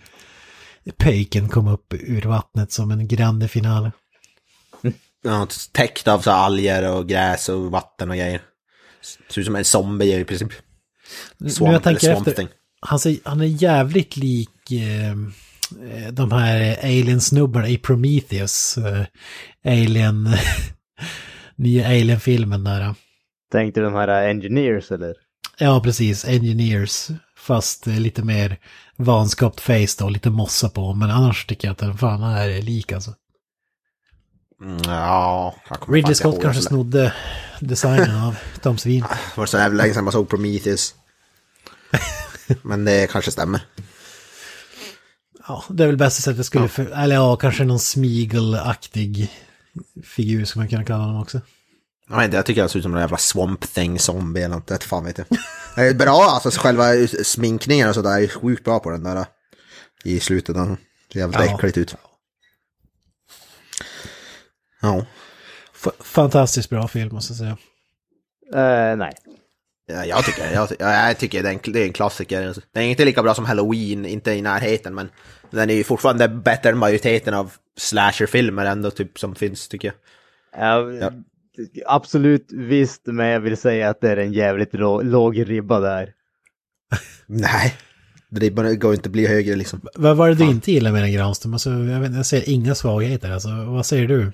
[0.97, 3.93] pöjken komma upp ur vattnet som en grande finale.
[5.25, 8.41] ja, täckt av så alger och gräs och vatten och grejer.
[9.31, 10.53] Ser ut som en zombie i princip.
[11.39, 12.49] Nu Swamp, jag tänker eller efter, thing.
[12.81, 18.79] Han, ser, han är jävligt lik eh, eh, de här alien-snubbarna i Prometheus.
[18.79, 19.05] Eh,
[19.64, 20.29] alien,
[21.57, 22.95] nya alien-filmen där.
[23.53, 25.14] Tänkte de här engineers eller?
[25.59, 26.24] Ja, precis.
[26.24, 27.09] Engineers.
[27.39, 28.59] Fast eh, lite mer
[28.97, 30.95] vanskapt face då, lite mossa på.
[30.95, 33.14] Men annars tycker jag att den fan är lik alltså.
[34.62, 35.55] Mm, ja,
[35.89, 36.66] Ridley Scott kanske det.
[36.66, 37.12] snodde
[37.61, 39.01] designen av Tom Svin.
[39.35, 40.95] Det var så jävla länge sedan man såg Prometheus.
[42.63, 43.61] Men det kanske stämmer.
[45.49, 46.69] Ja, det är väl bästa sättet jag skulle...
[46.69, 49.31] För, eller ja, kanske någon Smeagol-aktig
[50.05, 51.41] figur som man kunna kalla honom också.
[52.09, 54.67] Jag, inte, jag tycker han ser ut som en jävla swamp thing zombie eller något.
[54.67, 55.27] Det fan vet jag.
[55.77, 56.85] Det är bra alltså, själva
[57.25, 59.27] sminkningen och sådär är sjukt bra på den där.
[60.05, 60.55] I slutet.
[60.55, 60.77] Den
[61.13, 61.55] ser jävligt Ja.
[61.55, 61.95] äckligt ut.
[64.83, 65.07] Ja.
[65.75, 67.57] F- fantastiskt bra film måste jag säga.
[68.91, 69.13] Eh, nej.
[69.87, 72.55] Ja, jag tycker, jag, ja, jag tycker det är, en, det är en klassiker.
[72.72, 75.09] Den är inte lika bra som Halloween, inte i närheten, men
[75.51, 79.95] den är ju fortfarande bättre än majoriteten av slasherfilmer ändå, typ, som finns, tycker jag.
[80.66, 81.12] Ja, Ja.
[81.87, 86.12] Absolut visst, men jag vill säga att det är en jävligt lå- låg ribba där.
[87.26, 87.74] Nej,
[88.30, 89.80] det bara- går inte att bli högre liksom.
[89.95, 91.53] Vad var det du inte gillar med den Granström?
[91.53, 93.30] Alltså, jag, vet, jag ser inga svagheter.
[93.30, 94.32] Alltså, vad säger du?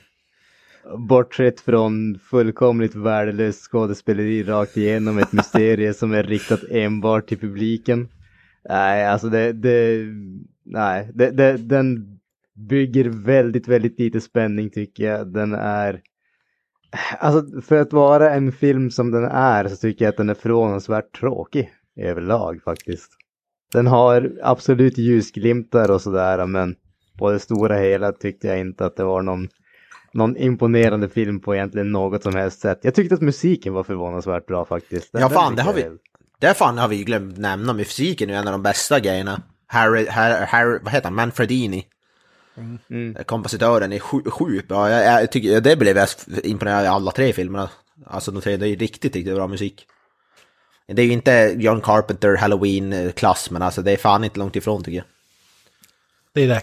[1.09, 8.09] Bortsett från fullkomligt värdelöst skådespeleri rakt igenom ett mysterie som är riktat enbart till publiken.
[8.69, 10.07] Nej, alltså det, det
[10.65, 12.19] nej, det, det, den
[12.69, 15.33] bygger väldigt, väldigt lite spänning tycker jag.
[15.33, 16.01] Den är,
[17.19, 20.35] alltså för att vara en film som den är så tycker jag att den är
[20.35, 23.11] förvånansvärt tråkig överlag faktiskt.
[23.73, 26.75] Den har absolut ljusglimtar och sådär men
[27.19, 29.49] på det stora hela tyckte jag inte att det var någon
[30.15, 32.79] någon imponerande film på egentligen något som helst sätt.
[32.83, 35.09] Jag tyckte att musiken var förvånansvärt bra faktiskt.
[35.13, 35.99] Ja, Den fan, tycker det har vi-
[36.39, 39.43] Det fan har vi glömt nämna, musiken är en av de bästa grejerna.
[39.67, 41.87] Harry, Harry, Harry vad heter han, Manfredini.
[42.91, 43.15] Mm.
[43.27, 44.91] Kompositören är sju- sjukt bra.
[44.91, 46.09] Jag, jag tycker, det blev jag
[46.45, 47.71] imponerad av alla tre filmerna.
[48.07, 49.87] Alltså de tre, det är riktigt, riktigt bra musik.
[50.87, 54.85] Det är ju inte John Carpenter Halloween-klass, men alltså det är fan inte långt ifrån
[54.85, 55.05] tycker jag.
[56.33, 56.63] Det är det där...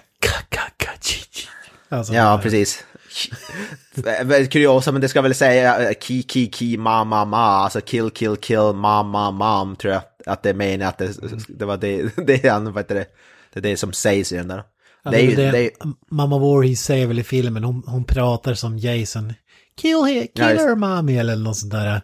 [1.90, 2.86] Alltså, Ja, precis.
[4.52, 8.10] Kuriosa, men det ska väl säga eh, ki, ki, ki, ma, ma, ma, alltså kill,
[8.10, 11.12] kill, kill, ma, ma, mam, tror jag att det menar att det,
[11.48, 13.06] det var det, det han, vad heter det,
[13.54, 14.64] det är det som sägs i den där.
[15.04, 15.72] Ja, Det är ju, det är,
[16.12, 19.34] Mamma Voorhees säger väl i filmen, hon, hon pratar som Jason.
[19.82, 22.02] Kill, he, kill Ja, her mommy eller något sånt där.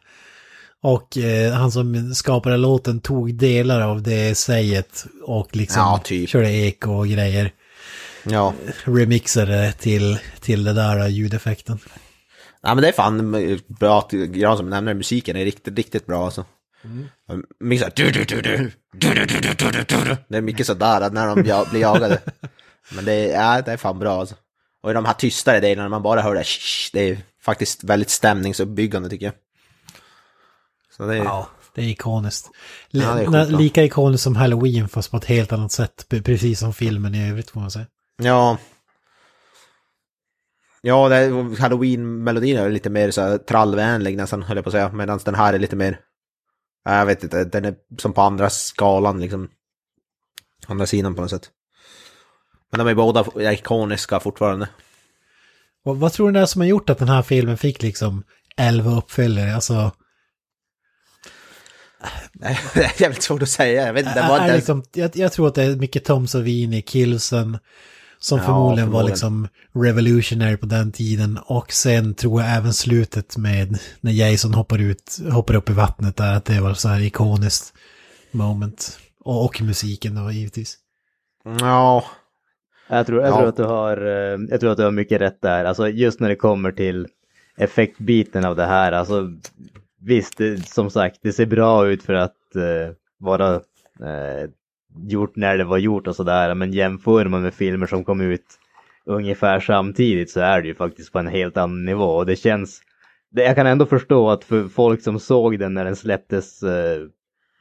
[0.81, 6.29] Och eh, han som skapade låten tog delar av det säget och liksom Ja, typ.
[6.29, 7.51] körde eko och grejer
[8.25, 8.53] ja.
[8.83, 11.79] remixade till, till det där ljudeffekten.
[12.61, 16.25] Ja men det är fan bra att Gran som nämner musiken, är riktigt, riktigt bra
[16.25, 16.45] alltså.
[16.83, 17.45] Mm.
[17.59, 21.09] Mycket såhär, du, du, du, du, du, du, du, du, du, Det är mycket sådär
[21.09, 22.21] när de blir jagade.
[22.95, 24.35] men det är, ja, det är fan bra alltså.
[24.83, 26.43] Och i de här tystare delarna, man bara hör det,
[26.93, 29.35] det är faktiskt väldigt stämningsuppbyggande tycker jag.
[30.97, 31.23] Så det är...
[31.23, 32.49] Ja, det är ikoniskt.
[32.91, 36.05] L ja, det är sjukt, lika ikoniskt som Halloween, fast på ett helt annat sätt,
[36.09, 37.85] precis som filmen i övrigt får man säga.
[38.17, 38.57] Ja.
[40.81, 41.09] Ja,
[41.59, 44.91] halloween-melodin är lite mer så här trallvänlig nästan, höll jag på att säga.
[44.91, 45.99] Medan den här är lite mer,
[46.83, 49.49] ja, jag vet inte, den är som på andra skalan liksom.
[50.67, 51.49] Andra sidan på något sätt.
[52.71, 54.69] Men de är båda ikoniska fortfarande.
[55.85, 58.23] Och vad tror ni det är som har gjort att den här filmen fick liksom
[58.57, 59.55] 11 uppföljare?
[59.55, 59.91] Alltså,
[62.73, 64.21] Det är jävligt svårt att säga, jag vet inte.
[64.21, 67.57] Det var inte liksom, jag, jag tror att det är mycket Tom Savini, Killsen,
[68.25, 71.39] som Ja, förmodligen var liksom revolutionary på den tiden.
[71.45, 76.15] Och sen tror jag även slutet med när Jason hoppar ut, hoppar upp i vattnet
[76.17, 77.73] där, att det var så här ikoniskt
[78.31, 78.99] moment.
[79.19, 80.77] Och, och musiken då givetvis.
[81.61, 82.03] Ja,
[82.89, 83.37] Jag tror, jag, Ja.
[83.37, 85.65] tror att du har, eh, jag tror att du har mycket rätt där.
[85.65, 87.07] Alltså just när det kommer till
[87.57, 88.91] effektbiten av det här.
[88.91, 89.31] Alltså
[90.01, 93.53] visst, det, som sagt, det ser bra ut för att eh, vara
[93.99, 94.49] eh,
[95.07, 96.55] gjort när det var gjort och sådär.
[96.55, 98.45] Men jämför man med filmer som kom ut
[99.05, 102.05] ungefär samtidigt så är det ju faktiskt på en helt annan nivå.
[102.05, 102.81] Och det känns,
[103.31, 107.01] jag kan ändå förstå att för folk som såg den när den släpptes eh,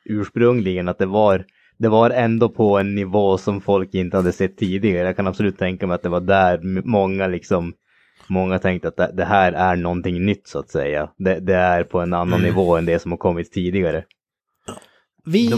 [0.05, 1.45] ursprungligen att det var
[1.79, 5.07] det var ändå på en nivå som folk inte hade sett tidigare.
[5.07, 7.75] Jag kan absolut tänka mig att det var där många liksom
[8.27, 11.11] Många tänkte att det, här är någonting nytt så att säga.
[11.17, 14.05] Det, det är på en annan nivå än det som har kommit tidigare.
[15.27, 15.51] Vi,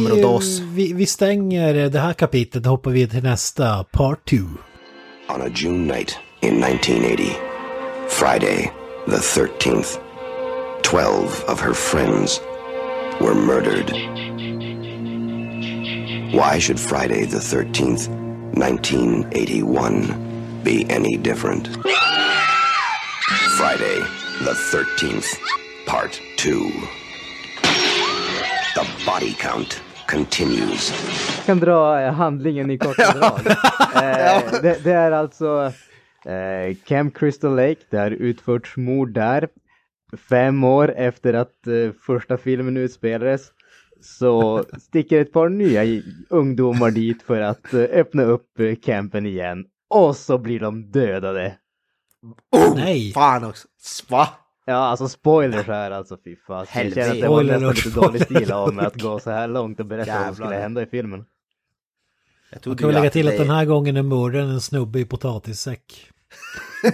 [0.74, 4.36] vi, vi stänger det här kapitlet och hoppar vidare till nästa, part 2.
[5.28, 7.36] On a June night in 1980,
[8.08, 8.72] Friday,
[9.06, 9.98] the 13th,
[10.82, 12.40] 12 of her friends
[13.20, 13.90] were murdered.
[16.32, 18.08] Why should Friday the 13th,
[18.54, 20.14] 1981
[20.64, 21.68] be any different?
[23.58, 24.00] Friday
[24.44, 25.36] the 13th,
[25.86, 26.70] Part 2.
[28.76, 30.92] The body count continues.
[31.36, 33.46] Jag kan dra eh, handlingen i korta drag.
[33.46, 35.72] eh, det, det är alltså
[36.24, 39.48] eh, Camp Crystal Lake, det har utförts mord där.
[40.28, 43.42] Fem år efter att eh, första filmen utspelades
[44.00, 48.50] så sticker ett par nya ungdomar dit för att öppna upp
[48.84, 49.64] campen igen.
[49.90, 51.54] Och så blir de dödade.
[52.74, 53.12] Nej!
[53.12, 53.68] Fan också.
[54.08, 54.28] Va?
[54.68, 56.66] Ja, alltså spoilers här alltså fy fan.
[56.74, 59.48] Jag känner att det var nästan lite dålig stil av mig att gå så här
[59.48, 61.24] långt och berätta vad som skulle hända i filmen.
[62.50, 64.98] Jag Man kan väl lägga till att det- den här gången är mördaren en snubbe
[65.00, 66.10] i potatissäck.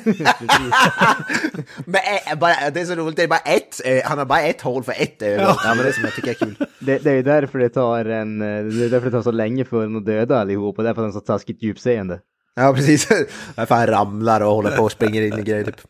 [1.87, 2.01] Men
[2.31, 4.61] eh, bara, det är så roligt, det är bara ett, eh, han har bara ett
[4.61, 5.43] hål för ett öga.
[5.43, 5.57] Ja.
[5.67, 6.57] men det är som jag tycker är kul.
[6.79, 9.31] Det, det är ju därför det tar en, eh, det är därför det tar så
[9.31, 12.21] länge för en att döda allihop och därför har den så taskigt djupseende.
[12.55, 13.09] Ja, precis.
[13.55, 15.81] Därför han ramlar och håller på och springer in i grejer typ.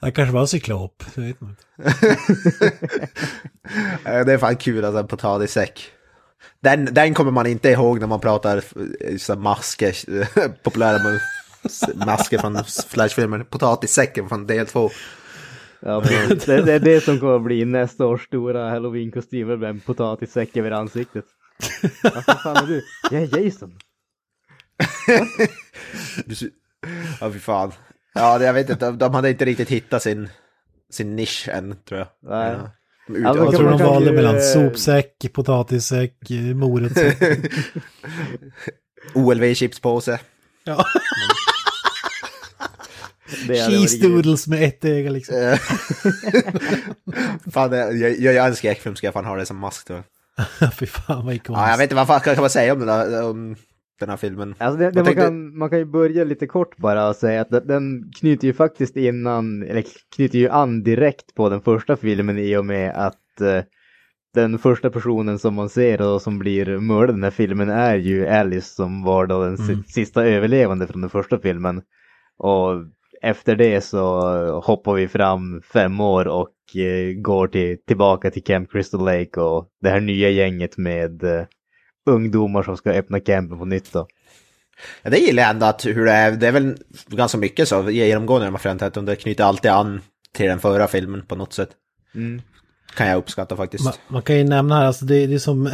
[0.00, 1.04] Han kanske var cyklop.
[1.14, 1.62] det vet man inte.
[4.26, 5.92] Det är fan kul alltså, en potatissäck.
[6.60, 9.94] Den, den kommer man inte ihåg när man pratar eh, så masker,
[10.62, 10.98] populära
[11.94, 13.38] masker från Flashfilmer.
[13.38, 14.90] Potatissäcken från del två.
[15.80, 19.80] Ja, det, det är det som kommer att bli nästa års stora halloween-kostym med en
[19.80, 21.24] potatissäck över ansiktet.
[22.02, 22.82] Vad fan är du?
[23.10, 23.78] Jag är Jason.
[27.20, 27.72] Ja, fy fan.
[28.16, 30.28] Ja, det- jag vet inte, de, de hade inte riktigt hittat sin,
[30.90, 32.08] sin nisch än, tror jag.
[32.22, 32.52] Nej.
[32.52, 32.70] Ja.
[33.08, 36.16] De Jag tror de valde ju, mellan sopsäck, potatissäck,
[36.54, 37.18] morotssäck.
[39.14, 40.18] OLV-chipspåse.
[40.64, 40.84] Ja.
[43.46, 45.56] Det Cheese doodles med ett öga liksom.
[47.52, 50.02] Fan, det- jag, jag gör en skräckfilm ska jag fan ha det som mask jag.
[50.74, 51.60] Fy fan vad ikoniskt.
[51.62, 53.56] Ja, jag vet inte vad fan kan man säga om den, där, om
[54.00, 54.54] den här filmen.
[54.58, 57.16] Alltså det, det Jag man, tänkte- kan, man kan ju börja lite kort bara och
[57.16, 59.84] säga att den- knyter ju faktiskt innan, eller
[60.16, 63.62] knyter ju an direkt på den första filmen i och med att eh,
[64.34, 67.96] den första personen som man ser och som blir mördad i den här filmen är
[67.96, 69.82] ju Alice som var då den Mm.
[69.84, 71.82] sista överlevande från den första filmen.
[72.38, 72.72] Och
[73.22, 74.00] efter det så
[74.60, 79.68] hoppar vi fram fem år och eh, går till, tillbaka till Camp Crystal Lake och
[79.82, 81.44] det här nya gänget med eh,
[82.06, 84.06] ungdomar som ska öppna campen på nytt då.
[85.02, 86.76] Ja, det gillar jag ändå att hur det är, det är väl
[87.06, 90.00] ganska mycket så genomgående här Friend det knyter alltid an
[90.32, 91.70] till den förra filmen på något sätt.
[92.14, 92.42] Mm.
[92.96, 93.84] Kan jag uppskatta faktiskt.
[93.84, 95.64] Man, man kan ju nämna här, alltså det, det, är som,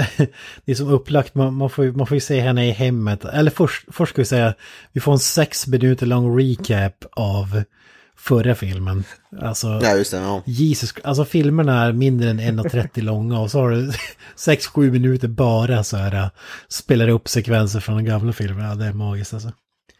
[0.64, 3.24] det är som upplagt, man, man, får, ju- man får ju se henne i hemmet.
[3.24, 4.54] Eller först, först ska vi säga,
[4.92, 7.62] vi får en sex minuter lång recap av
[8.16, 9.04] förra filmen.
[9.40, 10.16] Alltså, Ja, just det.
[10.18, 10.42] Ja.
[10.46, 13.92] Jesus, alltså filmerna är mindre än 1.30 långa och så har du
[14.36, 16.30] 6-7 minuter bara så här,
[16.68, 18.68] spelar upp sekvenser från den gamla filmen.
[18.68, 19.52] Ja, det är magiskt alltså.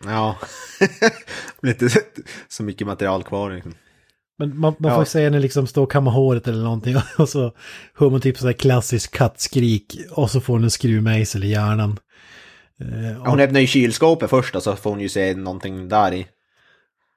[0.05, 0.37] ja.
[1.63, 1.89] Lite
[2.49, 3.51] så mycket material kvar.
[3.51, 3.75] Liksom.
[4.39, 4.97] Men man, man Ja.
[4.97, 7.53] får ju säga när det liksom står och kammar håret eller någonting och så
[7.95, 11.99] hör man typ sådär klassisk kattskrik och så får hon en skruvmejsel i hjärnan.
[12.81, 16.13] Eh, Ja, Hon öppnar ju kylskåpet först och så får hon ju se någonting där
[16.15, 16.27] i.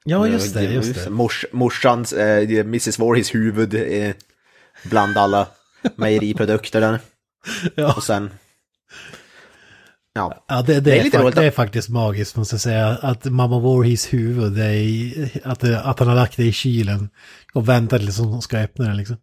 [0.05, 1.09] ja, just det, just det.
[1.09, 2.99] Mors, morsans, eh, Mrs.
[2.99, 4.13] Voorhees huvud eh,
[4.83, 5.47] bland alla
[5.95, 6.99] mejeriprodukter där.
[7.75, 7.93] Ja.
[7.93, 8.29] Och sen...
[10.13, 10.45] Ja.
[10.47, 12.87] Ja, det, det, Det är lite roligt det är faktiskt magiskt måste jag säga.
[12.87, 17.09] Att mamma Voorhees huvud, är, att, att han har lagt det i kylen
[17.53, 19.17] och väntar tills hon ska öppna den liksom.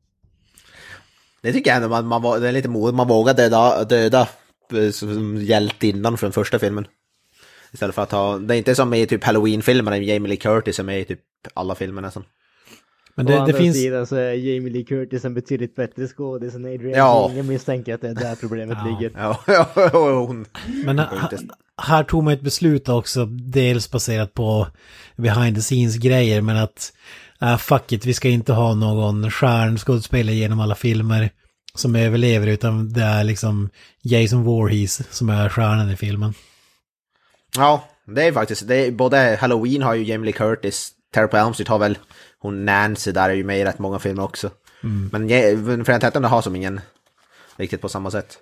[1.42, 2.96] Det tycker jag ändå man, man, var- det är lite modigt.
[2.96, 4.28] Man vågar döda, döda
[4.74, 6.86] eh, som hjältinnan från första filmen.
[7.72, 10.82] Istället för att ha, det är inte som i typ Halloween-filmerna, Jamie Lee Curtis är
[10.84, 11.20] med i typ
[11.54, 12.24] alla filmer näston.
[13.14, 13.76] Men Å det, det andra finns...
[13.76, 17.30] sidan så är Jamie Lee Curtis en betydligt bättre skådis än Adrian Ja.
[17.36, 18.90] Jag misstänker att det är där problemet Ja.
[18.90, 19.12] ligger.
[19.16, 19.40] Ja,
[19.92, 20.46] ja, hon...
[20.84, 21.38] Men inte-
[21.82, 24.66] här tog man ett beslut också, dels baserat på
[25.16, 26.92] behind the scenes grejer, men att
[27.42, 31.30] äh, fuck it, vi ska inte ha någon stjärnskådespelare genom alla filmer
[31.74, 33.70] som överlever, utan det är liksom
[34.02, 36.34] Jason Voorhees som är stjärnan i filmen.
[37.56, 41.36] Ja, det är faktiskt, det är, både Halloween har ju Jamie Lee Curtis, Terror på
[41.36, 41.98] Elm Street har väl
[42.38, 44.50] hon Nancy där är ju med i rätt många filmer också.
[45.12, 46.80] Men Fredag den 13 har som ingen
[47.56, 48.38] riktigt på samma sätt.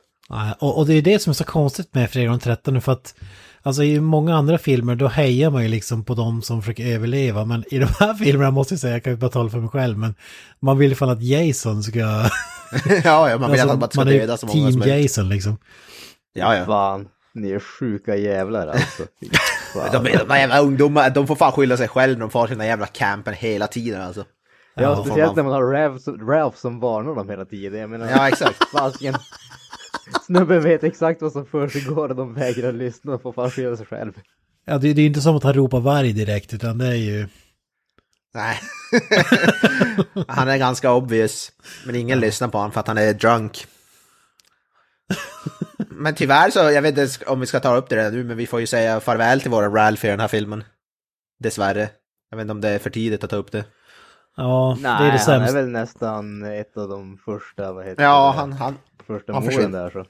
[0.58, 3.14] Och, och det är det som är så konstigt med Fredag den 13 för att
[3.62, 7.44] Alltså i många andra filmer då hejar man ju liksom på de som försöker överleva
[7.44, 9.68] men i de här filmerna måste jag säga, jag kan ju bara tala för mig
[9.68, 10.14] själv men
[10.60, 11.98] man vill alla fall att Jason ska...
[13.04, 15.02] ja, ja, man vill alltså, att man ska döda så många team som möjligt.
[15.02, 15.58] Jason liksom.
[16.32, 16.66] Ja, ja.
[16.66, 19.02] Fan, ni är sjuka jävlar alltså.
[19.92, 22.66] De, de här jävla ungdomar, de får fan skylla sig själv när de får sina
[22.66, 24.24] jävla campen hela tiden alltså.
[24.74, 27.80] Ja, Ja, speciellt man- när man har Ralph, som- Ralph som varnar dem hela tiden.
[27.80, 28.64] Jag menar, Ja, exakt.
[28.72, 29.14] Fasken.
[30.26, 33.86] Snubben vet exakt vad som försiggår och de vägrar lyssna och får fan skylla sig
[33.86, 34.12] själv.
[34.64, 37.28] Ja, det, det är inte som att han ropar varg direkt, utan det är ju...
[38.34, 38.58] Nej.
[40.28, 41.52] han är ganska obvious.
[41.86, 43.66] Men ingen lyssnar på honom för att han är drunk.
[46.00, 48.36] Men tyvärr så, jag vet inte om vi ska ta upp det redan nu, men
[48.36, 50.64] vi får ju säga farväl till våra Ralph i den här filmen.
[51.40, 51.88] Dessvärre.
[52.30, 53.64] Jag vet inte om det är för tidigt att ta upp det.
[54.36, 55.54] Ja, det är Nej, det han är sämsta.
[55.54, 58.38] väl nästan ett av de första, vad heter Ja, det?
[58.40, 58.76] han, han,
[59.06, 59.82] första han försvinner.
[59.82, 60.04] där så.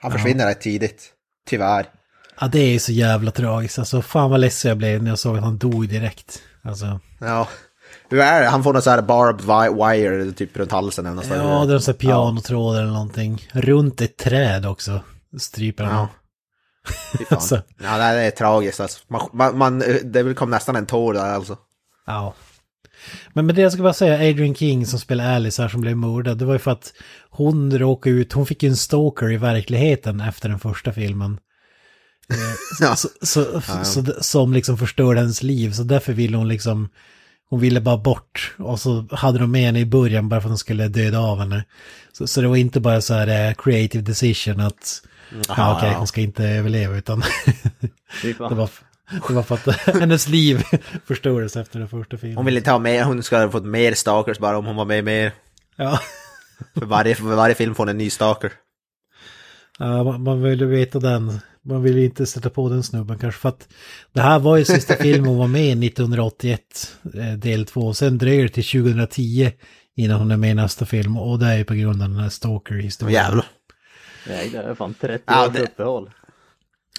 [0.00, 1.12] han försvinner rätt tidigt.
[1.48, 1.86] Tyvärr.
[2.40, 3.78] Ja, det är så jävla tragiskt.
[3.78, 6.42] Alltså, fan vad ledsen jag blev när jag såg att han dog direkt.
[6.62, 7.48] Alltså, Ja.
[8.08, 8.48] Hur är det?
[8.48, 11.72] Han får någon så här barbed wi- wire typ runt halsen eller något ja, det
[11.72, 13.48] är en sån här pianotråd eller någonting.
[13.52, 15.00] Runt ett träd också.
[15.38, 15.94] Stryper han.
[15.94, 16.08] Ja.
[17.36, 17.62] Alltså.
[17.82, 18.98] Ja, det är tragiskt alltså.
[19.32, 21.58] Man, man, det kom nästan en tår där alltså.
[22.06, 22.34] Ja.
[23.32, 25.96] Men med det jag ska bara säga, Adrian King som spelar Alice här som blev
[25.96, 26.92] mördad, det var ju för att
[27.30, 31.38] hon råkade ut, hon fick ju en stalker i verkligheten efter den första filmen.
[32.30, 32.36] Eh,
[32.80, 32.96] Ja.
[32.96, 36.88] så, så, så, som liksom förstörde hennes liv, så därför ville hon liksom,
[37.50, 38.54] hon ville bara bort.
[38.58, 41.38] Och så hade de med henne i början bara för att de skulle döda av
[41.38, 41.64] henne.
[42.12, 45.02] Så, så det var inte bara så här eh, creative decision att,
[45.48, 45.98] ja okej, ja.
[45.98, 47.22] hon ska inte överleva, utan
[48.38, 48.48] fan.
[48.48, 48.70] det var,
[49.28, 50.62] det var för att hennes liv
[51.06, 52.36] förstördes efter den första filmen.
[52.36, 55.04] Hon ville ha mer, hon skulle ha fått mer stalkers bara om hon var med
[55.04, 55.32] mer.
[55.76, 56.00] Ja.
[56.74, 58.52] För varje, för varje film får hon en ny stalker.
[59.78, 61.40] Ja, man, man vill ju veta den.
[61.64, 63.68] Man vill ju inte sätta på den snubben kanske för att
[64.12, 66.60] det här var ju sista filmen hon var med i 1981,
[67.14, 67.94] eh, del 2.
[67.94, 69.52] Sen dröjer det till 2010
[69.96, 72.18] innan hon är med i nästa film och det är ju på grund av den
[72.18, 73.14] här Stalker-historien.
[73.14, 73.46] jävlar.
[74.28, 76.10] Nej, det är fan 30 Ja, års det- uppehåll.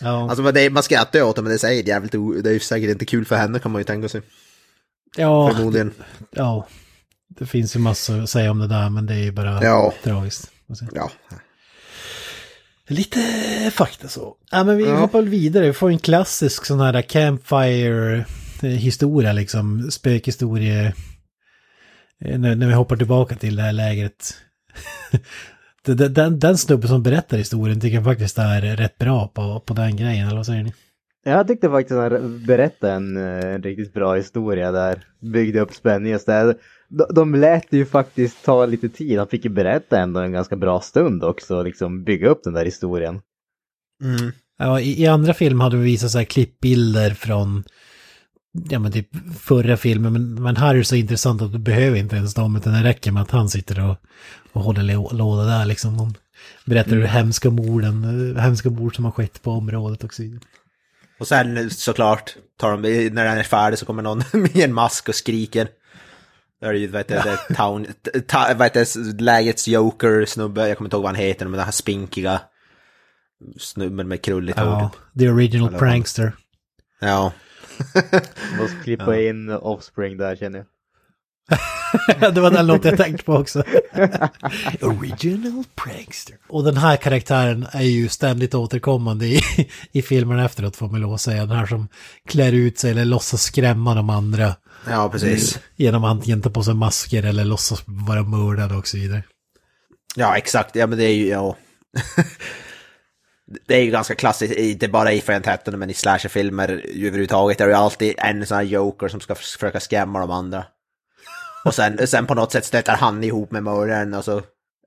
[0.01, 2.33] Ja, Alltså men det, man skrattar ju åt det men det är säkert jävligt o,
[2.33, 4.21] det är ju säkert inte kul för henne kan man ju tänka sig.
[5.17, 5.93] ja, Förmodligen.
[6.31, 6.67] ja,
[7.27, 9.93] det finns ju massor att säga om det där men det är ju bara Ja.
[10.03, 10.51] tragiskt.
[10.69, 10.85] Alltså.
[10.93, 11.11] Ja.
[12.87, 13.19] Lite
[13.73, 14.35] fakta så.
[14.51, 14.95] Ja men vi Ja.
[14.95, 20.93] hoppar väl vidare, vi får en klassisk sån här campfire-historia liksom, spökhistorie.
[22.25, 24.33] Eh, När, när vi hoppar tillbaka till det här lägret.
[25.87, 29.59] Det- det- den, den snubben som berättar historien tycker jag faktiskt är rätt bra på,
[29.65, 30.73] på den grejen, eller vad säger ni?
[31.25, 35.03] Jag tyckte faktiskt att han berättade en eh, riktigt bra historia där.
[35.33, 36.55] Byggde upp spänning och sådär.
[36.89, 39.17] De, de lät ju faktiskt ta lite tid.
[39.19, 41.63] Han fick ju berätta ändå en ganska bra stund också.
[41.63, 43.21] Liksom bygga upp den där historien.
[44.03, 44.31] Mm.
[44.57, 47.63] Ja, i, i andra filmer hade vi visat så här klippbilder från
[48.69, 51.97] ja men typ förra filmen, men, men här är det så intressant att du behöver
[51.97, 53.95] inte ens dem, utan det räcker med att han sitter och,
[54.53, 55.97] och håller lå- låda där liksom.
[55.97, 56.13] De
[56.65, 58.03] berättar hur hemska morden,
[58.35, 60.39] eh, hemska mord som har skett på området och så vidare.
[61.19, 65.09] Och sen såklart, tar de, när den är färdig så kommer någon med en mask
[65.09, 65.67] och skriker.
[66.61, 67.87] Där är det ju, vet du, det town,
[68.27, 68.85] ta, vet du,
[69.19, 72.41] lägets joker snubbe, jag kommer inte ihåg vad han heter, men den här spinkiga
[73.59, 74.67] snubben med krulligt hår.
[74.67, 76.33] Ja, the original vad- prankster.
[76.99, 77.31] Ja.
[78.59, 80.65] Måste klippa in Offspring där känner jag.
[82.33, 83.63] det var den låten jag tänkte på också.
[84.81, 86.35] Original prankster.
[86.47, 89.41] Och den här karaktären är ju ständigt återkommande i,
[89.91, 91.45] i filmerna efteråt får man lov att säga.
[91.45, 91.87] Den här som
[92.29, 94.55] klär ut sig eller låtsas skrämma de andra.
[94.89, 95.59] Ja, precis.
[95.75, 99.23] Genom att antingen ta på sig masker eller låtsas vara mördad och så vidare.
[100.15, 100.75] Ja, exakt.
[100.75, 101.57] Ja, men det är ju, ja.
[103.65, 107.57] Det är ju ganska klassiskt, inte bara i Friend men i slasherfilmer överhuvudtaget.
[107.57, 110.65] Det är ju alltid en sån här joker som ska försöka skrämma de andra.
[111.65, 114.41] Och sen, sen på något sätt stöter han ihop med mördaren och så...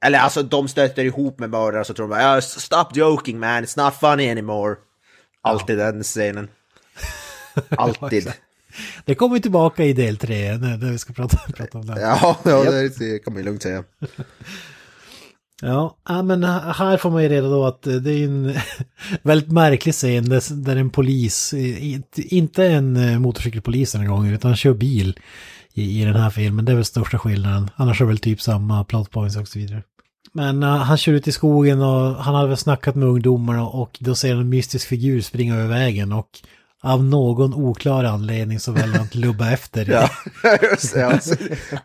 [0.04, 3.38] Eller alltså de stöter ihop med mördaren och så tror de bara, "Ja, stop joking
[3.38, 4.76] man, it's not funny anymore.
[5.42, 6.48] Alltid den scenen.
[7.68, 8.32] Alltid.
[9.04, 12.00] Det kommer ju tillbaka i del tre när, när vi ska prata, prata om det.
[12.00, 13.84] Ja, ja det, det kan man ju lugnt säga.
[15.62, 18.54] Ja, men här får man ju reda då att eh, det är en
[19.22, 21.54] väldigt märklig scen där, en polis,
[22.14, 25.18] inte en eh, motorcykelpolis den här gången, utan han kör bil
[25.74, 26.64] i, i den här filmen.
[26.64, 27.70] Det är väl största skillnaden.
[27.76, 29.82] Annars är det väl typ samma plot points och så vidare.
[30.32, 33.98] Men eh, han kör ut i skogen och han hade väl snackat med ungdomarna och
[34.00, 36.28] då ser han en mystisk figur springa över vägen och
[36.82, 39.90] av någon oklar anledning så väljer han att lubba efter.
[39.90, 40.10] Ja,
[40.62, 41.34] just det, alltså,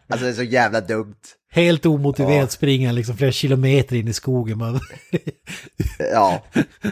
[0.10, 1.16] alltså det är så jävla dumt.
[1.52, 2.48] Helt omotiverat Ja.
[2.48, 4.58] springa liksom flera kilometer in i skogen.
[4.58, 4.80] Man.
[6.14, 6.44] Ja,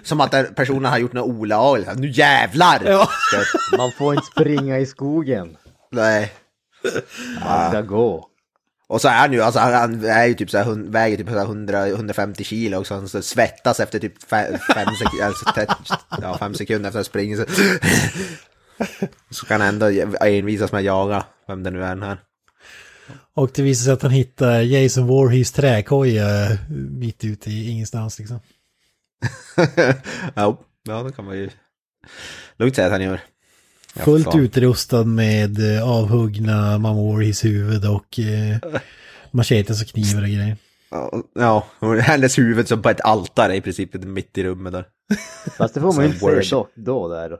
[0.03, 1.95] som att personen har gjort något olagligt.
[1.95, 2.81] Nu jävlar!
[2.85, 3.07] Ja.
[3.77, 5.57] Man får inte springa i skogen.
[5.91, 6.31] Nej.
[7.45, 8.27] Man ska gå.
[8.93, 11.27] Och så är han ju, alltså han- han är ju typ så här, väger typ
[11.29, 14.57] så här 100, 150 kilo han så svettas efter typ 5
[14.95, 15.45] sek alltså,
[16.21, 17.45] ja, fem sekunder efter att springa så...
[19.29, 22.17] så kan han ändå envisas med att jaga vem det nu är den här.
[23.35, 28.19] Och det visar sig att han hittar Jason Voorhees träkoja eh, mitt ute i ingenstans
[28.19, 28.39] liksom.
[30.35, 31.49] ja, ja, det kan man ju
[32.57, 33.19] lugnt säga att han gör.
[33.95, 34.39] Ja, Fullt fan.
[34.39, 38.57] utrustad med eh, avhuggna Mamoris huvud och eh,
[39.31, 40.57] machetes och knivar och grejer.
[40.91, 44.85] Ja, Ja, och hennes huvud som på ett altare i princip mitt i rummet där.
[45.57, 46.49] Fast det får man ju inte Som worship.
[46.49, 47.37] se då, då där.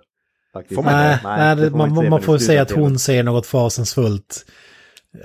[0.54, 0.76] Faktiskt.
[0.76, 4.46] Får man Nej, nej, det, får man, får säga att hon ser något fasansfullt.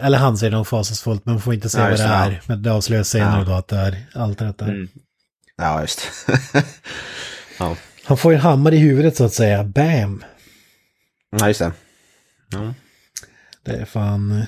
[0.01, 2.31] Eller han ser något fasansfullt, men man får inte se Ja, vad det det, är.
[2.31, 2.37] ja.
[2.47, 3.45] Men det avslöjas senare Ja.
[3.49, 4.69] då att det är altaret där.
[4.69, 4.89] Mm.
[5.57, 6.01] Ja, just
[7.59, 9.65] Ja, Han får en hammare i huvudet så att säga.
[9.65, 10.25] Bam!
[11.31, 11.73] Ja just det.
[12.51, 12.75] Ja.
[13.63, 14.47] Det är fan...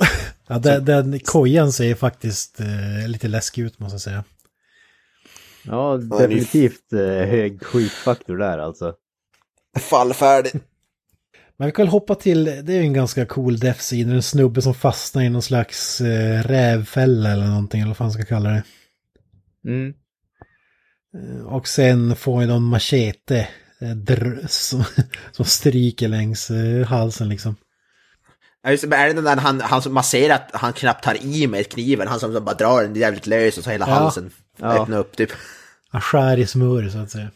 [0.46, 4.24] ja, den, den kojan ser faktiskt eh, lite läskig ut måste jag säga.
[5.64, 8.94] Ja, definitivt eh, hög skitfaktor där alltså.
[9.78, 10.52] Fallfärdig.
[11.56, 14.22] Men vi kan väl hoppa till, det är ju en ganska cool death scene, en
[14.22, 18.50] snubbe som fastnar i någon slags eh, rävfälla eller någonting, eller vad fan ska kalla
[18.50, 18.62] det.
[19.66, 19.94] Mm.
[21.14, 23.48] Eh, Och sen får ju någon machete
[23.80, 24.84] eh, dr- som,
[25.32, 27.56] som stryker längs eh, halsen liksom.
[28.62, 31.24] Ja, just är det den där han, han som man ser att han knappt tar
[31.24, 33.94] i med kniven, han som bara drar den jävligt lös och så hela Ja.
[33.94, 34.82] halsen Ja.
[34.82, 35.30] öppnar upp typ.
[35.90, 37.30] Han skär i smör så att säga.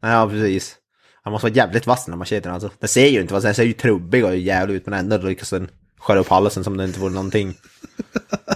[0.00, 0.76] Ja, precis.
[1.22, 2.70] Han måste vara jävligt vass den här macheten alltså.
[2.78, 5.50] Den ser ju inte vad den ser ju trubbig och jävligt ut men ändå lyckas
[5.50, 5.68] den
[5.98, 7.54] skära upp halsen som det inte vore någonting.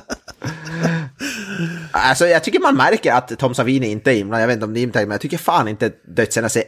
[2.02, 4.72] Alltså jag tycker man märker att Tom Savini inte är inblandad, jag vet inte om
[4.72, 6.62] ni tänker men jag tycker fan inte dödsscenerna ser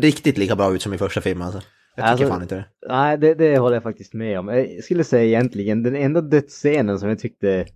[0.00, 1.60] riktigt lika bra ut som i första filmen alltså.
[1.96, 2.64] Jag tycker Alltså, fan inte det.
[2.88, 4.48] Nej, det, det håller jag faktiskt med om.
[4.48, 7.66] Jag skulle säga egentligen den enda dödsscenen som jag tyckte,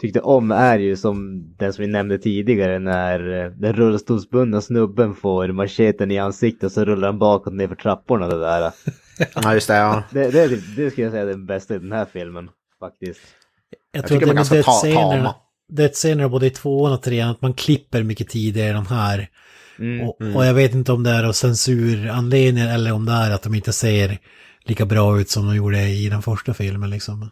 [0.00, 5.14] tyckte om är ju som den som vi nämnde tidigare när eh, den rullstolsbundna snubben
[5.14, 8.72] får macheten i ansiktet och så rullar han bakåt ner för trapporna det där.
[9.34, 10.02] Ja just det, ja.
[10.10, 12.48] Det, det, är typ- det skulle jag säga är den bästa i den här filmen
[12.80, 13.20] faktiskt.
[13.92, 15.12] Jag, Jag tror tycker att de är ganska ta-
[15.76, 15.88] dödsscenerna, tama.
[15.88, 19.28] dödsscenerna både i tvåan och trean, att man klipper mycket tidigare i de här.
[19.78, 20.08] Mm.
[20.08, 23.42] Och, och jag vet inte om det är av censuranledningar eller om det är att
[23.42, 24.18] de inte ser
[24.64, 27.30] lika bra ut som de gjorde i den första filmen liksom.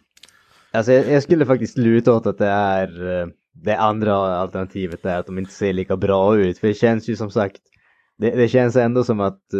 [0.71, 5.19] Alltså jag, jag skulle faktiskt luta åt att det är eh, det andra alternativet är
[5.19, 6.59] att de inte ser lika bra ut.
[6.59, 7.61] För det känns ju som sagt,
[8.17, 9.59] det, det känns ändå som att eh,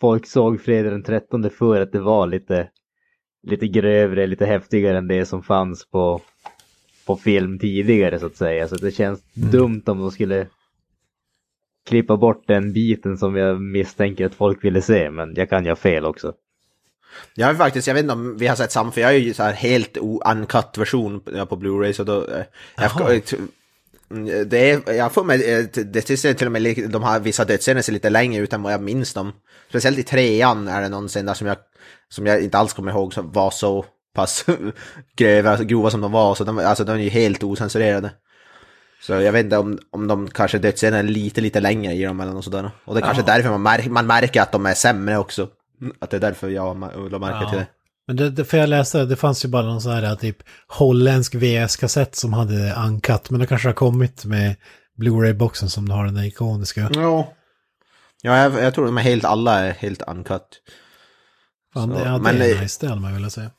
[0.00, 2.68] folk såg fredag den 13 för att det var lite,
[3.42, 6.20] lite grövre, lite häftigare än det som fanns på,
[7.06, 8.68] på film tidigare så att säga.
[8.68, 10.46] Så det känns dumt om de skulle
[11.86, 15.10] klippa bort den biten som jag misstänker att folk ville se.
[15.10, 16.32] Men jag kan ha fel också.
[17.34, 19.34] Jag har faktiskt, jag vet inte om vi har sett samma, för jag är ju
[19.34, 19.96] så här helt
[20.26, 22.26] uncut version på- Blu-ray så då...
[22.26, 22.44] eh,
[22.76, 23.20] Jag, Jaha.
[24.10, 27.44] Mm, det är, jag får mig, eh, det ser till och med, de här vissa
[27.44, 29.32] dödsscener ser lite längre ut än vad jag minns dem.
[29.68, 31.56] Speciellt i trean är det någon scen där som jag,
[32.08, 33.84] som jag inte alls kommer ihåg som var så
[34.14, 34.44] pass
[35.16, 38.10] grova, grova som de var, så de, alltså de är ju helt osensurerade.
[39.02, 42.20] Så jag vet inte om, om de kanske dödsscenerna är lite, lite längre i dem
[42.20, 42.70] eller något sådär.
[42.84, 45.48] Och det är kanske därför man, märker man märker att de är sämre också.
[45.98, 47.66] Att det är därför jag la märke till det.
[48.06, 50.36] Men det, det, för jag läste, det fanns ju bara någon sån här typ
[50.66, 54.56] holländsk VS-kassett som hade uncut, men det kanske har kommit med
[54.96, 56.90] Blu-ray-boxen som har den där ikoniska.
[56.94, 57.32] Ja.
[58.22, 60.62] Ja, jag, jag tror de är helt, alla är helt uncut.
[61.74, 63.50] Fan, Så, det, ja, det men, är nice, det hade man vilja säga.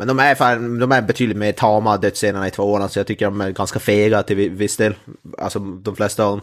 [0.00, 3.24] Men de är, fan, de är betydligt mer tama dödsscenerna i tvåan, så jag tycker
[3.24, 4.94] de är ganska fega till vi- viss del.
[5.38, 6.40] Alltså de flesta av dem.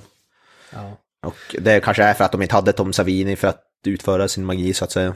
[0.74, 0.98] Ja.
[1.26, 4.46] Och det kanske är för att de inte hade Tom Savini för att utföra sin
[4.46, 5.16] magi så att säga.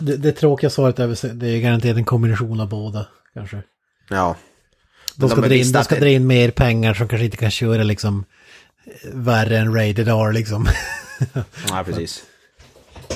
[0.00, 3.62] Det, det tråkiga svaret är väl, det är garanterat en kombination av båda, kanske.
[4.08, 4.36] Ja.
[5.16, 7.50] De ska, de dra in, de ska dra in mer pengar som kanske inte kan
[7.50, 8.24] köra liksom
[8.84, 10.66] eh, värre än Rated R liksom.
[11.68, 12.24] Ja, precis.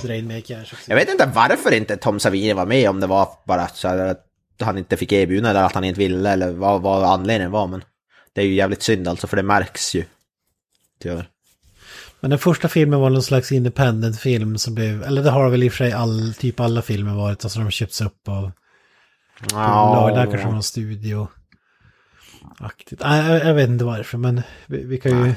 [0.03, 0.77] Dra in mer cash också.
[0.91, 4.27] Jag vet inte varför inte Tom Savini var med, om det var bara så att
[4.61, 7.67] han inte fick erbjudande eller att han inte ville eller vad, vad anledningen var.
[7.67, 7.85] Men
[8.33, 10.05] det är ju jävligt synd alltså, för det märks ju.
[11.03, 11.29] Tyvärr.
[12.21, 15.69] Men den första filmen var någon slags independent-film som blev, eller det har väl i
[15.69, 18.53] och för sig all, typ alla filmer varit, alltså de har köpts upp av
[19.51, 21.29] bolag, där kanske någon studio.
[22.59, 23.01] Aktigt.
[23.01, 25.35] Nej, jag, jag vet inte varför, men vi, vi kan ju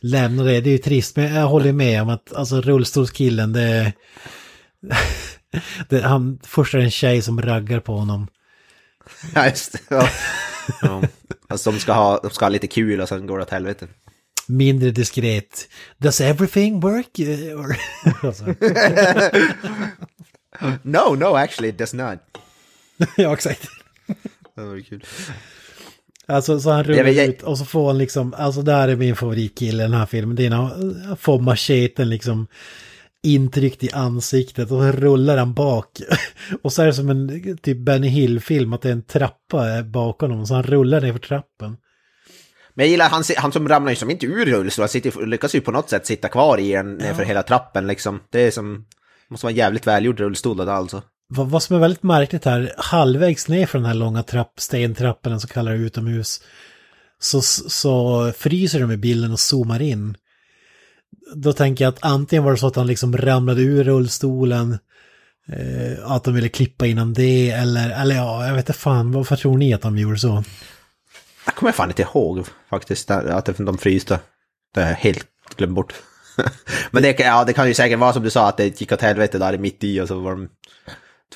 [0.00, 0.60] lämna det.
[0.60, 3.92] Det är ju trist, men jag håller med om att alltså rullstolskillen, det
[5.88, 8.28] det, han, först är det en tjej som raggar på honom.
[9.34, 9.78] Ja, just det.
[9.88, 10.08] Ja.
[10.82, 11.02] ja.
[11.48, 13.88] Alltså de ska, ha, de ska ha lite kul och sen går det åt helvete.
[14.46, 15.68] Mindre diskret.
[15.98, 17.18] Does everything work?
[17.18, 17.56] Eh,
[18.28, 18.44] alltså.
[20.82, 22.18] No, no, actually it does not.
[23.16, 23.68] ja, exakt.
[24.54, 25.04] Det var kul.
[26.28, 28.88] Alltså så han rullar Jag vet- jag- ut och så får han liksom, alltså där
[28.88, 30.36] är min favoritkille i den här filmen.
[30.36, 32.46] Det är när han får macheten liksom
[33.22, 35.88] intryckt i ansiktet och så rullar han bak.
[36.62, 40.30] Och så är det som en typ Benny Hill-film att det är en trappa bakom
[40.30, 41.76] honom så han rullar ner för trappen.
[42.74, 45.54] Men jag gillar han, han som ramlar ju som inte ur rullstol, han sitter, lyckas
[45.54, 48.20] ju på något sätt sitta kvar i den för hela trappen liksom.
[48.30, 48.84] Det är som,
[49.28, 51.02] måste vara en jävligt välgjord rullstol det alltså.
[51.28, 55.30] Vad, vad som är väldigt märkligt här, halvvägs ner för den här långa trapp, stentrappan,
[55.30, 56.42] den så kallade utomhus,
[57.18, 60.16] så, så fryser de i bilden och zoomar in.
[61.34, 64.78] Då tänker jag att antingen var det så att han liksom ramlade ur rullstolen,
[65.48, 69.36] eh, att de ville klippa innan det, eller, eller ja, jag vet inte fan, varför
[69.36, 70.44] tror ni att de gjorde så?
[71.44, 74.20] Jag kommer fan inte ihåg faktiskt att de fryste.
[74.74, 75.26] Det har jag helt
[75.56, 75.94] glömt bort.
[76.90, 79.00] Men det, ja, det kan ju säkert vara som du sa, att det gick åt
[79.00, 80.48] helvete där mitt i och så var de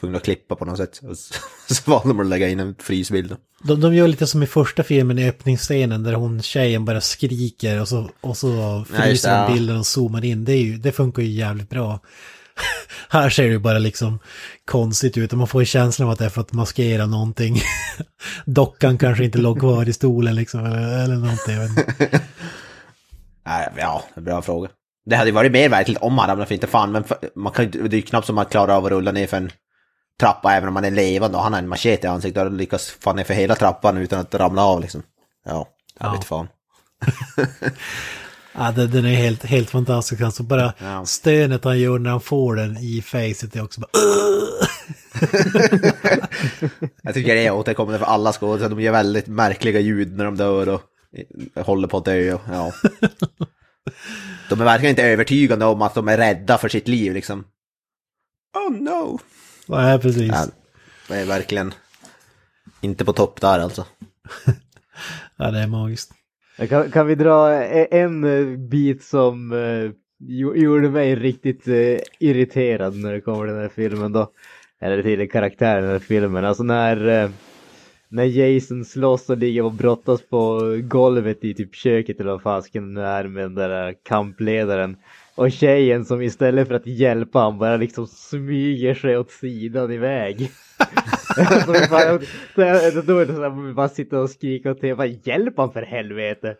[0.01, 1.01] tvungna att klippa på något sätt.
[1.09, 1.35] Och så,
[1.75, 3.37] så valde de att lägga in en frysbild.
[3.63, 7.81] De, de gör lite som i första filmen i öppningsscenen där hon tjejen bara skriker
[7.81, 10.45] och så, och så fryser det, de bilden och zoomar in.
[10.45, 12.01] Det, ju, det funkar ju jävligt bra.
[13.09, 14.19] Här ser det ju bara liksom
[14.65, 17.61] konstigt ut och man får ju känslan av att det är för att maskera någonting.
[18.45, 21.85] Dockan kanske inte låg kvar i stolen liksom eller, eller någonting.
[23.47, 24.69] Nej, ja, bra fråga.
[25.07, 27.53] Det hade ju varit mer verkligt om han ramlade för inte fan, men för, man
[27.53, 29.51] kan, det är ju knappt som man klarar av att rulla ner för en
[30.21, 32.91] trappa även om man är levande och han har en machete i ansiktet och lyckas
[32.91, 35.03] fan ner för hela trappan utan att ramla av liksom.
[35.45, 35.69] Ja,
[36.01, 36.13] jag Ja.
[36.13, 36.49] vet fan.
[38.55, 40.23] Ja, det, den är helt, helt fantastisk.
[40.23, 41.05] Alltså bara Ja.
[41.07, 43.89] stönet han gör när han får den i facet är också bara...
[47.03, 50.37] Jag tycker det är återkommande för alla skådespelare, de gör väldigt märkliga ljud när de
[50.37, 50.83] dör och
[51.67, 52.33] håller på att dö.
[52.35, 52.73] Och, ja.
[54.49, 57.45] De är verkligen inte övertygande om att de är rädda för sitt liv liksom.
[58.57, 59.19] Oh no!
[59.67, 60.29] Ja, precis.
[60.33, 60.47] Ja,
[61.09, 61.75] det är verkligen
[62.81, 63.87] inte på topp där alltså.
[65.37, 66.13] Ja, det är magiskt.
[66.69, 69.91] Kan, kan vi dra e- en eh, bit som eh,
[70.31, 74.31] gjo- gjorde mig riktigt eh, irriterad när det kommer till den här filmen då?
[74.81, 76.45] Eller till karaktären i den här filmen.
[76.45, 77.31] Alltså när,
[78.09, 82.95] när Jason slåss och ligger och brottas på golvet i typ köket eller vad fasken
[82.95, 84.97] det är med den där kampledaren.
[85.35, 90.51] Och tjejen som istället för att hjälpa han bara liksom smyger sig åt sidan iväg.
[91.65, 92.19] så det bara,
[92.55, 94.31] så jag, då är det så här, bara sitta och
[94.67, 96.57] och te, bara hjälp han för helvete.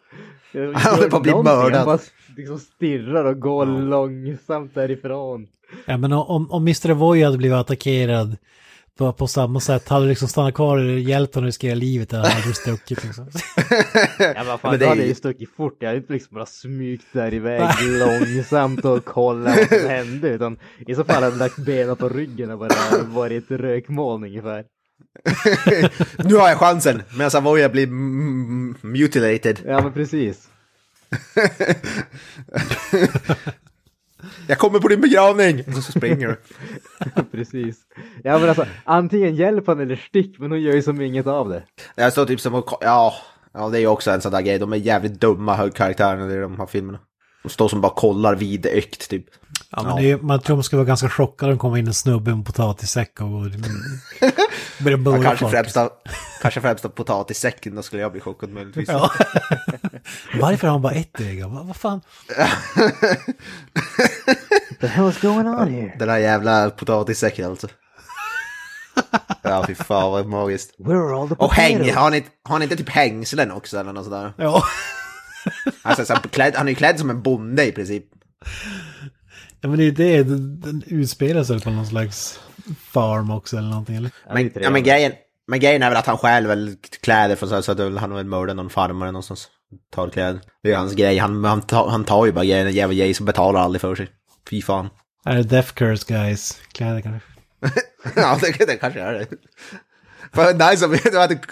[0.75, 1.75] Han håller på att bli mördad.
[1.75, 1.99] Han bara
[2.37, 5.47] liksom stirrar och går långsamt därifrån.
[5.87, 6.91] Ja, men om, om Mr.
[6.91, 8.37] Avoy hade blivit attackerad
[8.99, 12.13] på, på samma sätt, hade du liksom stannat kvar och hjälpt honom att riskera livet,
[12.13, 13.27] eller hade du stuckit liksom.
[14.19, 15.77] Ja men fan, Men det är hade ju- stuckit fort.
[15.81, 20.29] Jag hade inte liksom bara smygt där iväg långsamt och kollat vad som hände.
[20.29, 24.25] Utan i så fall hade jag lagt benen på ryggen och bara varit ett rökmoln
[24.25, 24.65] ungefär.
[26.25, 29.61] Nu har jag chansen medan Savoya blir m- mutilated.
[29.67, 30.49] Ja men precis.
[34.49, 35.65] Jag kommer på din begravning!
[35.67, 36.37] Och så springer du.
[37.33, 37.81] precis.
[38.25, 41.49] Ja men alltså antingen hjälp han eller stick men hon gör ju som inget av
[41.49, 41.63] det.
[41.95, 43.15] Jag står typ som ja,
[43.53, 44.59] ja det är ju också en sån där grej.
[44.59, 46.99] De är jävligt dumma högkaraktärerna i de här filmerna.
[47.43, 49.27] De står som bara kollar vidögt typ.
[49.71, 51.87] Ja, men det är, man tror man ska vara ganska chockad om det kommer in
[51.87, 53.59] en snubbe med en potatissäck och börjar
[54.91, 55.91] Ja, burra kanske, främst av,
[56.43, 58.89] kanske främst av potatissäcken, då skulle jag bli chockad möjligtvis.
[58.89, 59.11] Ja.
[60.41, 61.49] Varför har han bara ett öga?
[61.49, 62.01] Vad, vad fan?
[64.81, 65.93] The hell's going on here?
[65.99, 67.69] Den här jävla potatissäcken alltså.
[69.43, 70.75] Ja, fy fan vad magiskt.
[70.79, 73.93] Where are all the Och häng, har ni, har ni inte typ hängslen också eller
[73.93, 74.33] något sådär?
[74.37, 74.63] Ja.
[75.83, 78.05] Alltså, så här, klädd, han är ju klädd som en bonde i princip.
[79.61, 80.23] ja, men det är ju det.
[80.23, 82.41] Den, utspelar sig på någon slags
[82.93, 84.11] farm också eller någonting, eller?
[84.35, 85.13] Men, ja, men, grejen,
[85.47, 88.11] men grejen är väl att han stjäl väl kläder från så, här, så att han
[88.11, 89.49] har väl mördat någon farmare någonstans.
[89.91, 90.41] Tar kläder.
[90.63, 91.19] Det är hans grej.
[91.19, 92.71] Han, han, tar, han tar ju bara grejerna.
[92.71, 94.09] Jävla Jason betalar aldrig för sig.
[94.51, 94.89] Fy fan.
[95.25, 96.61] Är det Death Curse guys?
[96.73, 97.29] Kläder kanske?
[98.17, 99.27] ja, det, det kanske är det.
[100.33, 100.99] För nice om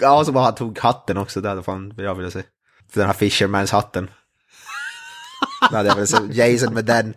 [0.01, 1.41] ja, som han tog hatten också.
[1.41, 2.43] Det hade fan jag ville se.
[2.93, 4.09] Den här Fishermans hatten.
[5.71, 6.17] Det hade jag velat se.
[6.31, 7.13] Jason med den.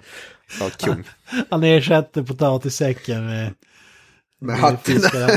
[0.61, 1.05] Ja, kung.
[1.51, 3.55] Han ersätter potatissäcken med...
[4.41, 4.97] Med hatten.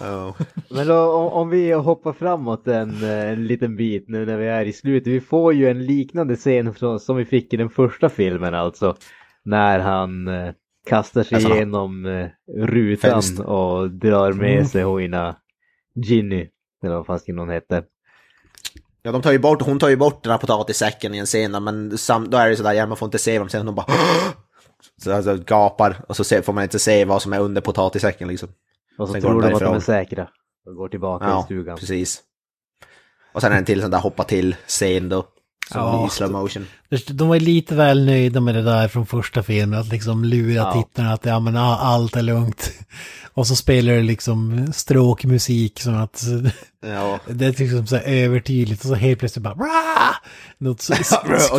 [0.00, 0.34] Ja.
[0.70, 4.64] Men då, om, om vi hoppar framåt en, en liten bit nu när vi är
[4.64, 5.06] i slutet.
[5.12, 8.96] Vi får ju en liknande scen från, som vi fick i den första filmen alltså.
[9.44, 10.52] När han eh,
[10.88, 12.26] kastar sig Alltså, igenom eh,
[12.66, 13.46] rutan Fönster.
[13.46, 14.64] och drar med Mm.
[14.66, 15.36] sig Hoina
[15.94, 16.48] Ginny.
[16.84, 17.82] Eller vad fasken hon hette.
[19.02, 21.64] Ja, de tar ju bort, hon tar ju bort den här potatissäcken i en scen,
[21.64, 23.74] men sam, då är det sådär, ja, man får inte se vad de säger, de
[23.74, 23.86] bara
[25.02, 28.28] så alltså, gapar och så ser, får man inte se vad som är under potatissäcken
[28.28, 28.48] liksom.
[28.98, 30.28] Och så Sen tror de att de är säkra.
[30.66, 31.78] Och går tillbaka i Ja, stugan.
[31.78, 32.20] precis.
[33.32, 35.24] Och sen är det en till sån där hoppa till scen då.
[35.72, 36.06] Som Ja.
[36.06, 36.66] i slow motion.
[37.08, 40.72] De var lite väl nöjda med det där från första filmen, att liksom lura Ja.
[40.72, 42.70] tittarna att ja, men allt är lugnt.
[43.34, 46.22] Och så spelar det liksom stråkmusik som att
[46.86, 47.18] Ja.
[47.28, 50.14] det är liksom så här övertydligt och så helt plötsligt bara Rah!
[50.58, 51.00] Något så- och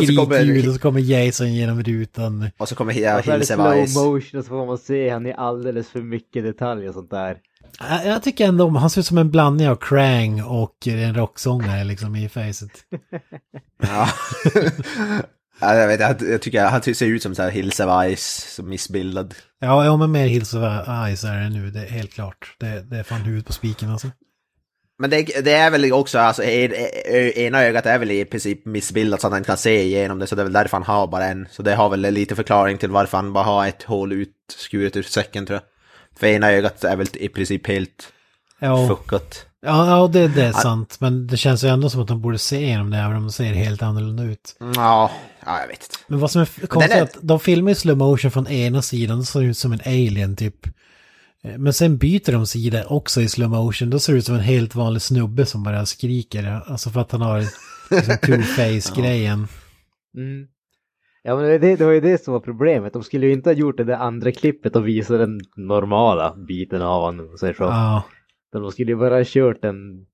[0.04, 2.50] så kommer- skrikljud och så kommer Jason genom rutan.
[2.58, 5.08] Och så kommer jag Och så är det slow motion och så får man se
[5.10, 7.36] han i alldeles för mycket detaljer och sånt där.
[7.80, 11.14] Jag jag tycker ändå om, han ser ut som en blandning av Krang och en
[11.14, 12.70] rocksångare liksom i facet.
[13.82, 14.08] Ja.
[15.60, 18.68] ja, jag, vet, jag, jag tycker han ser ut som så här Hilse Weiss, som
[18.68, 19.34] missbildad.
[19.60, 22.56] Ja, ja men mer Hills of Eyes är det nu, det är helt klart.
[22.60, 24.08] Det, det är fan huvudet på spiken alltså.
[24.98, 29.26] Men det, det är väl också, alltså ena ögat är väl i princip missbildat så
[29.26, 31.48] att han kan se igenom det, så det är väl därför han har bara en.
[31.50, 35.02] Så det har väl lite förklaring till varför han bara har ett hål utskuret ur
[35.02, 35.73] säcken tror jag.
[36.16, 38.08] För ena ögat är väl i princip helt
[38.58, 39.46] Ja, fuckat.
[39.66, 40.96] ja, ja det, det är sant.
[41.00, 43.32] Men det känns ju ändå som att de borde se igenom det, även om de
[43.32, 44.56] ser helt annorlunda ut.
[44.60, 45.10] Ja,
[45.46, 45.94] ja jag vet inte.
[46.06, 49.18] Men vad som är konstigt är att de filmar i slow motion från ena sidan,
[49.18, 50.66] då ser det ut som en alien typ.
[51.44, 54.34] Eh, Men sen byter de sida också i slow motion, då ser det ut som
[54.34, 56.60] en helt vanlig snubbe som bara skriker.
[56.66, 57.40] Alltså för att han har
[57.90, 59.48] liksom two-face-grejen.
[60.16, 60.46] Mm.
[61.26, 62.92] Ja men det, det var ju det som var problemet.
[62.92, 66.82] De skulle ju inte ha gjort det där andra klippet och visa den normala biten
[66.82, 67.38] av honom.
[67.38, 67.64] säger så.
[67.64, 70.06] Utan De skulle ju bara ha kört den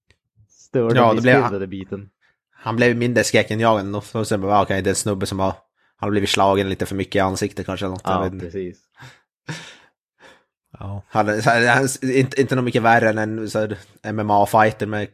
[0.49, 2.09] störda, Ja, missbildade biten.
[2.53, 5.53] Han blev mindre skräckinjagande och så sen bara, okej, det är en snubbe som har,
[5.97, 7.87] han har blivit slagen lite för mycket i ansiktet kanske.
[7.87, 8.79] Något, jag Ja, precis.
[10.79, 11.03] ja.
[11.09, 11.29] Han,
[11.69, 13.49] han, inte, inte något mycket värre än en
[14.17, 15.09] MMA-fighter med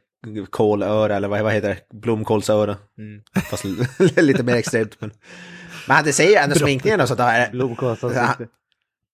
[0.51, 1.99] kolöra eller vad, vad heter det?
[1.99, 2.77] Blomkålsöra.
[2.99, 3.23] Mm.
[3.51, 3.65] Fast
[4.17, 5.01] lite mer extremt.
[5.01, 5.11] Men,
[5.87, 7.51] men det säger ju ändå sminkningen och sånt där.
[7.51, 8.47] Blomkålsansikte.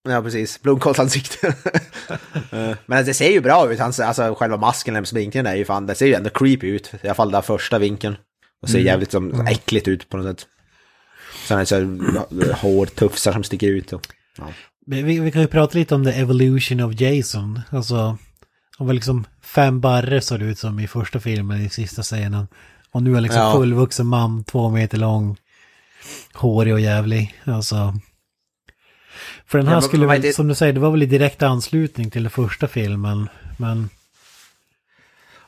[0.08, 0.62] Ja, precis.
[0.62, 1.54] Blomkålsansikte.
[2.86, 3.78] Men det ser ju bra ut.
[3.78, 6.94] Hans, alltså själva masken eller sminkningen är ju fan, det ser ju ändå creepy ut.
[7.02, 8.16] I alla fall den första vinkeln.
[8.62, 10.48] Och ser jävligt som, äckligt ut på något sätt.
[11.48, 13.92] Sen är det så här hårtufsar som sticker ut.
[13.92, 14.06] Och,
[14.38, 14.44] ja.
[14.86, 17.60] Vi, vi, vi kan ju prata lite om the evolution of Jason.
[17.70, 18.18] Alltså,
[18.78, 22.48] han var liksom fem barre såg det ut som i första filmen i sista scenen.
[22.92, 23.52] Och nu är han liksom Ja.
[23.52, 25.36] fullvuxen man, två meter lång,
[26.34, 27.34] hårig och jävlig.
[27.44, 27.94] Alltså.
[29.46, 31.06] För den här Ja, men- skulle väl, det- som du säger, det var väl i
[31.06, 33.28] direkt anslutning till den första filmen.
[33.58, 33.88] Men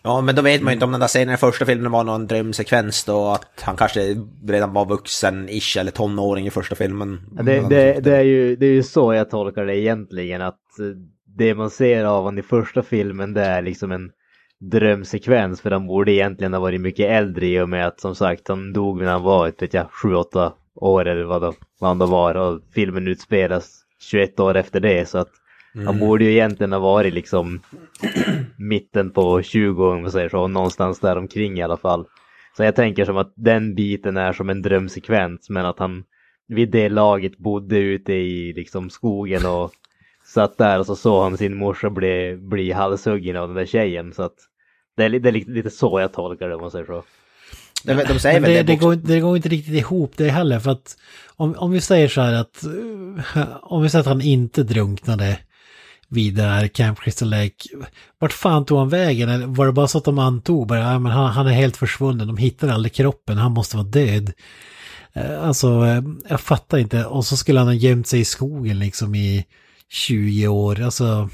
[0.07, 2.05] Ja, men då vet man ju inte om den där scenen i första filmen var
[2.05, 4.01] någon drömsekvens då, att han kanske
[4.47, 7.21] redan var vuxen-ish eller tonåring i första filmen.
[7.37, 10.43] Ja, det, det, det, är ju, det är ju så jag tolkar det egentligen.
[10.43, 10.87] Att eh,
[11.37, 14.11] det man ser av honom i första filmen det är liksom en
[14.71, 15.61] drömsekvens.
[15.61, 18.73] För han borde egentligen ha varit mycket äldre i och med att som sagt han
[18.73, 22.35] dog när han var ett, vet jag, 7-8 år eller vad, han då var.
[22.35, 25.09] Och filmen utspelas 21 år efter det.
[25.09, 25.31] Så att
[25.87, 27.61] han borde ju egentligen ha varit liksom
[28.59, 30.47] mitten på 20 om man säger så.
[30.47, 32.07] Någonstans där omkring i alla fall.
[32.57, 36.05] Så jag tänker som att den biten är som en drömsekvens men att han
[36.49, 39.73] vid det laget bodde ute i liksom skogen och
[40.25, 44.13] satt där och så såg han sin morsa bli, bli halshuggen av den där tjejen.
[44.13, 44.37] Så att
[44.97, 47.03] det är, det är lite, lite så jag tolkar det om man säger så.
[47.85, 50.31] De, de säger Men väl det, det, det, går, det går inte riktigt ihop det
[50.31, 50.61] heller.
[50.61, 50.97] För att
[51.37, 52.65] om, om vi säger så här att
[53.63, 55.39] om vi säger att han inte drunknade
[56.09, 57.69] vid det här Camp Crystal Lake.
[58.19, 59.29] Vart fan tog han vägen?
[59.29, 61.77] Eller var det bara så att de antog bara, ja, men han, han är helt
[61.77, 64.33] försvunnen, de hittar aldrig kroppen, han måste vara död.
[65.13, 67.05] Eh, Alltså, eh, jag fattar inte.
[67.05, 69.45] Och så skulle han ha gömt sig i skogen liksom i
[69.91, 70.81] 20 år.
[70.81, 71.29] Alltså,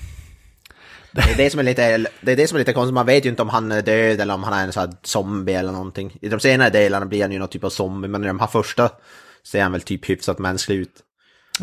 [1.12, 3.24] Det är det som är lite, det är det som är lite konstigt, man vet
[3.24, 5.72] ju inte om han är död eller om han är en sån här zombie eller
[5.72, 6.16] någonting.
[6.22, 8.46] I de senare delarna blir han ju någon typ av zombie, men i de här
[8.46, 8.90] första
[9.46, 10.94] ser han väl typ hyfsat mänsklig ut.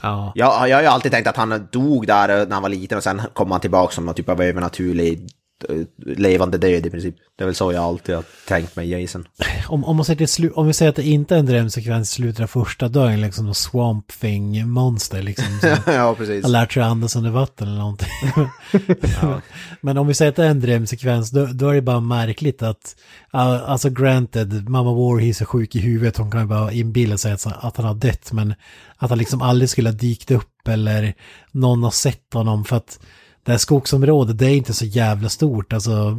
[0.02, 0.32] ja.
[0.36, 3.04] Jag, jag har ju alltid tänkt att han dog där när han var liten och
[3.04, 5.30] sen kom han tillbaka som någon typ av övernaturlig
[5.98, 7.16] levande död i princip.
[7.38, 9.28] Det är väl så jag alltid har tänkt med Jason.
[9.68, 12.44] Om, om, man säger om vi säger att det inte är en drömsekvens i slutet
[12.44, 15.60] av första, han liksom någon swamp thing monster liksom.
[15.62, 16.44] Som ja, precis.
[16.44, 18.10] har lärt sig andas under vatten eller någonting.
[19.82, 22.62] Men om vi säger att det är en drömsekvens, då, då är det bara märkligt
[22.62, 22.96] att,
[23.32, 27.32] ja, alltså granted, mamma Warhees är sjuk i huvudet, hon kan ju bara inbilla sig
[27.32, 28.54] att, att han har dött, men
[28.98, 31.14] att han liksom aldrig skulle ha dykt upp eller
[31.52, 33.00] någon har sett honom för att
[33.48, 36.18] det här skogsområdet, det är inte så jävla stort, alltså.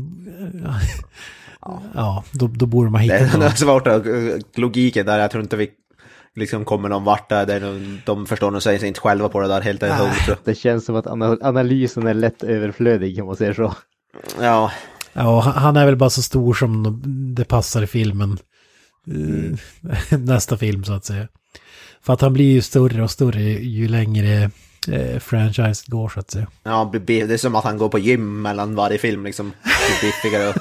[1.94, 4.12] Ja, då, då borde man Det hitta är svårt att, eh,
[4.54, 5.68] logiken där, jag tror inte vi
[6.36, 9.40] liksom kommer någon vart där, det är nog, de förstår nog sig inte själva på
[9.40, 10.44] det där helt enkelt.
[10.44, 13.74] Det känns som att ana- analysen är lätt överflödig om man säger så.
[14.40, 14.70] Ja,
[15.12, 17.02] Ja, han- är väl bara så stor som
[17.36, 18.38] det passar i filmen.
[20.10, 21.28] Eh, Nästa film så att säga.
[22.02, 24.50] För att han blir ju större och större ju längre
[24.92, 26.46] eh, franchise går så att säga.
[26.62, 29.52] ja, det är som att han går på gym mellan varje film liksom.
[30.02, 30.54] Biffigare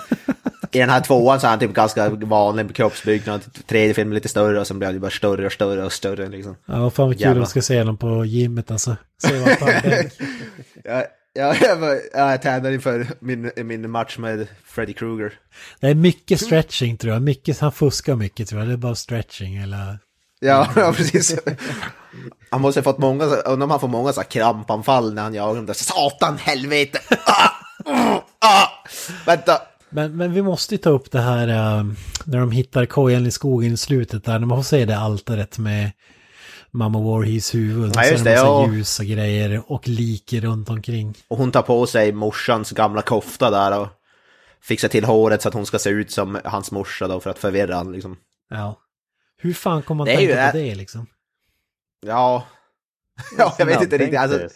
[0.71, 3.41] I den här tvåan så är han typ ganska vanlig kroppsbyggnad.
[3.67, 6.29] Tredje filmen lite större och sen blir han ju bara större och större och större
[6.29, 6.55] liksom.
[6.65, 7.43] Ja, fan vad kul Jävlar.
[7.43, 8.95] att ska se honom på gymmet alltså.
[9.23, 9.49] Se vad.
[10.83, 15.33] Ja, ja, jag, var- ja, jag tränade inför min, min match med Freddy Krueger.
[15.79, 17.21] Det är mycket stretching tror jag.
[17.21, 18.67] Mycket, han fuskar mycket tror jag.
[18.69, 19.99] Det är bara stretching eller...
[20.39, 21.35] Ja, ja precis.
[22.49, 25.33] Han måste ha fått många, undrar om han får många så här krampanfall när han
[25.33, 25.73] jagar dem där.
[25.73, 26.99] Satan, helvete!
[27.25, 27.49] Ah,
[27.85, 28.67] mm, ah,
[29.25, 29.61] vänta!
[29.89, 31.85] Men, men vi måste ju ta upp det här eh,
[32.25, 34.39] när de hittar kojan i skogen i slutet där.
[34.39, 35.91] När man får se det altaret med
[36.71, 37.91] Mamma Warhees huvud.
[37.95, 38.67] Ja, och så just är det massa ja.
[38.71, 41.15] ljus och grejer och lik runt omkring.
[41.27, 43.87] Och hon tar på sig morsans gamla kofta där och
[44.61, 47.39] fixar till håret så att hon ska se ut som hans morsa då för att
[47.39, 48.17] förvirra han liksom.
[48.49, 48.79] Ja.
[49.37, 51.07] Hur fan kommer man ju tänka på det liksom?
[52.05, 52.47] Ja,
[53.37, 54.19] ja jag vet inte riktigt.
[54.19, 54.47] Alltså,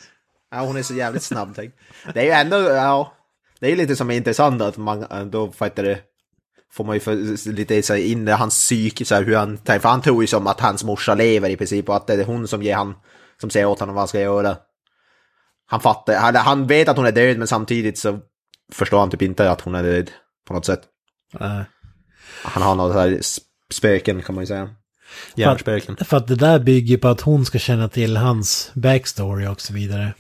[0.51, 1.77] ja, hon är så jävligt snabbtänkt.
[2.13, 3.13] Det är ju ändå, ja,
[3.59, 5.99] det är ju lite som är intressant att man då fattar det
[6.73, 9.57] får man ju för, lite så här in i hans psyke, så här, hur han
[9.57, 9.80] tänker.
[9.80, 12.23] För han tror ju som att hans morsa lever i princip och att det är
[12.23, 12.95] hon som ger han,
[13.41, 14.57] som säger åt honom vad han ska göra.
[15.65, 18.19] Han fattar, han, han vet att hon är död men samtidigt så
[18.73, 20.11] förstår han typ inte att hon är död
[20.47, 20.81] på något sätt.
[21.39, 21.61] Eh,
[22.43, 23.39] Han har så här sp-
[23.72, 24.69] spöken kan man ju säga.
[25.35, 25.97] Hjärnspöken.
[25.97, 29.73] För att det där bygger på att hon ska känna till hans backstory och så
[29.73, 30.13] vidare.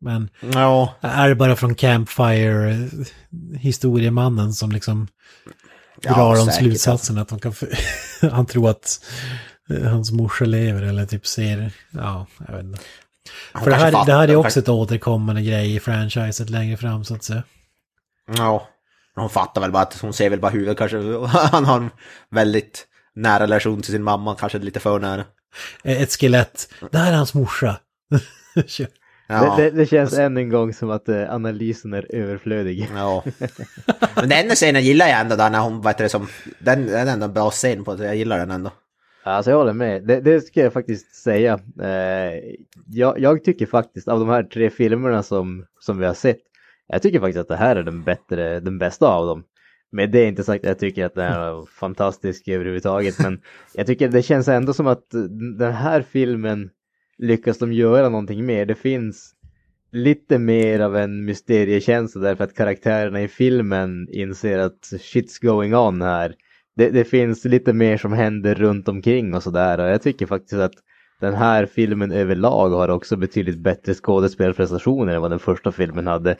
[0.00, 5.08] Men Ja, är det bara från Campfire eh, historiemannen som liksom
[6.00, 7.52] Ja, drar de säkert, slutsatsen att de kan...
[7.52, 7.68] För...
[8.30, 9.00] han tror att
[9.70, 11.70] eh, hans morsa lever eller typ ser...
[11.90, 12.80] Ja, jag vet inte.
[13.52, 17.04] Han För det här, det här är också ett återkommande grej i franchiset längre fram
[17.04, 17.42] så att säga.
[18.36, 18.68] Ja.
[19.14, 20.96] Hon fattar väl bara att hon ser väl bara huvudet kanske.
[21.52, 21.90] Han har en
[22.30, 22.86] väldigt
[23.16, 25.24] nära relation till sin mamma, kanske lite för nära.
[25.84, 26.72] Eh, Ett skelett.
[26.90, 27.80] Det här är hans morsa.
[29.28, 29.56] Ja.
[29.56, 32.88] Det, det, det känns än en gång som att eh, analysen är överflödig.
[32.94, 33.24] ja.
[34.14, 36.28] Men den scenen gillar jag ändå där när hon, heter det som,
[36.58, 38.70] den, den är ändå en bra scen på det, jag gillar den ändå.
[39.24, 40.06] Alltså jag håller med.
[40.06, 41.60] Det, det ska jag faktiskt säga.
[41.82, 42.40] Eh,
[42.86, 46.40] jag, jag tycker faktiskt av de här tre filmerna som, som vi har sett,
[46.88, 49.44] jag tycker faktiskt att det här är den, bättre, den bästa av dem.
[49.92, 53.40] Med det inte sagt att jag tycker att den är fantastisk överhuvudtaget, men
[53.74, 55.10] jag tycker det känns ändå som att
[55.58, 56.70] den här filmen
[57.18, 58.66] lyckas de göra någonting mer.
[58.66, 59.32] Det finns
[59.92, 66.02] lite mer av en mysteriekänsla därför att karaktärerna i filmen inser att shit's going on
[66.02, 66.34] här.
[66.76, 70.60] Det, det finns lite mer som händer runt omkring och sådär och jag tycker faktiskt
[70.60, 70.74] att
[71.20, 76.36] den här filmen överlag har också betydligt bättre skådespelprestationer än vad den första filmen hade.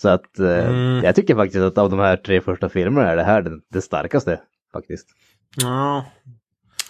[0.00, 1.04] Så att eh, Mm.
[1.04, 3.80] jag tycker faktiskt att av de här tre första filmerna är det här det, det
[3.82, 4.40] starkaste
[4.72, 5.06] faktiskt.
[5.56, 6.04] Ja.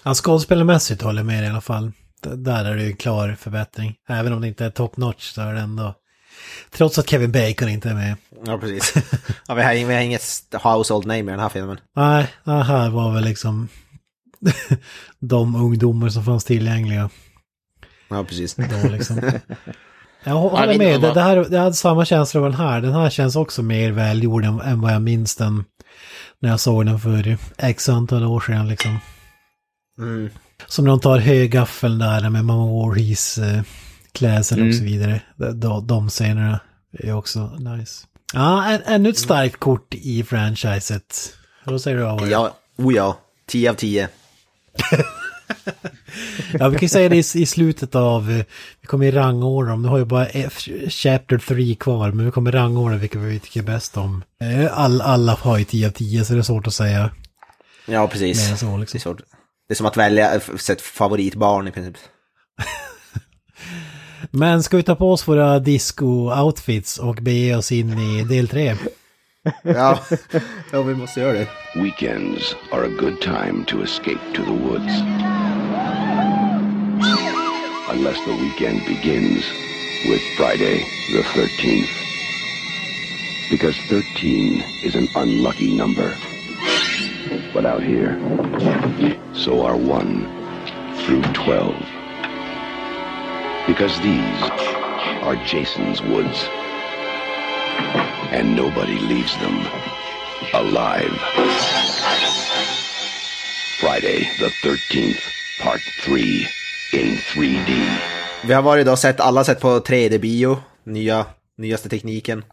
[0.05, 1.93] Ja, skådespelarmässigt håller jag med i alla fall.
[2.23, 3.95] D- där är det ju en klar förbättring.
[4.09, 5.95] Även om det inte är top notch så är det ändå...
[6.71, 8.17] Trots att Kevin Bacon inte är med.
[8.47, 8.95] Ja, precis.
[9.49, 10.23] Ja, vi, har, vi har inget
[10.63, 11.79] household name i den här filmen.
[11.97, 13.69] Nej, det här var väl liksom
[15.19, 17.11] de ungdomar som fanns tillgängliga
[18.09, 18.55] Ja, precis.
[18.55, 19.17] då liksom.
[20.29, 22.61] Jag hå- Jag håller inte med, det, det, här, det hade samma känsla av den
[22.61, 22.81] här.
[22.81, 25.65] Den här känns också mer välgjord än, än vad jag minns den
[26.41, 28.99] när jag såg den för x antal år sedan liksom.
[29.99, 30.31] Mm.
[30.67, 33.63] Som de tar högaffeln där med Mamma Warhees eh,
[34.13, 34.79] klädsel och Mm.
[34.79, 35.21] så vidare.
[35.55, 36.61] De, de, scenerna
[36.93, 38.07] är också nice.
[38.35, 41.33] Ja, ännu ett starkt kort i franchiset.
[41.65, 42.27] Vad säger du Avar?
[42.27, 43.19] Ja, oh ja.
[43.47, 44.09] 10 av 10.
[46.59, 48.45] Ja, vi kan ju säga det i, i slutet av, eh,
[48.81, 50.59] vi kommer ju rangordna dem, nu har ju bara F,
[50.89, 54.25] Chapter 3 kvar, men vi kommer rangordna vilka vi tycker bäst om.
[54.43, 57.11] Eh, All, alla har ju 10 av 10 så det är svårt att säga
[57.87, 58.59] Ja, precis.
[58.61, 59.01] så Det är, liksom.
[59.01, 59.19] svårt.
[59.69, 61.97] det är som att välja ett ett favoritbarn i princip.
[64.31, 68.77] Men ska vi ta på oss våra disco-outfits och bege oss in i del 3?
[69.63, 69.99] Ja,
[70.73, 71.49] ja vi måste göra det.
[71.77, 74.93] Weekends are a good time to escape to the woods.
[77.01, 79.45] Unless the weekend begins
[80.09, 80.79] with Friday
[81.13, 81.89] the 13th.
[83.51, 86.17] Because 13 is an unlucky number.
[87.55, 88.19] But out here,
[89.33, 91.77] so are 1 through 12.
[93.69, 94.43] Because these
[95.23, 96.49] are Jason's woods.
[98.33, 99.65] And nobody leaves them
[100.53, 101.17] alive.
[103.79, 105.23] Friday the 13th,
[105.61, 106.49] part 3
[106.93, 107.99] in 3D.
[108.45, 112.45] Vi har varit då sett, alla sett på 3D-bio, nya, nyaste tekniken.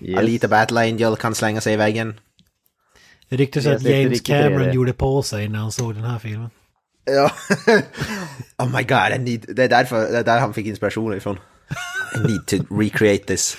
[0.00, 0.18] Yes.
[0.18, 2.20] Alita Battle Angel kan slänga sig i väggen.
[3.28, 6.50] Det ryktas Jag att James Cameron gjorde på sig när han såg den här filmen.
[7.04, 7.30] Ja.
[8.64, 11.38] oh my god, I need, det är därför, det är där han fick inspirationen ifrån.
[12.16, 13.56] I need to recreate this.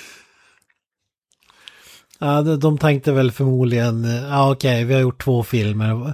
[2.19, 6.13] Ja, de, de tänkte väl förmodligen, ja okej, vi har gjort två filmer.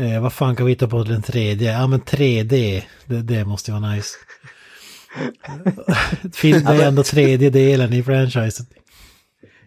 [0.00, 1.72] Eh, vad fan kan vi hitta på den tredje?
[1.72, 4.16] Ja men 3D, det, det måste ju vara nice.
[6.34, 8.66] Film är ändå tredje delen i franchisen.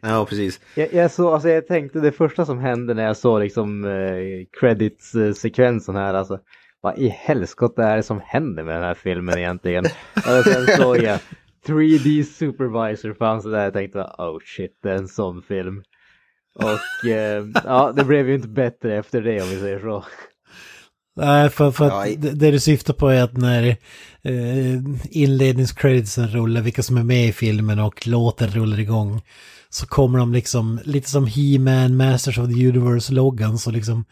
[0.02, 0.60] Ja, precis.
[0.76, 4.46] Jag, jag, så, alltså, jag tänkte det första som hände när jag såg liksom eh,
[4.60, 6.40] credits-sekvensen här, alltså
[6.82, 9.86] vad i helskotta är det som händer med den här filmen egentligen?
[10.16, 11.20] och sen såg jag
[11.68, 15.84] 3D Supervisor fanns det där, jag tänkte oh shit, det är en sån film.
[16.56, 20.06] Och eh, ja, det blev ju inte bättre efter det om vi säger så.
[21.16, 23.68] Nej, för, för att det, det du syftar på är att när
[24.22, 29.22] eh, inledningscreditsen rullar, vilka som är med i filmen och låten rullar igång,
[29.70, 34.06] så kommer de liksom, lite som He-Man, Masters of the Universe-loggan, så liksom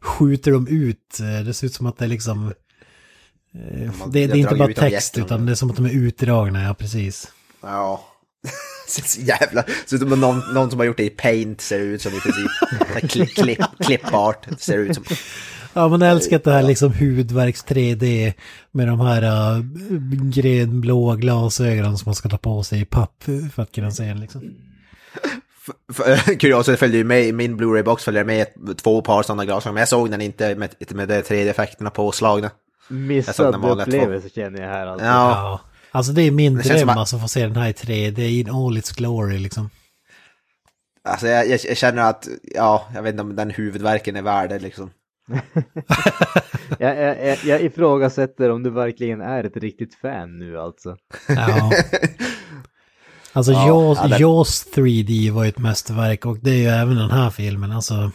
[0.00, 1.20] skjuter de ut.
[1.20, 2.52] eh, Det ser ut som att det är liksom...
[3.54, 6.62] Eh, det, det är inte bara text, utan det är som att de är utdragna,
[6.62, 7.32] ja precis.
[7.62, 8.04] Ja.
[9.04, 9.64] Så jävla...
[9.86, 13.10] Som någon, någon som har gjort det i paint ser ut som i princip.
[13.10, 15.04] Klipp, klipp, klippart ser ut som.
[15.72, 18.32] Ja, man älskar att det här liksom hudverks 3D
[18.70, 19.64] med de här uh,
[20.30, 23.24] grönblåa glasögonen som man ska ta på sig i papp
[23.54, 24.54] för att kunna se liksom.
[26.38, 28.46] Kuriosa, det följde ju med i min Blu-ray-box följer med
[28.82, 29.74] två par sådana glasögon.
[29.74, 32.50] Men jag såg den inte med, med de 3D-effekterna påslagna.
[32.88, 35.06] Missad upplevelse känner jag här alltså.
[35.06, 35.60] Ja.
[35.90, 38.18] Alltså det är min Det dröm att- alltså att få se den här i 3D
[38.40, 39.70] in all its glory liksom.
[41.04, 44.48] Alltså jag, jag, jag känner att, ja, jag vet inte om den huvudverken är värd
[44.50, 44.90] det liksom.
[46.78, 50.96] Jag, jag, jag, ifrågasätter om du verkligen är ett riktigt fan nu alltså.
[51.28, 51.72] Ja.
[53.32, 56.66] Alltså Ja, Jaws, ja, det- Jaws 3D var ju ett mästerverk och det är ju
[56.66, 58.10] även den här filmen alltså.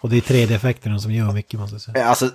[0.00, 2.04] Och det är 3D-effekterna som gör mycket måste jag säga.
[2.06, 2.30] Alltså,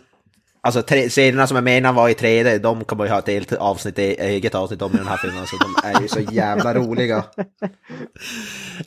[0.62, 3.28] alltså tre, serierna som jag menar var i 3D, de kan man ju ha ett
[3.28, 5.48] eget avsnitt, eget avsnitt om i den här filmen.
[5.48, 7.24] Så de är ju så jävla roliga.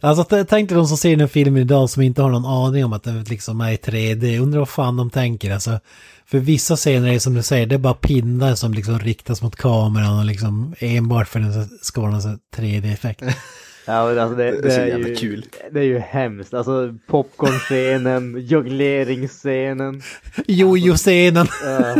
[0.01, 2.93] Alltså tänk dig de som ser den filmen idag som inte har någon aning om
[2.93, 4.39] att den liksom är i 3D.
[4.39, 5.81] Undrar vad fan de tänker alltså.
[6.27, 9.57] För vissa scener är som du säger, det är bara pinnar som liksom riktas mot
[9.57, 13.23] kameran och liksom enbart för att det ska vara någon sån här 3D-effekt.
[13.87, 15.47] Ja, men alltså det, Det är det, så är jävla ju, kul.
[15.73, 16.55] det är ju hemskt.
[16.55, 20.03] Alltså popcornscenen, jongleringscenen.
[20.47, 21.47] Jojo-scenen!
[21.65, 21.97] Ja.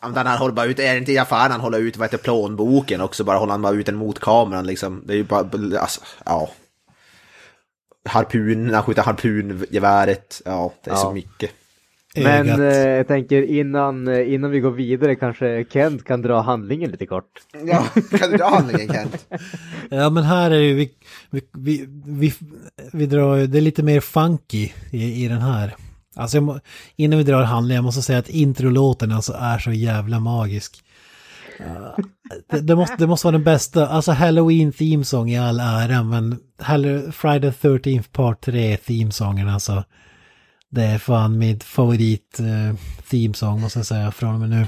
[0.00, 2.06] Ja, Den här håller bara ut, är det inte i affären han håller ut vad
[2.06, 5.02] heter plånboken också, bara håller han bara ut den mot kameran liksom.
[5.06, 5.48] Det är ju bara,
[5.80, 6.50] alltså, ja.
[8.08, 11.12] Harpun, han skjuter harpungeväret, ja, det är så Ja.
[11.12, 11.50] mycket.
[12.14, 16.90] Men eh, jag tänker innan, eh, innan vi går vidare kanske Kent kan dra handlingen
[16.90, 17.30] lite kort.
[17.66, 17.86] Ja,
[18.18, 19.26] kan du dra handlingen Kent?
[19.90, 20.90] Ja men här är ju, vi,
[21.30, 22.32] vi, vi, vi,
[22.92, 25.74] vi drar, ju- det är lite mer funky i, i den här.
[26.16, 26.60] Alltså jag må,
[26.96, 30.84] innan vi drar handlingen, jag måste säga att introlåten alltså är så jävla magisk.
[31.58, 31.96] Ja,
[32.50, 36.38] det, det, måste, det måste vara den bästa, alltså Halloween themesång i all ära, men
[37.12, 39.84] Friday the 13th part 3 themesången alltså.
[40.74, 42.74] Det är fan min favorit uh,
[43.10, 44.56] themesång måste jag säga från och med nu.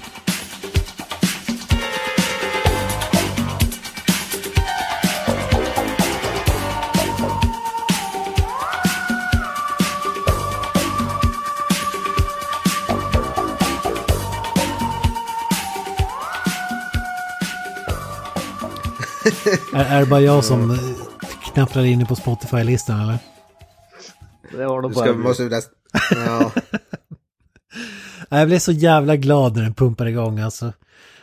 [19.75, 20.77] är, är det bara jag som eh,
[21.53, 23.19] knapprar in på Spotify-listan eller?
[24.51, 25.19] Det var nog Du bara ska, vi.
[25.19, 25.71] måste näst,
[26.11, 26.53] ja.
[28.39, 30.73] Jag blev så jävla glad när den pumpar igång alltså.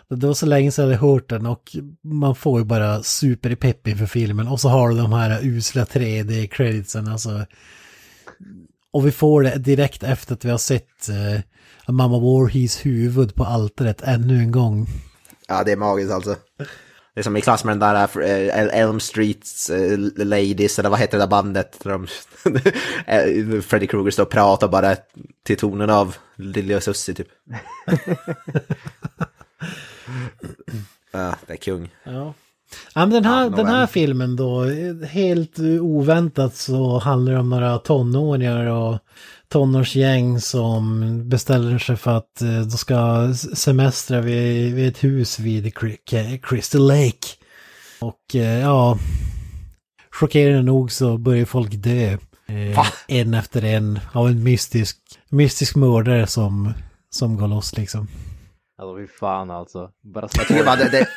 [0.09, 3.87] Det var så länge sedan jag hade hört den och man får ju bara superpepp
[3.87, 4.47] inför filmen.
[4.47, 7.45] Och så har du de här usla 3D-creditsen alltså.
[8.91, 11.39] Och vi får det direkt efter att vi har sett uh,
[11.93, 14.87] Mamma Warhees huvud på altaret ännu en gång.
[15.47, 16.35] ja, det är magiskt alltså.
[17.13, 20.99] Det är som i klass med den där äh, Elm Streets äh, Ladies, eller vad
[20.99, 21.79] heter det där bandet?
[21.83, 22.07] Där de,
[23.07, 24.95] äh, Freddy Krueger står och pratar bara
[25.43, 27.27] till tonen av Lille och Susie typ.
[31.11, 31.89] ja, det är kung.
[32.03, 32.33] Ja.
[32.93, 34.63] Ja, men den här, Ja, den här filmen då,
[35.05, 38.99] helt eh, oväntat så handlar det om några tonåringar och
[39.53, 45.73] tonårsgäng som beställer sig för att eh, de ska semestra vid, vid ett hus vid
[46.43, 47.27] Crystal Lake.
[47.99, 48.97] Och eh, ja,
[50.11, 52.17] chockerande nog så börjar folk dö.
[52.47, 54.97] Eh, en efter en av en mystisk,
[55.29, 56.73] mystisk mördare som,
[57.09, 58.07] som går loss liksom.
[58.77, 59.89] Alltså fy fan alltså.
[60.13, 60.27] Bara
[60.65, 60.89] bara det...
[60.89, 61.07] det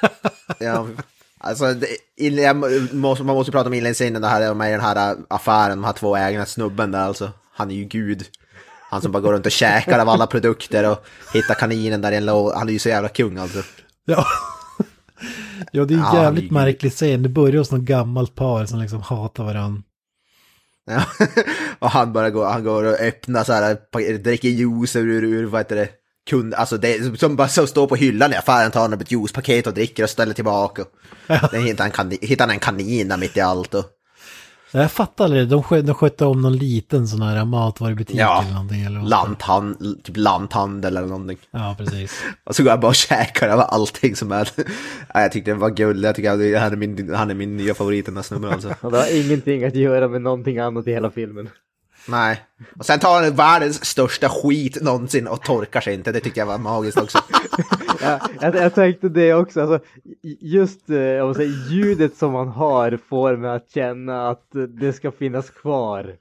[0.59, 0.87] ja,
[1.39, 1.87] alltså, det,
[2.17, 5.93] in- måste, man måste prata om inledningsscenen, det här med den här affären, de här
[5.93, 7.33] två ägarna, snubben där alltså.
[7.57, 8.25] Han är ju gud.
[8.91, 12.17] Han som bara går runt och käkar av alla produkter och hittar kaninen där i
[12.17, 12.59] en låda.
[12.59, 13.63] Han är ju så jävla kung alltså.
[14.05, 14.27] Ja.
[15.73, 17.23] ja, det är Ja, jävligt är- märklig scen.
[17.23, 19.83] Det börjar hos något gammalt par som liksom hatar varandra.
[20.91, 21.03] Ja.
[21.79, 25.61] och han bara går, han går och öppnar så här, dricker juice ur, ur vad
[25.61, 25.89] heter det,
[26.31, 29.13] kund, alltså det som bara så står på hyllan i affären, tar han upp ett
[29.13, 30.85] juicepaket och dricker och ställer tillbaka.
[31.51, 33.85] Det hittar en, kanin, hittar han en kanin där mitt i allt och
[34.73, 38.53] Jag fattar aldrig, de, skö, de skötte om någon liten sån här matvarubutik Ja, eller
[38.53, 38.83] någonting.
[38.83, 39.09] Eller vad.
[39.09, 41.39] lanthandel, typ lanthandel eller någonting.
[41.51, 42.23] Ja, precis.
[42.45, 44.49] Och så går jag bara och käkar av allting som är...
[45.15, 47.75] Ja, jag tyckte det var gulligt, jag tycker han är min, han är min nya
[47.75, 48.75] favorit den där snubben alltså.
[48.81, 51.49] Och det har ingenting att göra med någonting annat i hela filmen.
[52.09, 52.41] Nej.
[52.79, 56.47] Och sen tar han världens största skit någonsin och torkar sig inte, det tyckte jag
[56.47, 57.19] var magiskt också.
[58.01, 59.81] Ja, jag, jag tänkte det också, alltså,
[60.41, 64.49] just eh, jag måste säga, ljudet som man har får mig att känna att
[64.81, 66.17] det ska finnas kvar.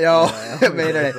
[0.00, 1.14] Ja, jag menar det.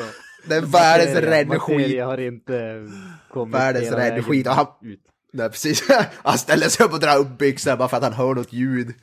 [0.48, 2.04] Det är världens räddskit.
[2.04, 2.88] har inte
[3.32, 4.48] kommit Världens räddskit.
[4.48, 5.00] Han, ut.
[5.34, 5.84] nej, precis.
[6.24, 8.94] han ställer sig upp och drar upp byxorna bara för att han hör något ljud.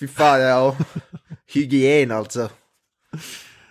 [0.00, 0.76] Fy fan, ja.
[1.52, 2.50] Hygien alltså.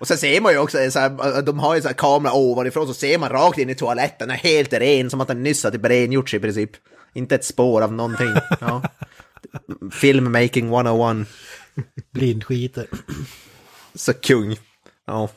[0.01, 2.87] Och sen ser man ju också, så här, de har ju så här kamera ovanifrån
[2.87, 5.63] så ser man rakt in i toaletten, den är helt ren, som att den nyss
[5.63, 6.69] har typ rengjorts i princip.
[7.13, 8.27] Inte ett spår av någonting.
[8.59, 8.81] Ja.
[9.91, 11.27] Filmmaking 101.
[12.13, 12.85] Blindskiter.
[13.95, 14.55] Så kung.
[15.07, 15.29] Ja.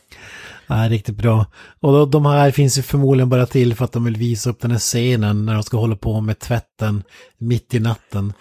[0.66, 1.47] Ja, riktigt bra.
[1.81, 4.61] Och då, de här finns ju förmodligen bara till för att de vill visa upp
[4.61, 7.03] den här scenen när de ska hålla på med tvätten
[7.39, 8.32] mitt i natten.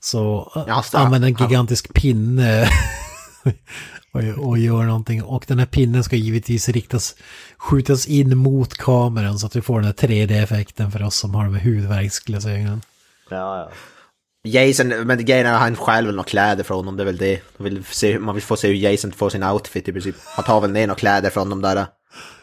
[0.00, 1.46] Så äh, Ja, så- använder en ja.
[1.48, 2.68] gigantisk pinne
[4.12, 5.22] och, och gör någonting.
[5.22, 7.14] Och den här pinnen ska givetvis riktas,
[7.56, 11.44] skjutas in mot kameran så att vi får den här 3D-effekten för oss som har
[11.44, 12.82] de här hudvärksglasögonen.
[13.30, 13.70] Ja, ja.
[14.42, 17.16] Jason, men grejen är att han stjäl väl några kläder från dem, det är väl
[17.16, 17.40] det.
[17.56, 20.16] Man vill, se, man vill få se hur Jason får sin outfit i princip.
[20.24, 21.86] Han tar väl ner några kläder från de där äh,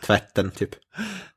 [0.05, 0.69] tvätten typ.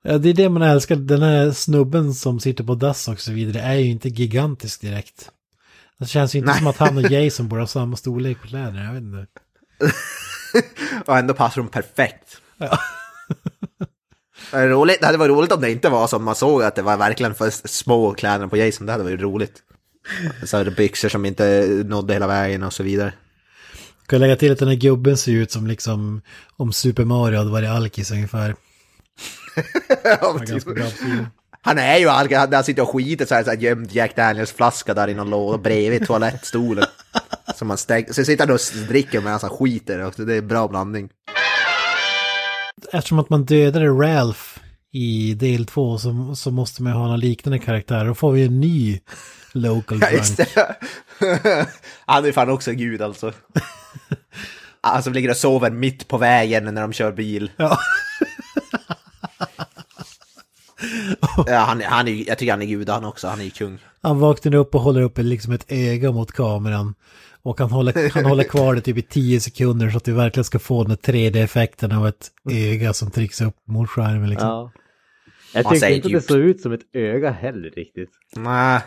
[0.02, 0.96] Ja, det är det man älskar.
[0.96, 5.30] Den här snubben som sitter på dass och så vidare är ju inte gigantisk direkt.
[5.98, 6.58] Det känns ju inte Nej.
[6.58, 9.26] som att han och Jason borde ha samma storlek på kläderna, jag vet inte.
[11.06, 12.40] Och ändå passar de perfekt.
[12.58, 12.78] Ja.
[14.50, 16.82] Det, roligt, det hade varit roligt om det inte var som man såg att det
[16.82, 19.62] var verkligen för små kläderna på Jason, det hade varit roligt.
[20.44, 23.12] Så här byxor som inte nådde hela vägen och så vidare.
[24.06, 26.22] Kan jag lägga till att den här gubben ser ut som liksom
[26.56, 28.54] om Super Mario hade varit alkis ungefär.
[30.04, 30.38] Ja,
[31.60, 34.52] Han är ju alg, han sitter och skiter så här, så här gömd Jack Daniels
[34.52, 36.84] flaska där i någon låda bredvid toalettstolen.
[37.58, 40.48] Som han stäng, så sitter han och dricker medan han skiter också, det är en
[40.48, 41.08] bra blandning.
[42.92, 44.40] Eftersom att man dödade Ralph
[44.92, 48.04] i del två så, så måste man ha någon liknande karaktär.
[48.04, 49.00] Då får vi en ny
[49.52, 50.24] local drunk.
[52.06, 53.32] Han är ju fan också gud alltså.
[54.80, 57.50] Alltså ligger och sover mitt på vägen när de kör bil.
[57.56, 57.78] Ja.
[61.46, 63.50] Ja, han, han är, ju- jag tycker han är gud han också, han är ju
[63.50, 63.78] kung.
[64.02, 66.94] Han vaknar upp och håller upp liksom ett öga mot kameran.
[67.48, 70.44] Och han håller, han håller kvar det typ i 10 sekunder så att vi verkligen
[70.44, 74.48] ska få den här 3D-effekten av ett öga som trycks upp mot skärmen liksom.
[74.48, 74.72] ja.
[75.54, 76.26] Jag Man tyckte inte det djupt.
[76.26, 78.10] såg ut som ett öga heller riktigt.
[78.36, 78.80] Nej,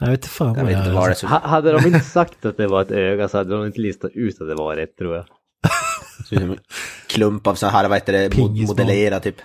[0.00, 1.08] Jag vet inte fan jag vad vet det inte är.
[1.22, 1.26] det.
[1.26, 4.10] Ha, hade de inte sagt att det var ett öga så hade de inte listat
[4.14, 5.24] ut att det var ett tror jag.
[6.26, 6.56] Så
[7.06, 8.76] klump av så här, vad heter det, Pingisboll.
[8.76, 9.36] modellera typ.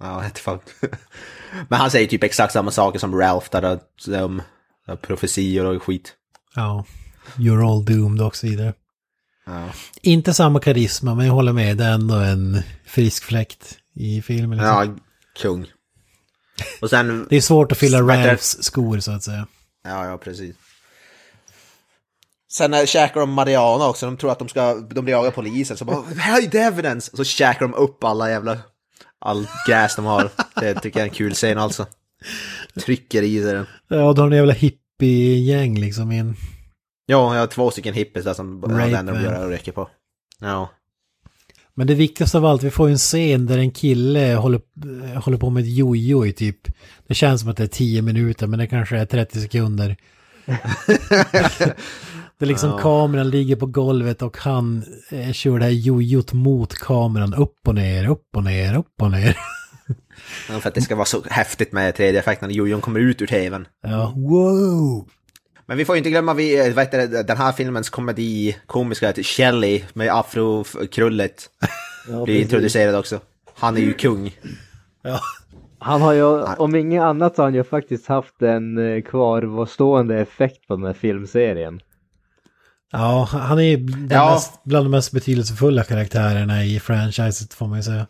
[0.00, 0.58] Ja, jag fan.
[1.68, 4.42] Men han säger typ exakt samma saker som Ralph där, att- om
[4.86, 6.14] om profetior och skit.
[6.54, 6.84] Ja.
[7.36, 8.74] You're all doomed och så vidare.
[9.46, 9.68] Ja.
[10.02, 11.76] Inte samma karisma men jag håller med.
[11.76, 14.58] Det är ändå en frisk fläkt i filmen.
[14.58, 14.74] Liksom.
[14.74, 14.86] ja,
[15.42, 15.66] kung.
[16.80, 17.26] Och sen...
[17.30, 19.46] Det är svårt att fylla Ralphs skor så att säga.
[19.84, 20.56] Ja, ja, precis.
[22.52, 25.32] Sen äh, käkar de Mariana också, de tror att de ska, de blir jagade av
[25.32, 26.04] polisen, så bara
[26.36, 27.10] hide evidence!
[27.12, 28.58] Och så käkar de upp alla jävla,
[29.18, 30.30] all gas de har.
[30.54, 31.86] Det tycker jag är en kul scen alltså.
[32.80, 33.66] Trycker i sig den.
[33.88, 36.36] Ja, då har en jävla hippie-gäng liksom i en...
[37.10, 39.22] Ja, jag har två stycken hippies där som ja, de man.
[39.22, 39.88] gör att röka på.
[40.40, 40.68] Ja.
[41.74, 44.60] Men det viktigaste av allt, vi får ju en scen där en kille håller,
[45.04, 46.56] eh, håller på med ett jojo i typ...
[47.06, 49.96] Det känns som att det är 10 minuter, men det kanske är 30 sekunder.
[52.38, 56.74] det är liksom kameran ligger på golvet och han eh, kör det här jojot mot
[56.74, 57.34] kameran.
[57.34, 59.38] Upp och ner, upp och ner, upp och ner.
[60.48, 63.26] Ja, För att det ska vara så häftigt med 3D-effekten när jojon kommer ut ur
[63.26, 63.66] tvn.
[63.82, 65.08] ja, wow!
[65.70, 68.56] Men vi får ju inte glömma vi, eh, vad heter det, den här filmens komedi,
[68.66, 71.50] komiska, Shelley med afrokrullet.
[72.08, 73.20] Ja, blir introducerad också.
[73.54, 74.36] Han är ju kung.
[75.02, 75.20] Ja.
[75.78, 80.18] Han har ju, om inget annat så har han ju faktiskt haft en eh, kvarstående
[80.18, 81.80] effekt på den här filmserien.
[82.92, 84.34] Ja, han är den Ja.
[84.34, 88.06] Mest, bland de mest betydelsefulla karaktärerna i franchiset får man ju säga.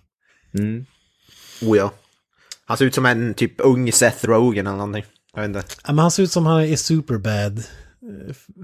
[0.59, 0.87] Mm.
[1.63, 1.93] Oh ja.
[2.65, 5.05] Han ser ut som en typ ung Seth Rogen eller någonting.
[5.35, 5.63] Jag vet inte.
[5.87, 7.59] Ja, men han ser ut som han är Superbad.
[7.59, 7.65] eh,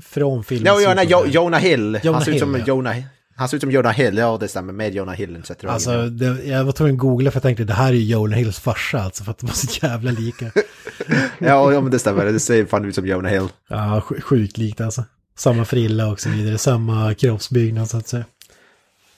[0.02, 1.26] Från filmen Ja, nej, jo.
[1.26, 2.00] Jonah Hill.
[2.02, 2.64] Jonah han ser ut som ja.
[2.66, 2.96] Jonah,
[3.36, 5.40] Han ser ut som Jonah Hill, ja det stämmer, med Jonah Hill.
[5.44, 7.72] Så jag tror Alltså, jag- det, jag var tvungen att googla för jag tänkte det
[7.74, 10.44] här är ju Jonah Hills farsa alltså för att de var så jävla lika.
[11.38, 13.48] ja, ja, men det stämmer, det ser fan ut som Jonah Hill.
[13.68, 15.04] Ja, sj- sjukt likt alltså.
[15.38, 18.24] Samma frilla och så vidare, samma kroppsbyggnad så att säga.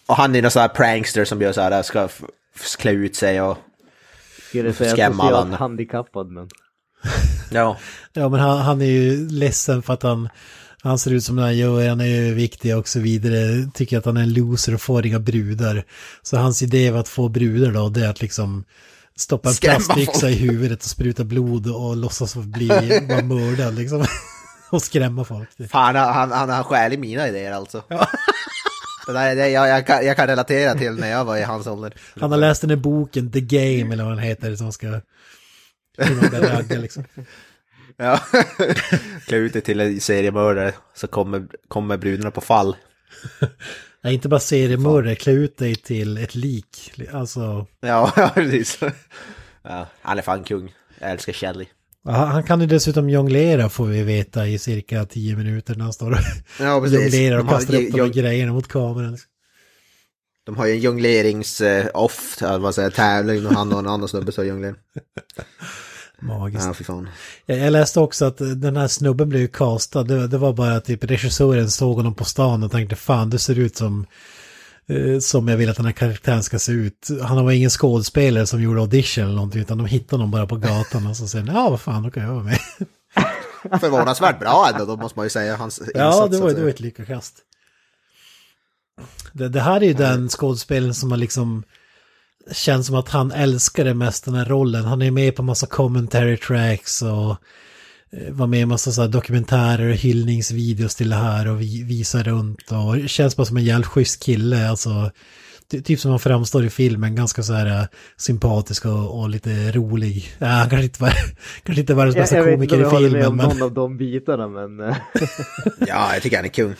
[0.06, 2.08] Och han är någon sån här prankster som gör så här, ska
[2.78, 3.58] klä ut sig och...
[4.48, 5.56] Skulle säga Skrämma alla socialt andra.
[5.56, 6.48] handikappad men.
[7.50, 7.76] Ja.
[8.12, 10.28] Ja, men han, han är ju ledsen för att han,
[10.82, 13.70] han ser ut som han gör, han är överviktig och så vidare.
[13.74, 15.84] Tycker att han är en loser och får inga brudar.
[16.22, 18.64] Så hans idé var att få brudar då, det är att liksom
[19.16, 20.32] stoppa en Skrämma plastyxa folk.
[20.32, 22.68] i huvudet och spruta blod och låtsas bli
[23.08, 24.06] vara mördad liksom.
[24.70, 25.48] och skrämma folk.
[25.70, 27.82] Fan, han, han, han har skäl i mina idéer alltså.
[29.06, 31.66] det där, det, jag, jag, kan, jag kan relatera till när jag var i hans
[31.66, 31.94] ålder.
[32.20, 35.00] Han har läst den här boken, The Game eller vad den heter, som ska...
[35.98, 37.04] hur man blir raggad, liksom.
[38.00, 38.20] Ja.
[39.26, 42.76] klä ut dig till en seriemördare så kommer, kommer brudarna på fall.
[44.04, 46.92] Nej, inte bara seriemördare, klä ut dig till ett lik.
[47.12, 48.78] Alltså, Ja, ja, precis.
[49.62, 50.74] Ja, han är fan kung.
[50.98, 51.66] Jag älskar Shelley.
[52.04, 55.92] Ja, Han kan ju dessutom jonglera får vi veta i cirka tio minuter när han
[55.92, 56.18] står och
[56.60, 59.18] Ja, jonglerar och kastar upp de här grejerna mot kameran.
[60.44, 64.32] De har ju en jonglerings-off, uh, vad säger tävling och han och en annan snubbe
[64.32, 64.76] som jonglerar.
[66.20, 66.66] Magiskt.
[66.66, 67.08] Ja, fy fan.
[67.46, 70.02] Jag, läste också att den här snubben blev ju castad.
[70.02, 73.58] Det, det var bara typ regissören såg honom på stan och tänkte fan du ser
[73.58, 74.06] ut som
[74.86, 77.08] eh, som jag vill att den här karaktären ska se ut.
[77.22, 80.56] Han var ingen skådespelare som gjorde audition eller någonting utan de hittade honom bara på
[80.56, 82.58] gatan och så säger ja vad fan då kan jag vara med.
[83.80, 85.56] Förvånansvärt bra ändå, då måste man ju säga.
[85.56, 86.68] Hans Ja, insats, det så var, att det var säga.
[86.74, 87.34] ett lyckokast.
[89.32, 91.64] Det, det här är ju den skådespelaren som har liksom
[92.52, 94.84] känns som att han älskar det mest den här rollen.
[94.84, 97.30] Han är med på massa commentary tracks och
[98.12, 101.82] eh, var med i massa så här dokumentärer och hyllningsvideos till det här och vi,
[101.82, 104.68] visar runt och det känns bara som en jävligt schysst kille.
[104.70, 105.10] Alltså,
[105.70, 109.72] ty- typ som han framstår i filmen, ganska så här eh, sympatisk och, och lite
[109.72, 110.30] rolig.
[110.38, 111.12] Ja, han kanske inte var,
[111.62, 113.28] kanske inte är världens bästa jag vet inte komiker om jag i med filmen.
[113.28, 113.48] om Men...
[113.48, 114.80] någon av de bitarna men.
[114.80, 114.96] eh,
[115.86, 116.74] Ja, jag tycker han är kung.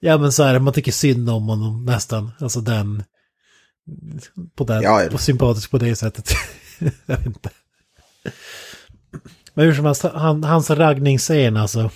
[0.00, 2.30] Ja men så här, man tycker synd om honom nästan.
[2.40, 3.02] Alltså den...
[4.54, 6.30] På den, Ja, på sympatisk på det sättet.
[7.06, 7.50] jag vet inte.
[9.54, 11.90] Men hur som helst, han, hans raggningsscen alltså.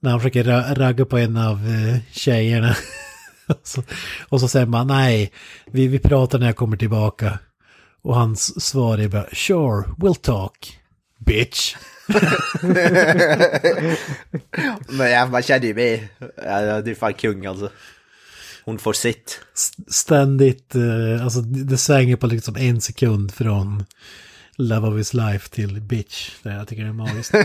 [0.00, 2.76] När han försöker ra ragga på en av eh, tjejerna.
[3.46, 3.82] och, så,
[4.28, 5.32] och så säger man nej,
[5.66, 7.38] vi, vi pratar när jag kommer tillbaka.
[8.02, 10.78] Och hans svar är bara sure, we'll talk.
[11.18, 11.76] Bitch.
[14.88, 16.08] Men ja, man känner ju med.
[16.36, 17.70] Ja, det är fan kung alltså.
[18.68, 19.40] Hon får sitt.
[19.88, 23.84] ständigt, eh, alltså det svänger på liksom en sekund från
[24.56, 26.30] Love of his life till bitch.
[26.42, 27.34] Det jag tycker det är magiskt.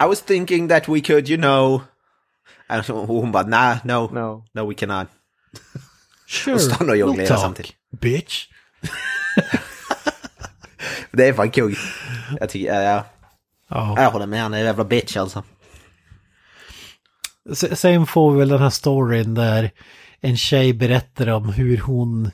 [0.00, 1.82] I was thinking that we could, you know...
[2.88, 4.44] Och hon bara, nah, no, No.
[4.52, 5.08] no we cannot.
[6.26, 7.72] Sure, Och stanna och jonglera we'll talk, samtidigt.
[8.00, 8.46] Bitch.
[11.12, 11.74] Det är fan kung.
[12.40, 13.04] Jag tycker, ja, ja.
[13.68, 14.02] Ja.
[14.02, 15.42] Jag håller med, han är en jävla bitch alltså.
[17.52, 19.70] Sen får vi väl den här storyn där
[20.20, 22.30] en tjej berättar om hur hon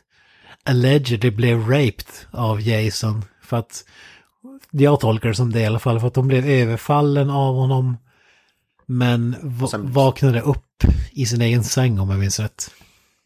[0.64, 3.24] allegedly blev raped av Jason.
[3.42, 3.84] För att
[4.70, 7.96] jag tolkar det som det i alla fall, för att hon blev överfallen av honom.
[8.86, 9.36] Men
[9.70, 12.70] sen- vaknade upp i sin egen säng om jag minns rätt.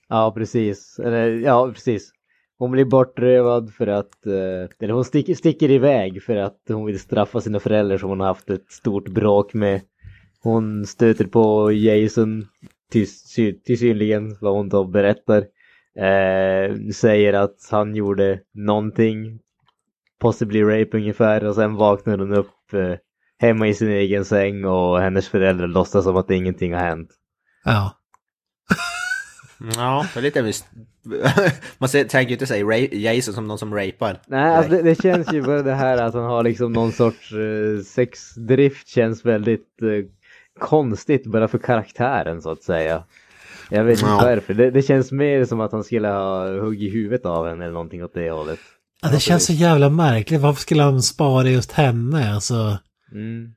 [0.09, 0.99] Ja, precis.
[0.99, 2.11] Eller, ja, precis.
[2.59, 7.01] Hon blir bortrövad för att, eh, eller hon sticker, sticker iväg för att hon vill
[7.01, 9.81] straffa sina föräldrar som hon har haft ett stort bråk med.
[10.45, 12.47] Hon stöter på Jason,
[12.91, 13.07] till,
[13.65, 15.39] till synligen vad hon då berättar.
[15.99, 19.39] Eh, säger att han gjorde någonting,
[20.21, 22.95] possibly rape ungefär, och sen vaknar hon upp eh,
[23.39, 27.11] hemma i sin egen säng och hennes föräldrar låtsas som att ingenting har hänt.
[27.65, 27.93] Ja.
[29.77, 30.43] Ja, det är lite...
[30.43, 30.65] mis-
[31.79, 34.21] Man ser- tänker ju inte säga ra- Jason som någon som rapar.
[34.27, 37.33] Nej, alltså det, det känns ju bara det här att han har liksom någon sorts
[37.33, 39.89] eh, sexdrift känns väldigt eh,
[40.65, 43.05] konstigt bara för karaktären så att säga.
[43.71, 44.21] Jag vet inte Ja.
[44.23, 44.55] varför.
[44.55, 48.05] Det, det känns mer som att han skulle ha huggit huvudet av henne eller någonting
[48.05, 48.59] åt det hållet.
[49.03, 50.41] Ja, det känns så jävla märkligt.
[50.41, 52.35] Varför skulle han spara just henne?
[52.35, 52.79] Alltså,
[53.13, 53.49] Mm.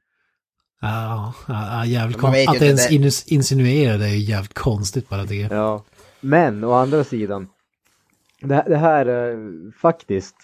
[0.82, 2.50] ja, ja, ja jävligt konstigt.
[2.50, 5.52] Att ens inus- insinuera det är ju jävligt konstigt bara jag.
[5.52, 5.84] Ja.
[6.22, 7.48] Men å andra sidan.
[8.42, 9.38] Det, det här eh,
[9.82, 10.36] faktiskt.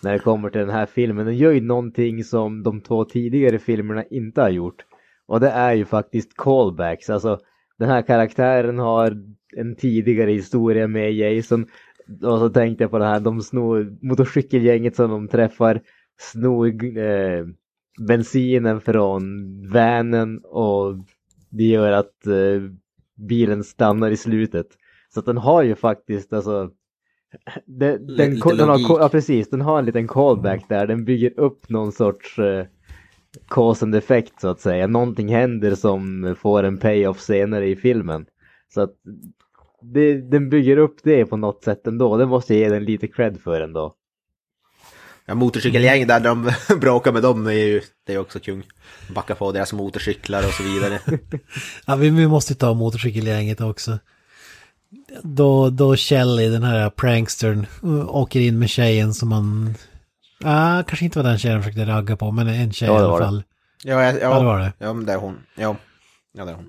[0.00, 1.26] När det kommer till den här filmen.
[1.26, 4.84] Den gör ju någonting som de två tidigare filmerna inte har gjort.
[5.28, 7.10] Och det är ju faktiskt callbacks.
[7.10, 7.38] Alltså
[7.78, 9.16] den här karaktären har
[9.56, 11.66] en tidigare historia med Jason.
[12.22, 13.20] Och så tänkte jag på det här.
[13.20, 15.80] De snor motorcykelgänget som de träffar.
[16.18, 17.46] Snor eh,
[18.08, 19.22] bensinen från
[19.72, 20.94] vanen och
[21.50, 22.62] det gör att eh,
[23.28, 24.66] bilen stannar i slutet.
[25.14, 26.70] Så att den har ju faktiskt alltså
[27.66, 31.40] det, den, Lite den har, ja precis, den har en liten callback där, den bygger
[31.40, 32.66] upp någon sorts eh,
[33.48, 34.86] cause and effect så att säga.
[34.86, 38.26] Någonting händer som får en payoff senare i filmen.
[38.74, 38.94] Så att
[39.82, 43.08] det, den bygger upp det på något sätt ändå, det måste jag ge den lite
[43.08, 43.94] cred för ändå.
[45.26, 46.50] Ja, motorcykelgäng där de
[46.80, 48.62] bråkar med dem är ju, det är också kung.
[49.14, 51.00] Backa på deras motorcyklar och så vidare.
[51.86, 53.98] Ja, vi, vi måste ta motorcykelgänget också.
[55.22, 57.66] Då, då Shelley, den här prankstern,
[58.08, 59.74] åker in med tjejen som man...
[60.44, 62.98] Ah, kanske inte var den tjejen de försökte ragga på, men en tjej Ja, i
[62.98, 63.24] alla var det.
[63.26, 63.42] fall.
[63.84, 64.72] Ja, ja, Ja, det var det.
[64.78, 65.38] ja men det är hon.
[65.56, 65.76] Ja,
[66.32, 66.66] ja det är hon.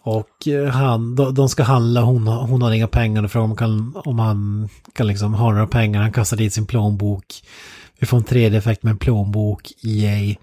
[0.00, 3.44] Och eh, han, de, de ska handla, hon, har- hon har inga pengar och frågar
[3.44, 6.02] om, kan, om han kan liksom ha några pengar.
[6.02, 7.24] Han kastar dit sin plånbok.
[7.98, 10.34] Vi får en 3D-effekt med en plånbok, EA.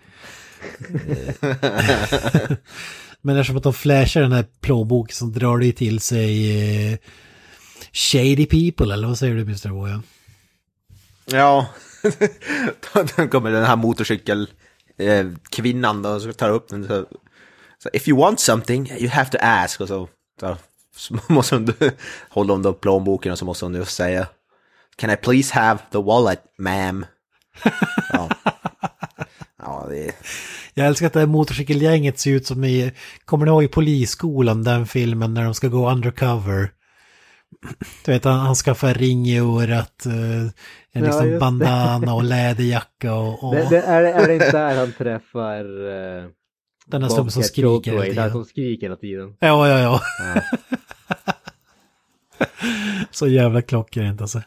[3.21, 6.97] Men eftersom att de flashar den här plånboken så drar det till sig eh,
[7.93, 9.69] shady people, eller vad säger du Mr.
[9.69, 10.03] Boyan?
[11.25, 11.67] Ja,
[13.17, 14.47] då kommer den här motorcykelkvinnan
[14.97, 17.05] eh, kvinnan då, så tar upp den så,
[17.77, 19.81] så If you want something, you have to ask.
[19.81, 20.07] Och så,
[20.39, 20.57] så,
[20.95, 21.73] så måste hon,
[22.29, 24.27] hålla om då plånboken och så måste hon ju säga
[24.95, 27.05] Can I please have the wallet, ma'am?
[28.13, 28.29] Ja,
[29.57, 30.13] ja det är...
[30.73, 32.91] Jag älskar att det här motorcykelgänget ser ut som i,
[33.25, 36.71] kommer ni ihåg i Polisskolan, den filmen när de ska gå undercover?
[38.05, 40.51] Du vet, han, han skaffar ring i örat, eh,
[40.95, 44.75] en Ja, liksom bandana och läderjacka och, och Det, det, är, är det inte där
[44.75, 46.29] han träffar uh,
[46.87, 48.31] den här snubben som skriker hela Där tiden.
[48.31, 49.35] som skriker hela tiden.
[49.39, 50.01] Ja, ja, ja.
[53.11, 54.41] Så jävla klockrent alltså.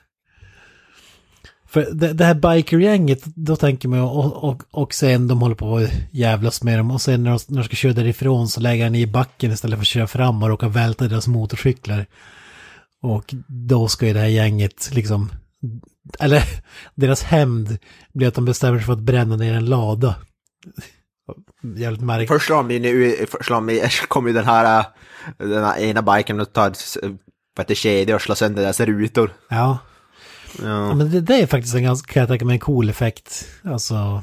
[1.66, 5.76] För det, det här bikergänget, då tänker man och, och, och sen de håller på
[5.76, 8.84] att jävlas med dem och sen när de, när de ska köra därifrån så lägger
[8.84, 12.06] han i backen istället för att köra fram och råkar välta deras motorcyklar.
[13.02, 15.30] Och då ska ju det här gänget liksom,
[16.18, 16.42] eller
[16.94, 17.78] deras hämnd
[18.14, 20.14] blir att de bestämmer sig för att bränna ner en lada.
[21.76, 22.28] Jävligt märkligt.
[22.28, 24.86] Först de, kommer ju den här, äh,
[25.48, 26.96] den här ena biken och tar ett
[27.56, 29.32] vad kedja och slår sönder deras rutor.
[29.48, 29.78] Ja.
[30.62, 33.48] Ja, men det, det är faktiskt en ganska, kan jag tänka mig, en cool effekt.
[33.64, 34.22] Alltså,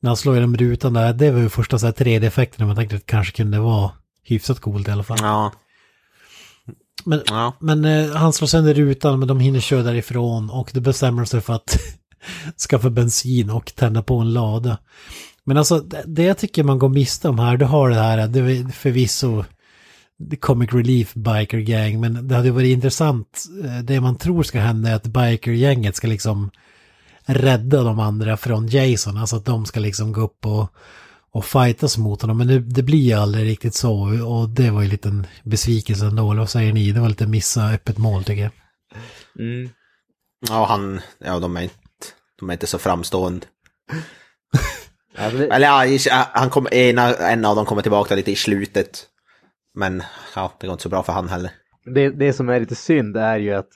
[0.00, 2.96] när han slår genom rutan där, det var ju första så här 3D-effekten man tänkte
[2.96, 3.90] att det kanske kunde vara
[4.22, 5.18] hyfsat coolt i alla fall.
[5.20, 5.52] Ja.
[7.04, 7.52] Men, Ja.
[7.60, 11.26] men eh, han slår sönder rutan, men de hinner köra därifrån och då bestämmer de
[11.26, 11.78] sig för att
[12.68, 14.78] skaffa bensin och tända på en lada.
[15.44, 18.28] Men alltså, det, det jag tycker man går miste om här, du har det här,
[18.28, 19.44] det är förvisso
[20.30, 24.60] The Comic Relief Biker Gang, men det hade varit intressant, eh, det man tror ska
[24.60, 26.50] hända är att bikergänget ska liksom
[27.26, 30.68] rädda de andra från Jason, alltså att de ska liksom gå upp och,
[31.32, 33.92] och fightas mot honom, men det, det blir aldrig riktigt så,
[34.26, 36.92] och det var ju lite en besvikelse ändå, eller vad säger ni?
[36.92, 38.52] Det var lite missa öppet mål tycker jag.
[39.38, 39.70] Mm.
[40.48, 41.74] Ja, han, ja de är inte,
[42.38, 43.46] de är inte så framstående.
[45.18, 49.06] Alltså det, Eller ja, han kom, ena, en av dem kommer tillbaka lite i slutet.
[49.74, 50.02] Men
[50.34, 51.50] ja, det går inte så bra för han heller.
[51.94, 53.68] det, det som är lite synd är ju att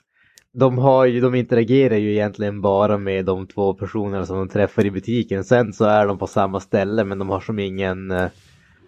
[0.53, 4.87] de, har ju, de interagerar ju egentligen bara med de två personerna som de träffar
[4.87, 5.45] i butiken.
[5.45, 8.29] Sen så är de på samma ställe men de har som ingen eh,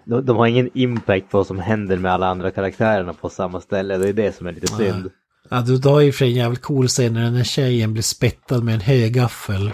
[0.04, 3.60] de, de har ingen impact på vad som händer med alla andra karaktärerna på samma
[3.60, 3.96] ställe.
[3.96, 5.10] Det är det som är lite synd.
[5.48, 8.60] Ja, du, har ju för en jävligt cool scen när den här tjejen blir spettad
[8.60, 9.72] med en högaffel.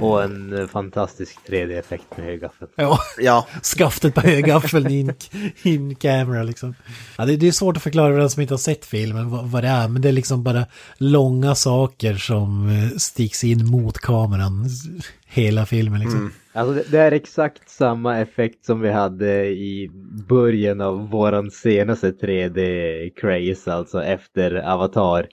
[0.00, 2.68] Och en eh, fantastisk 3D-effekt med högaffel.
[2.76, 3.46] Ja, Ja,
[3.76, 5.12] skaftet på högaffeln in,
[5.62, 6.74] in camera liksom.
[7.18, 9.50] Ja, det, det är svårt att förklara för den som inte har sett filmen vad,
[9.50, 10.66] vad det är, men det är liksom bara
[10.96, 14.68] långa saker som eh, sticks in mot kameran
[15.26, 16.32] hela filmen liksom.
[16.52, 19.90] Alltså det, det är exakt samma effekt som vi hade i
[20.28, 25.26] början av våran senaste 3D-craze, alltså efter Avatar.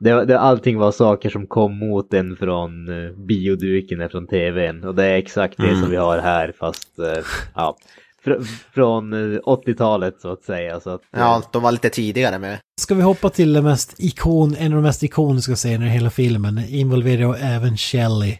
[0.00, 4.94] Det, det, allting var saker som kom mot en från uh, bioduken från tvn och
[4.94, 7.24] det är exakt det som vi har här fast eh,
[7.54, 7.76] ja,
[8.24, 8.30] fr
[8.74, 10.80] från eh, 80-talet så att säga.
[10.80, 12.58] Så att, eh, ja, de var lite tidigare med.
[12.80, 16.10] Ska vi hoppa till det mest ikon, en av de mest ikoniska scenerna i hela
[16.10, 18.38] filmen, involverar även Shelley.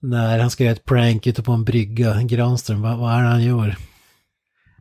[0.00, 3.28] När han ska göra ett prank ute på en brygga, Granström, vad, vad är det
[3.28, 3.76] han gör?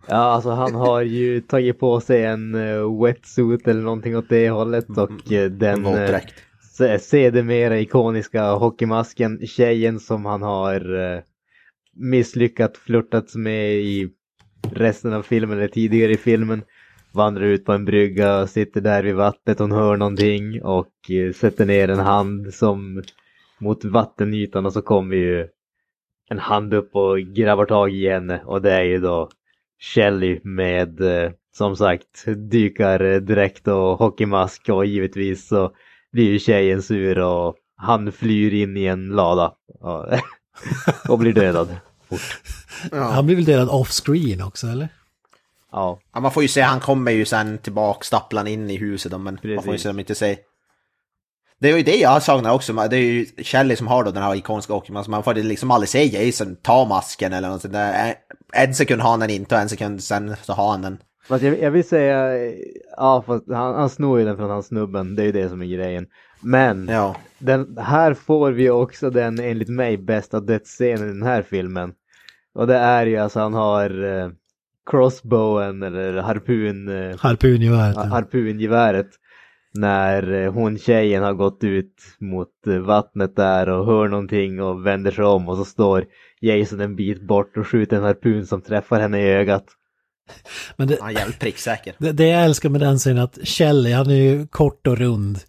[0.10, 4.50] Ja, alltså han har ju tagit på sig en uh, wetsuit eller någonting åt det
[4.50, 6.34] hållet och uh, den uh, Våtdräkt.
[7.00, 11.20] sedermera ikoniska hockeymasken, tjejen som han har uh,
[11.94, 14.10] misslyckat flörtats med i
[14.72, 16.62] resten av filmen eller tidigare i filmen.
[17.14, 21.66] Vandrar ut på en brygga, sitter där vid vattnet, hon hör någonting och uh, sätter
[21.66, 23.04] ner en hand som
[23.60, 25.48] mot vattenytan och så kommer ju
[26.30, 29.30] en hand upp och grabbar tag i henne och det är ju då
[29.80, 35.72] Shelley med eh, som sagt dykardräkt och hockeymask och givetvis så
[36.12, 40.06] blir ju tjejen sur och han flyr in i en lada och,
[41.10, 41.76] och blir dödad.
[42.92, 44.90] Han blir väl delad off-screen också eller?
[45.72, 49.12] Ja, Ja, man får ju se, han kommer ju sen tillbaka stapplan in i huset
[49.12, 49.82] då, men man får ju Precis.
[49.82, 50.38] se dem inte se.
[51.60, 54.24] Det är ju det jag saknar också, det är ju Shelley som har då den
[54.24, 58.14] här ikoniska hockeymasken, man får liksom aldrig se Jason ta masken eller något sånt där.
[58.54, 60.98] En sekund har han den inte och en sekund sen så har han den.
[61.28, 62.32] fast jag, jag vill säga,
[62.98, 65.62] ja fast han, han snor ju den från hans snubben, det är ju det som
[65.62, 66.06] är grejen.
[66.42, 67.16] Men Ja.
[67.40, 71.92] den, här får vi också den enligt mig bästa dödsscenen i den här filmen.
[72.54, 74.30] Och det är ju alltså han har eh,
[74.92, 77.96] crossbowen eller harpun, eh, Harpungeväret.
[77.96, 78.04] ja.
[78.04, 79.08] harpungeväret.
[79.78, 84.86] När eh, hon tjejen har gått ut mot eh, vattnet där och hör någonting och
[84.86, 86.06] vänder sig om och så står
[86.42, 89.66] Jason en bit bort och skjuter en harpun som träffar henne i ögat.
[90.76, 91.94] Men det, Han är jävligt pricksäker.
[91.98, 94.98] det, det jag älskar med den scenen är att Shelley, han är ju kort och
[94.98, 95.40] rund.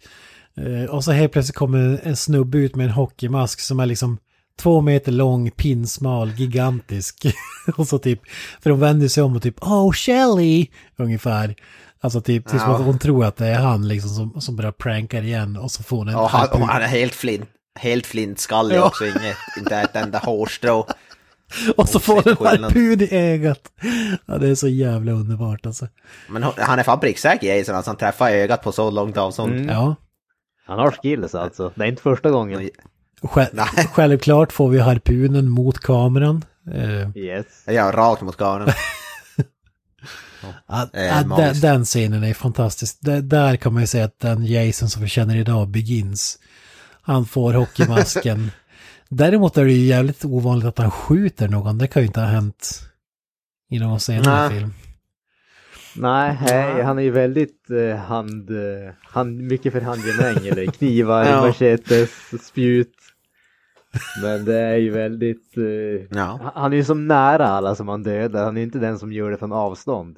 [0.57, 4.17] Eh, och så helt plötsligt kommer en snubbe ut med en hockeymask som är liksom
[4.59, 7.25] två meter lång, pinsmal, gigantisk.
[7.77, 8.21] och så typ,
[8.61, 10.67] för de vänder sig om och typ Oh Shelley!
[10.97, 11.55] Ungefär.
[12.01, 12.75] Alltså typ, det är som Ja.
[12.77, 15.83] att hon tror att det är han liksom som, som börjar pranka igen och så
[15.83, 17.49] får hon en Och han, och han är helt flint,
[17.79, 18.83] helt flintskallig Ja.
[18.87, 20.87] också, inget, inte ett enda hårstrå.
[21.77, 23.61] Och så får hon en harpun i ögat.
[24.25, 25.87] Ja, det är så jävla underbart alltså.
[26.29, 29.69] Men hon- han är fan pricksäker Jason, alltså han träffar ögat på så långt avstånd.
[29.71, 29.95] Ja.
[30.67, 32.69] Han har skills alltså, det är inte första gången.
[33.23, 33.89] Själv, Nej.
[33.93, 36.45] självklart får vi harpunen mot kameran.
[36.73, 37.45] Eh, Yes.
[37.65, 38.69] Ja, rakt mot kameran.
[40.69, 42.97] Ja, Eh, den, den scenen är fantastisk.
[43.01, 46.39] Där, där kan man ju säga att den Jason som vi känner idag begins.
[47.01, 48.51] Han får hockeymasken.
[49.09, 51.77] Däremot är det ju jävligt ovanligt att han skjuter någon.
[51.77, 52.81] Det kan ju inte ha hänt
[53.69, 54.73] i någon senare film.
[55.95, 61.23] Nej, hej, han är ju väldigt eh, hand, eh, hand, mycket för handgemäng eller knivar,
[61.29, 61.41] Ja.
[61.41, 62.09] machetes,
[62.47, 62.93] spjut.
[64.23, 66.51] Men det är ju väldigt, eh, Ja.
[66.55, 69.31] han är ju som nära alla som han dödar, han är inte den som gör
[69.31, 70.17] det från avstånd.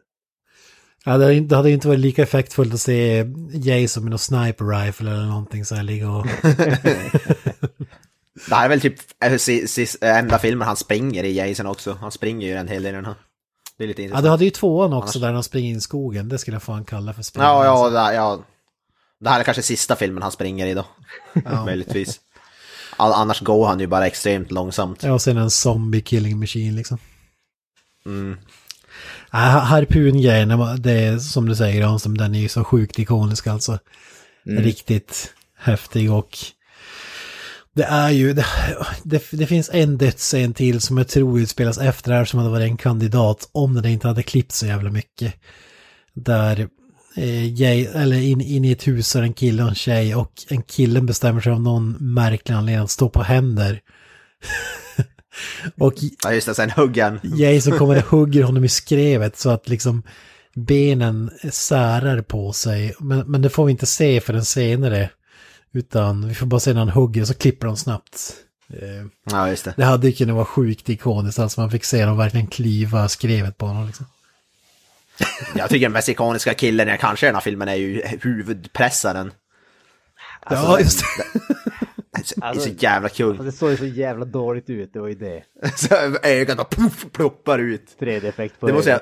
[1.06, 5.26] Ja, det, hade inte- varit lika effektfullt att se Jason med någon sniper rifle eller
[5.26, 6.28] någonting så här ligga och...
[8.50, 8.96] Det här är väl typ
[9.40, 11.94] sis- enda filmen han springer i Jason också.
[12.02, 13.16] Han springer ju en hel del i den här.
[13.78, 14.24] Det är lite Ja, intressant.
[14.26, 16.30] du hade ju tvåan också Annars- där han springer in i skogen.
[16.30, 17.44] Det skulle jag fan kalla för spring.
[17.44, 17.90] Ja, ja, alltså.
[17.90, 18.44] det, ja.
[19.20, 20.86] Det här är kanske sista filmen han springer i då.
[21.66, 22.20] Möjligtvis.
[22.98, 25.04] All, annars går han ju bara extremt långsamt.
[25.04, 26.98] Ja, och sen en zombie killing machine liksom.
[28.06, 28.38] Mm.
[29.32, 33.80] Ja, harpungrejen, det är som du säger Granström, den är ju så sjukt ikonisk alltså.
[34.46, 36.38] Riktigt häftig och
[37.74, 38.46] det är ju, det,
[39.04, 42.52] det, det finns en dödsscen till som jag tror utspelas efter det här som hade
[42.52, 45.34] varit en kandidat om den inte hade klippt så jävla mycket.
[46.14, 46.68] Där,
[47.18, 50.32] eh, jag, eller in, in i ett hus är en kille och en tjej och
[50.50, 53.82] en killen bestämmer sig av någon märklig anledning att stå på händer.
[55.80, 55.94] Och
[56.24, 57.20] Ja, just det, sen hugger han.
[57.24, 60.04] Jason kommer och hugger honom i skrevet så att liksom
[60.54, 62.96] benen särar på sig.
[63.00, 65.10] Men, men det får vi inte se förrän senare.
[65.74, 68.34] Utan vi får bara se när han hugger så klipper de snabbt.
[68.74, 69.74] Eh, Ja, just det.
[69.78, 73.58] Det hade ju kunnat vara sjukt ikoniskt, alltså man fick se dem verkligen kliva skrevet
[73.58, 73.88] på honom.
[73.88, 74.06] Liksom.
[75.56, 79.32] Jag tycker den mest ikoniska killen i kanske den här filmen är ju huvudpressaren.
[80.40, 81.06] Alltså, ja, just det.
[82.14, 83.30] Det är så- det är så jävla kul.
[83.30, 85.44] Alltså, det såg ju så jävla dåligt ut, det var ju det.
[85.76, 87.96] Så ögat bara puff, ploppar ut.
[88.00, 89.00] 3D-effekt på Det måste jag...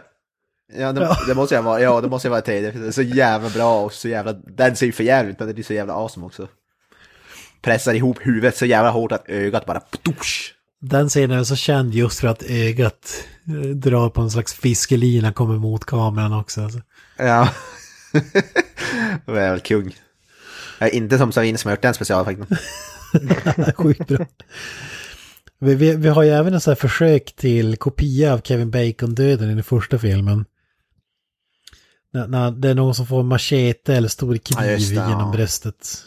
[0.74, 2.72] Ja det, det måste jag vara, ja det måste jag vara tredje.
[2.72, 4.34] Det är så jävla bra och så jävla...
[4.34, 6.48] Den ser ju för jävligt men det är så jävla awesome också.
[7.62, 9.80] Pressar ihop huvudet så jävla hårt att ögat bara...
[9.80, 10.54] Ptush.
[10.82, 15.34] Den scenen är så känd just för att ögat eh, drar på en slags fiskelina
[15.34, 16.62] kommer mot kameran också.
[16.62, 16.80] Alltså.
[17.18, 17.50] Ja.
[19.26, 19.96] det var väl kung.
[20.80, 22.58] Jag är inte som Savin som har gjort den specialeffekten.
[23.76, 24.26] Sjukt bra.
[25.60, 29.52] Vi, vi, vi har ju även en sån här försök till kopia av Kevin Bacon-döden
[29.52, 30.46] i den första filmen.
[32.14, 35.32] När, när det är någon som får machete eller stor kniv Ja, det, genom ja.
[35.34, 36.04] bröstet.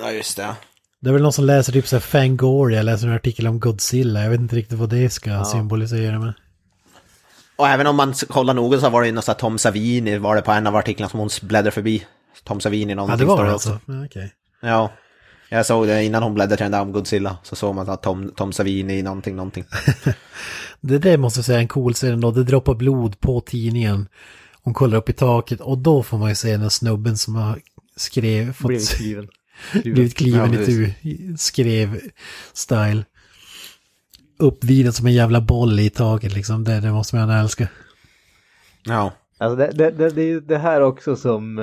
[0.00, 0.54] Ja just det.
[1.00, 3.60] Det är väl någon som läser typ så här Fangoria, jag läser en artikel om
[3.60, 4.22] Godzilla.
[4.22, 6.18] Jag vet inte riktigt vad det ska symbolisera.
[6.18, 6.32] Men...
[7.56, 10.18] Och även om man kollar noga så var det ju något sånt här Tom Savini,
[10.18, 12.06] var det på en av artiklarna som hon bläddrar förbi.
[12.44, 13.80] Tom Savini någonting Ja, det var det alltså.
[13.86, 14.32] Ja, okej.
[14.60, 14.90] Ja.
[15.52, 17.36] Jag såg det innan hon bläddrade till den där om Godzilla.
[17.42, 19.64] Så såg man att Tom, Tom Savini någonting, någonting.
[20.80, 22.30] Det där måste jag säga en cool scen då.
[22.30, 24.08] Det droppar blod på tidningen.
[24.62, 27.60] Hon kollar upp i taket och då får man ju se den snubben som har
[27.96, 29.28] skrev, fått, Blivit skriven.
[29.82, 30.92] blivit kliven Ja, i tu,
[31.38, 32.00] skrev
[32.52, 33.04] style.
[34.38, 36.64] Uppvriden som en jävla boll i taket liksom.
[36.64, 37.68] Det, det måste man älska.
[38.84, 39.12] Ja.
[39.38, 41.58] Alltså det, det, det, det är ju det här också som...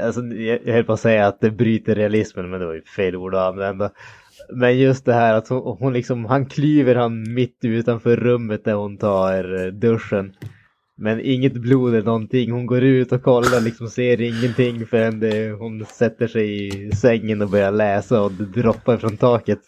[0.00, 3.16] Alltså jag, höll på att säga att det bryter realismen men det var ju fel
[3.16, 3.90] ord att använda.
[4.52, 8.74] Men just det här att hon, hon liksom, han klyver han mitt utanför rummet där
[8.74, 10.34] hon tar eh, duschen.
[10.96, 12.52] Men inget blod eller någonting.
[12.52, 17.42] Hon går ut och kollar liksom ser ingenting förrän det, hon sätter sig i sängen
[17.42, 19.60] och börjar läsa och det droppar från taket.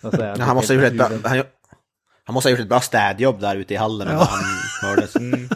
[0.00, 1.42] Ja, han, måste ha gjort ett han,
[2.24, 4.08] han måste ha gjort ett bra städjobb där ute i hallen.
[4.10, 4.28] Ja.
[4.30, 5.16] Han hördes.
[5.16, 5.48] En,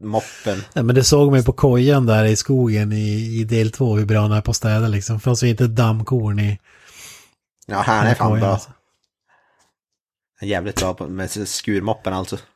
[0.00, 0.58] moppen.
[0.74, 4.06] Nej, men det såg mig på kojan där i skogen i, i del två hur
[4.06, 5.20] bra han är på att städa liksom.
[5.20, 6.58] Fanns ju inte dammkorn i...
[7.66, 8.48] Ja, han är fan bra.
[8.48, 8.70] alltså.
[10.42, 12.38] Jävligt bra på, med skurmoppen alltså.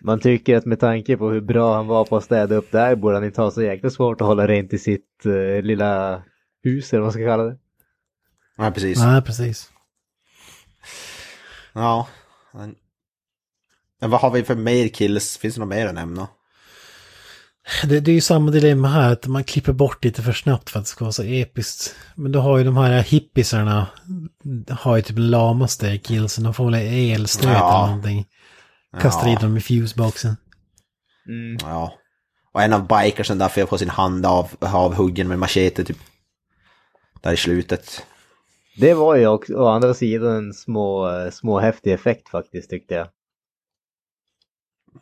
[0.00, 2.96] Man tycker att med tanke på hur bra han var på att städa upp där
[2.96, 6.22] borde han inte ha så jäkla svårt att hålla rent i sitt eh, lilla
[6.62, 7.56] hus eller vad man ska kalla det.
[8.56, 8.98] Ja, precis.
[8.98, 9.70] Nej, precis.
[11.72, 12.08] Ja.
[14.00, 15.36] Men, vad har vi för mer kills?
[15.38, 16.28] Finns det något mer att nämna?
[17.84, 20.78] Det, det är ju samma dilemma här, att man klipper bort lite för snabbt för
[20.78, 21.94] att det ska vara så episkt.
[22.14, 23.86] Men då har ju de här hippisarna,
[24.70, 27.78] har ju typ lamaste killsen, de får väl elstöt Ja.
[27.78, 28.26] eller någonting.
[29.00, 29.32] Kastar Ja.
[29.32, 30.36] in dem i fuseboxen.
[31.28, 31.56] Mm.
[31.62, 31.92] Ja.
[32.52, 35.98] Och en av bikersen där får på sin hand av, avhuggen med machete typ.
[37.20, 38.02] Där i slutet.
[38.76, 42.94] Det var ju också å andra sidan en små, eh, små häftig effekt faktiskt tyckte
[42.94, 43.08] jag.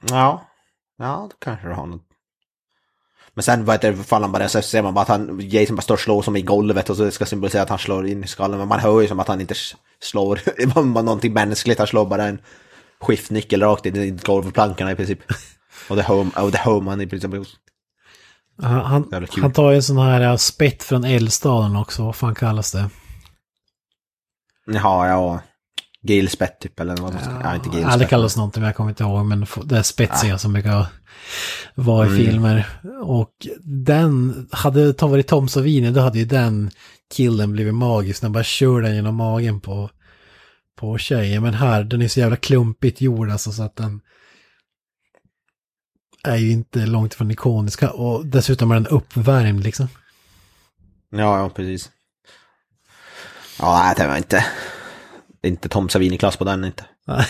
[0.01, 0.47] Ja.
[0.99, 2.03] Ja, då kanske det har något.
[3.35, 5.77] Men sen vad heter det, faller han bara så ser man bara att han, Jason
[5.77, 8.25] bara står och slår som i golvet och så ska symbolisera att han slår in
[8.25, 8.59] i skallen.
[8.59, 9.55] Men man hör ju som att han inte
[10.03, 10.41] slår
[11.03, 12.39] någonting mänskligt, han slår bara en
[13.01, 15.21] skiftnyckel rakt in i golvplankorna i princip.
[15.89, 17.31] Och det hör, man i princip.
[18.63, 19.05] Han,
[19.41, 22.91] han tar ju en sån här äh, spett från eldstaden också, vad fan kallas det?
[24.67, 25.41] Jaha, ja.
[26.07, 29.03] Gillspett typ eller vad man ska ja, inte Ja, det kallas någonting jag kommer inte
[29.03, 29.27] ihåg.
[29.27, 30.87] Men det är spetsiga som brukar
[31.75, 32.25] vara i Mm.
[32.27, 32.67] filmer.
[33.03, 33.33] Och
[33.63, 36.71] den, hade det tagit Tom Savini då hade ju den
[37.15, 38.23] killen blivit magisk.
[38.23, 39.91] När man bara kör den genom magen på,
[40.79, 41.43] på tjejen.
[41.43, 44.01] Men här, den är så jävla klumpigt gjord alltså så att den
[46.25, 47.91] är ju inte långt ifrån ikoniska.
[47.91, 49.89] Och dessutom är den uppvärmd liksom.
[51.11, 51.91] Ja, ja, precis.
[53.59, 54.45] Ja, det var inte...
[55.45, 56.85] Det är inte Tom Savini-klass på den inte.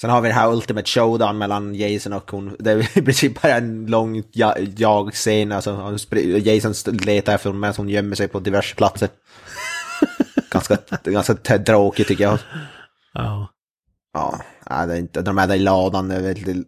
[0.00, 2.56] Sen har vi det här Ultimate Showdown mellan Jason och hon.
[2.58, 5.52] Det är i princip bara en lång ja- jag-scen.
[5.52, 5.98] Alltså,
[6.38, 9.08] Jason letar efter henne medan hon gömmer sig på diverse platser.
[10.50, 12.38] ganska, ganska tråkigt tycker jag.
[14.12, 14.40] Ja.
[14.68, 16.08] Ja, det är inte, de är där i ladan.
[16.08, 16.66] det är väldigt-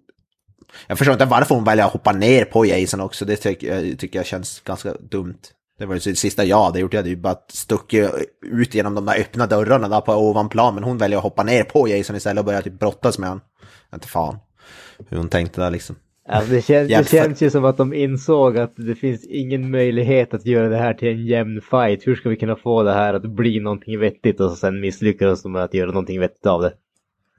[0.86, 3.24] Jag förstår inte varför hon väljer att hoppa ner på Jason också.
[3.24, 5.38] Det tycker jag, tycker jag känns ganska dumt.
[5.78, 6.92] Det var ju det sista jag hade gjort.
[6.92, 8.10] Jag hade ju bara stuckit
[8.42, 10.74] ut genom de där öppna dörrarna där på ovanplan.
[10.74, 13.44] Men hon väljer att hoppa ner på Jason istället och börja typ brottas med honom.
[13.90, 14.38] Jag inte fan
[15.08, 15.96] hur hon tänkte där liksom.
[16.28, 20.34] Alltså det, känns, det känns ju som att de insåg att det finns ingen möjlighet
[20.34, 22.06] att göra det här till en jämn fight.
[22.06, 25.52] Hur ska vi kunna få det här att bli någonting vettigt och sen misslyckas de
[25.52, 26.72] med att göra någonting vettigt av det.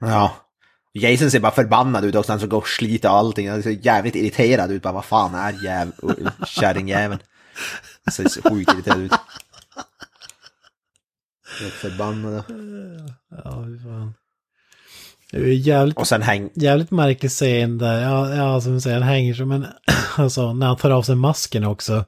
[0.00, 0.32] Ja.
[0.92, 2.32] Jason ser bara förbannad ut också.
[2.32, 3.50] Han så går och sliter allting.
[3.50, 4.82] Han ser jävligt irriterad ut.
[4.82, 5.92] Bara, vad fan är jäv...
[6.46, 7.20] kärringjäveln?
[8.12, 9.12] Ser så sjukt irriterad ut.
[11.60, 12.44] Helt förbannad.
[13.44, 14.14] Ja, fy fan.
[15.30, 16.50] Det är jävligt Och sen häng...
[16.54, 18.00] jävligt märklig scen där.
[18.02, 19.66] Ja, ja som du säger, han hänger som en...
[20.16, 22.04] Alltså, när han tar av sig masken också.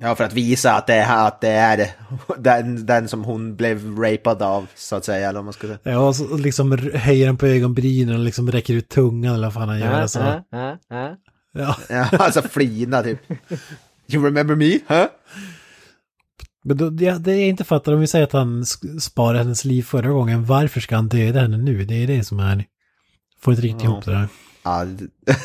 [0.00, 1.90] Ja, för att visa att det är, att det är
[2.38, 5.28] den, den som hon blev rapad av, så att säga.
[5.28, 5.78] Eller man ska säga.
[5.82, 9.54] Ja, och så liksom höjer han på ögonbrynen och liksom räcker ut tungan eller vad
[9.54, 9.92] fan han gör.
[9.92, 10.20] Äh, Alltså.
[10.20, 11.12] äh, äh, äh.
[11.52, 11.76] Ja.
[11.88, 13.18] Ja, alltså flina typ.
[14.12, 14.78] You remember me?
[14.86, 15.06] Huh?
[16.64, 18.66] Men då, det, det är inte fattar om vi säger att han
[19.00, 20.44] sparade hennes liv förra gången.
[20.44, 21.84] Varför ska han döda henne nu?
[21.84, 22.64] Det är det som är...
[23.40, 24.28] Får inte riktigt ihop det där.
[24.62, 24.86] Ja,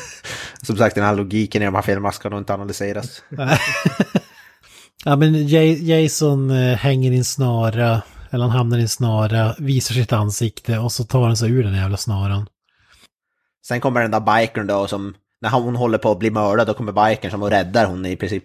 [0.62, 3.22] som sagt, den här logiken i de här filmerna ska nog inte analyseras.
[5.04, 5.48] Ja men
[5.86, 10.78] Jason eh, hänger i en snara, eller han hamnar i en snara, visar sitt ansikte
[10.78, 12.48] och så tar han sig ur den jävla snaran.
[13.66, 16.74] Sen kommer den där bikern då som, när hon håller på att bli mördad, då
[16.74, 18.44] kommer bikern som och räddar hon i princip.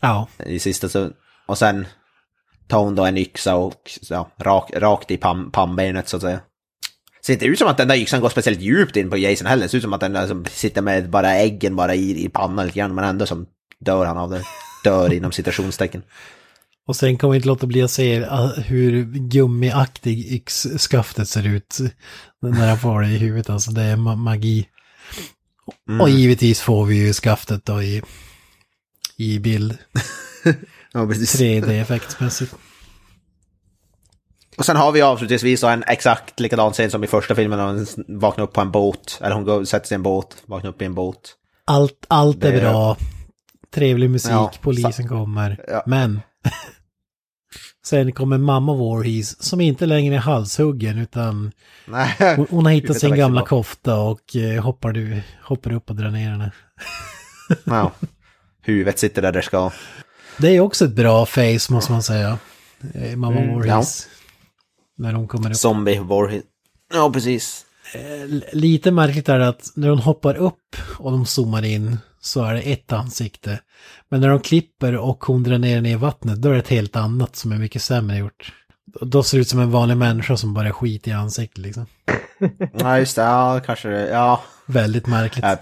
[0.00, 1.10] Ja, I sista så,
[1.46, 1.86] och sen
[2.68, 6.40] tar hon då en yxa och ja, rak, rakt i pam, pannbenet så att säga.
[7.22, 9.62] Ser inte ut som att den där yxan går speciellt djupt in på Jason heller.
[9.62, 12.28] Det ser ut som att den där som sitter med bara äggen bara i, i
[12.28, 12.94] pannan lite grann.
[12.94, 13.46] Men ändå som
[13.80, 14.42] dör han av det.
[14.84, 16.02] Dör inom citationstecken.
[16.86, 21.78] och sen kommer inte låta bli att se ah, hur gummiaktig yxskaftet ser ut
[22.42, 23.50] när han får det i huvudet.
[23.50, 24.68] Alltså det är ma- magi.
[25.88, 26.00] Mm.
[26.00, 28.02] Och givetvis får vi ju skaftet då i,
[29.16, 29.78] i bild.
[30.92, 31.40] Ja, precis.
[31.40, 32.54] 3D-effektsmässigt.
[34.56, 37.86] Och sen har vi avslutningsvis en exakt likadan scen som i första filmen när hon
[38.20, 39.18] vaknar upp på en båt.
[39.22, 41.34] Eller hon går, sätter sig i en båt, vaknar upp i en båt.
[41.64, 42.96] Allt, allt är Det- bra.
[43.74, 45.64] Trevlig musik, Ja, polisen kommer.
[45.68, 45.82] Ja.
[45.86, 46.20] Men
[47.90, 51.52] sen kommer mamma Voorhees som inte längre är halshuggen utan
[51.86, 52.16] Nej.
[52.36, 56.10] hon, hon har hittat sin gamla kofta och eh, hoppar, du, hoppar upp och drar
[56.10, 56.52] ner henne.
[57.64, 57.92] Ja.
[58.62, 59.70] Huvudet sitter där det ska.
[60.38, 62.38] Det är också ett bra face måste man säga.
[62.94, 64.06] Eh, Mamma Mm, Voorhees.
[64.98, 65.56] När hon kommer upp.
[65.56, 66.42] Zombie Warhead.
[66.94, 67.66] Ja, precis.
[67.94, 72.44] L- Lite märkligt är det att när hon hoppar upp och de zoomar in så
[72.44, 73.60] är det ett ansikte.
[74.08, 76.96] Men när de klipper och hon drar ner i vattnet då är det ett helt
[76.96, 78.52] annat som är mycket sämre gjort.
[79.00, 81.86] Då ser det ut som en vanlig människa som bara är skit i ansiktet liksom.
[82.78, 83.22] Ja, just det.
[83.22, 84.08] Ja, kanske det.
[84.08, 84.42] Ja.
[84.66, 85.44] Väldigt märkligt.
[85.44, 85.58] Jag,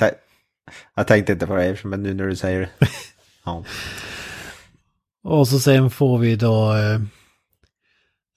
[0.96, 2.68] jag tänkte inte på det, men nu när du säger det.
[3.44, 3.64] Ja.
[5.24, 6.94] Och så sen får vi då eh,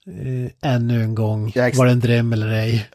[0.06, 2.88] eh, ännu en gång, var det en dröm eller ej?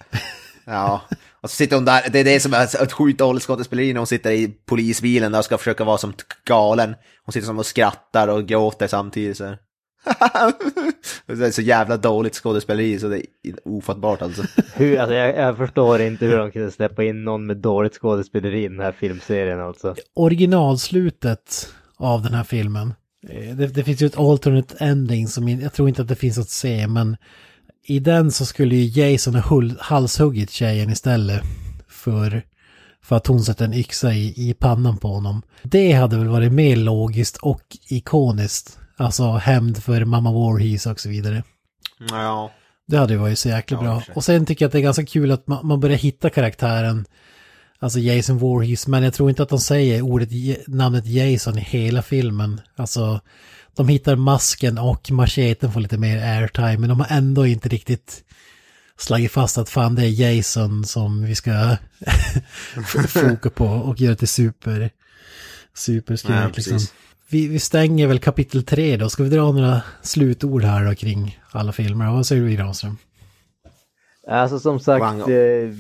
[0.70, 1.02] Ja,
[1.42, 4.00] och så sitter hon där, det är det som är ett sjukt dåligt skådespeleri när
[4.00, 6.14] hon sitter i polisbilen där och ska försöka vara som
[6.46, 6.96] galen.
[7.26, 9.44] Hon sitter som och skrattar och gråter samtidigt så.
[11.26, 13.24] Det är så jävla dåligt skådespeleri så det är
[13.66, 14.44] ofattbart alltså.
[14.74, 18.64] Hur, alltså jag, jag förstår inte hur de kunde släppa in någon med dåligt skådespeleri
[18.64, 19.96] i den här filmserien alltså.
[20.16, 22.94] originalslutet av den här filmen.
[23.30, 26.38] Eh, Det, det finns ju ett alternate ending som jag tror inte att det finns
[26.38, 27.18] att se, men
[27.90, 31.42] i den så skulle ju Jason ha halshuggit tjejen istället
[31.88, 32.42] för,
[33.04, 35.42] för att hon sätter en yxa i, i pannan på honom.
[35.64, 38.80] Det hade väl varit mer logiskt och ikoniskt.
[38.98, 41.44] Alltså hämnd för mamma Voorhees och så vidare.
[42.10, 42.52] Ja.
[42.88, 44.04] Det hade ju varit så jäkla bra.
[44.16, 47.06] och sen tycker jag att det är ganska kul att man, man börjar hitta karaktären.
[47.80, 50.30] Alltså Jason Voorhees, men jag tror inte att de säger ordet,
[50.68, 52.62] namnet Jason i hela filmen.
[52.76, 53.20] Alltså,
[53.78, 58.24] de hittar masken och macheten får lite mer airtime, men de har ändå inte riktigt
[58.98, 61.52] slagit fast att fan det är Jason som vi ska
[63.08, 64.90] foka på och göra till super,
[65.74, 66.80] superskurk liksom.
[67.30, 69.10] Vi, vi stänger väl kapitel tre då.
[69.10, 72.12] Ska vi dra några slutord här då kring alla filmer?
[72.12, 72.98] Vad säger du Granström?
[74.28, 75.74] Alltså som sagt, eh,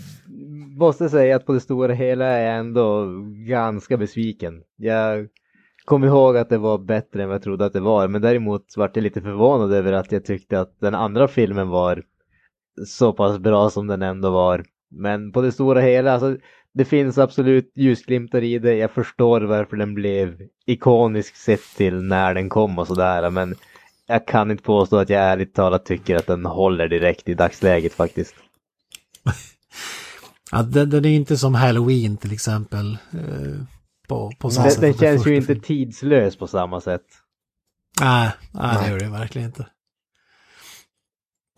[0.78, 3.06] måste säga att på det stora hela är jag ändå
[3.48, 4.62] ganska besviken.
[4.76, 5.28] Jag
[5.88, 8.78] kom ihåg att det var bättre än vad jag trodde att det var, men däremot
[8.78, 12.04] vart jag lite förvånad över att jag tyckte att den andra filmen var
[12.88, 14.66] så pass bra som den ändå var.
[14.92, 16.38] Men på det stora hela, alltså,
[16.74, 18.76] det finns absolut ljusglimtar i det.
[18.76, 23.56] Jag förstår varför den blev ikonisk sett till när den kom och sådär, men
[24.08, 27.94] jag kan inte påstå att jag ärligt talat tycker att den håller direkt i dagsläget
[27.94, 28.36] faktiskt.
[30.52, 32.98] Ja, den, den är inte som Halloween till exempel.
[33.14, 33.77] Eh,
[34.08, 37.02] på, på så att det känns ju inte tidslös på samma sätt.
[38.02, 39.68] Nej, nej, det gör det verkligen inte.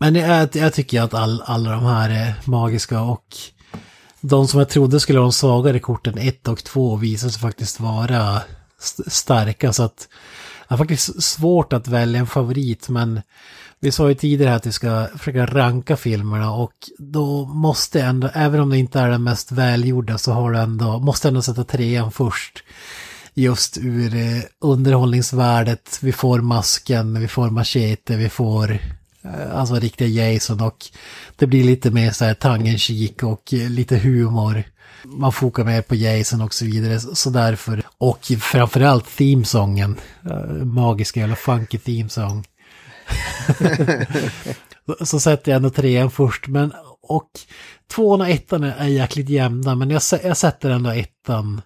[0.00, 3.36] Men jag, jag tycker att all, alla de här är magiska och
[4.20, 7.80] de som jag trodde skulle vara de svagare korten 1 och 2 visar sig faktiskt
[7.80, 8.42] vara
[8.78, 10.08] st- starka så att
[10.70, 13.20] jag har faktiskt svårt att välja en favorit men
[13.80, 18.30] vi sa ju tidigare att vi ska försöka ranka filmerna och då måste jag ändå,
[18.34, 21.64] även om det inte är den mest välgjorda så har du ändå, måste ändå sätta
[21.64, 22.62] trean först
[23.34, 25.98] just ur eh, underhållningsvärdet.
[26.02, 28.70] Vi får masken, vi får machete, vi får
[29.22, 30.86] eh, alltså riktiga Jason och
[31.36, 34.64] det blir lite mer så här tangenkik och eh, lite humor.
[35.04, 37.82] Man fokar mer på Jason och så vidare, så därför.
[37.98, 39.96] Och framförallt themesången,
[40.64, 42.44] magiska eller funky themesång.
[45.04, 46.72] så sätter jag ändå trean först, men
[47.02, 47.30] och
[47.94, 51.62] tvåan och ettan är jäkligt jämna, men jag, jag sätter ändå ettan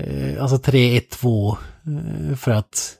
[0.00, 1.56] Eh, alltså 3-1-2.
[2.30, 2.92] Eh, för att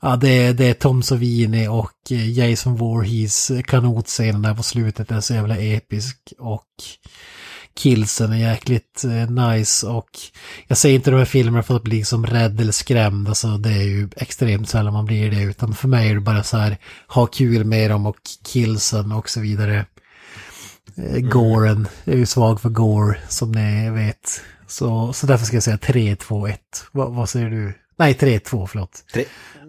[0.00, 5.08] ja, det, är- det är Tom Savini och eh, Jason Voorhees kanotscenen där på slutet
[5.08, 6.32] den är så jävla episk.
[6.38, 6.66] Och
[7.76, 10.10] killsen är jäkligt eh, nice och
[10.66, 13.28] jag säger inte de här filmerna för att bli som rädd eller skrämd.
[13.28, 15.42] Alltså det är ju extremt sällan man blir det.
[15.42, 16.76] Utan för mig är det bara så här
[17.08, 19.86] ha kul med dem och killsen och så vidare.
[20.96, 24.40] Eh, Goren, jag är ju svag för Gore som ni vet.
[24.66, 26.60] Så, så därför ska jag säga 3, 2, 1.
[26.92, 27.74] Vad, vad säger du?
[27.98, 29.04] Nej, 3, 2, förlåt.
[29.12, 29.24] Tre,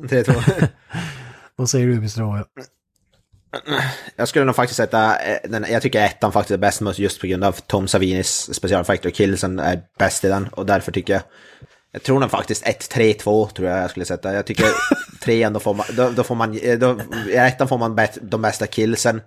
[0.10, 0.34] tre, två.
[1.58, 2.20] Vad säger du, Mr.
[2.20, 2.44] Roy?
[4.16, 7.28] Jag skulle nog faktiskt sätta, eh, den, jag tycker ettan faktiskt är bäst just på
[7.28, 11.22] grund av Tom Savinis specialeffekter och killsen är bäst i den och därför tycker jag
[11.96, 14.34] jag tror nog faktiskt 1-3-2 tror jag jag skulle sätta.
[14.34, 14.66] Jag tycker
[15.22, 18.18] trean då får man, då, då får man, eh, då, i ettan får man bet,
[18.22, 19.22] de bästa killsen.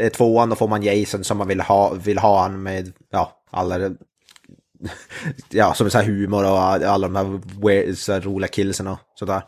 [0.00, 3.32] Eh, Tvåan då får man Jason som man vill ha, vill ha han med, ja,
[3.50, 3.78] alla
[5.50, 8.98] ja, som så här humor och alla de här weird, så här roliga killsen och
[9.14, 9.42] sådär.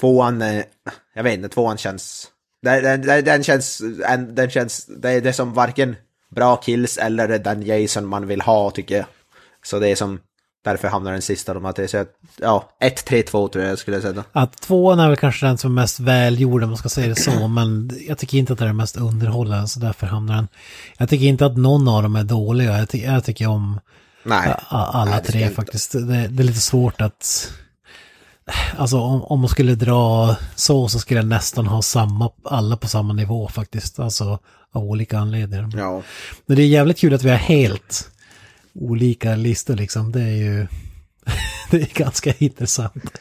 [0.00, 0.40] Tvåan,
[1.14, 2.30] jag vet inte, tvåan känns
[2.62, 5.96] Den, den, den, känns, en- den känns, det är det som varken
[6.34, 9.06] bra kills eller den Jason man vill ha tycker jag.
[9.64, 10.20] Så det är som,
[10.64, 11.88] därför hamnar den sista de här tre.
[11.88, 12.06] Så jag,
[12.40, 14.24] ja, 1-3-2 tror jag jag skulle sätta.
[14.32, 17.16] Att tvåan är väl kanske den som är mest välgjord om man ska säga det
[17.16, 20.48] så, men jag tycker inte att det är den mest underhållande, så därför hamnar den...
[20.98, 23.80] Jag tycker inte att någon av dem är dåliga, jag, ty jag tycker om
[24.22, 24.54] Nej.
[24.68, 25.92] alla Nej, tre faktiskt.
[25.92, 27.50] Det, det är lite svårt att...
[28.76, 32.88] Alltså om, om man skulle dra så, så skulle jag nästan ha samma, alla på
[32.88, 34.38] samma nivå faktiskt, alltså
[34.72, 35.70] av olika anledningar.
[35.76, 36.02] Ja.
[36.46, 38.10] Men det är jävligt kul att vi har helt
[38.74, 40.66] olika listor liksom, det är ju...
[41.70, 43.20] det är ganska intressant.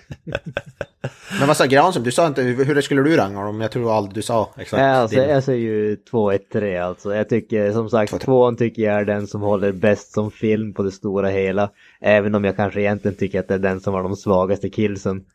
[1.40, 3.62] Men vad sa Granström, du sa inte, hur skulle du ranga dem?
[3.62, 4.82] Jag tror aldrig du sa exakt.
[4.82, 5.30] Ja, alltså, din.
[5.30, 7.16] jag säger ju 2-1-3 alltså.
[7.16, 10.84] Jag tycker som sagt tvåan tycker jag är den som håller bäst som film på
[10.84, 11.70] det stora hela.
[12.02, 15.26] Även om jag kanske egentligen tycker att det är den som har de svagaste killsen.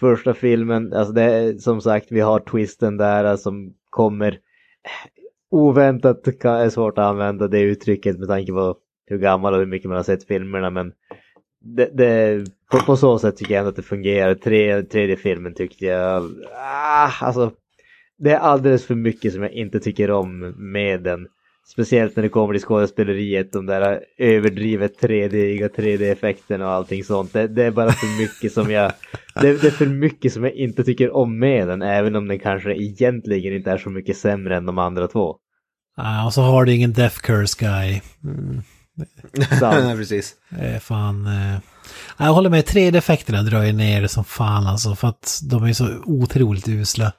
[0.00, 4.38] Första filmen, alltså det är som sagt vi har twisten där alltså, som kommer
[5.50, 8.76] oväntat kan- är svårt att använda det uttrycket med tanke på
[9.06, 10.92] hur gammal och hur mycket man har sett filmerna men
[11.60, 14.34] det, det, på, på så sätt tycker jag ändå att det fungerar.
[14.34, 17.52] Tre, tredje filmen tyckte jag, ah, alltså
[18.18, 21.26] det är alldeles för mycket som jag inte tycker om med den.
[21.72, 27.32] Speciellt när det kommer till skådespeleriet, de där överdrivet 3D-iga 3D-effekterna och allting sånt.
[27.32, 28.92] Det, det är bara för mycket som jag...
[29.34, 32.38] Det, det är för mycket som jag inte tycker om med den, även om den
[32.38, 35.36] kanske egentligen inte är så mycket sämre än de andra två.
[35.96, 38.00] Ja, och så har du ingen Death Curse Guy.
[38.24, 38.62] Mm,
[39.60, 39.96] Sant.
[39.98, 40.34] Precis.
[40.50, 41.26] är fan...
[41.26, 41.58] Eh...
[42.16, 45.72] Jag håller med, 3D-effekterna drar ju ner det som fan alltså, för att de är
[45.72, 47.12] så otroligt usla.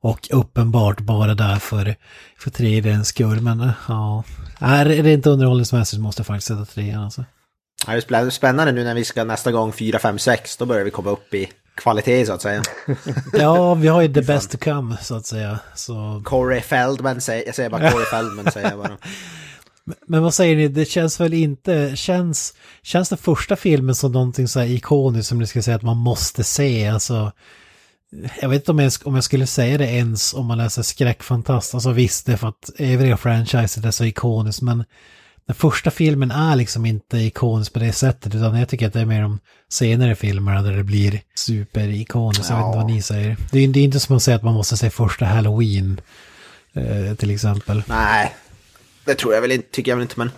[0.00, 1.94] Och uppenbart bara där för,
[2.38, 4.24] för 3Dns skull, men eh, ja...
[4.60, 7.24] Är det inte underhållningsmässigt måste jag faktiskt sätta trean alltså.
[7.86, 10.56] Ja, det blir spännande nu när vi ska nästa gång 4, 5, 6.
[10.56, 12.62] Då börjar vi komma upp i kvalitet så att säga.
[13.32, 15.58] Ja, vi har ju the best to come, så att säga.
[15.74, 16.22] Så...
[16.24, 18.98] Corey Feldman säger, jag säger bara Corey Feldman säger jag bara.
[20.06, 24.48] Men vad säger ni, det känns väl inte, känns, känns den första filmen som någonting
[24.48, 27.32] så här ikoniskt som ni ska säga att man måste se, alltså.
[28.40, 31.74] Jag vet inte om jag, om jag skulle säga det ens om man läser skräckfantast,
[31.74, 34.84] alltså visst det är för att övriga franchiset är så ikoniskt, men
[35.46, 39.00] den första filmen är liksom inte ikonisk på det sättet, utan jag tycker att det
[39.00, 43.36] är mer de senare filmerna där det blir superikoniskt, jag vet inte vad ni säger.
[43.50, 46.00] Det är, det är inte som att säga att man måste se första Halloween,
[46.72, 47.82] eh, till exempel.
[47.86, 48.34] Nej,
[49.04, 50.30] det tror jag väl inte, tycker jag väl inte, men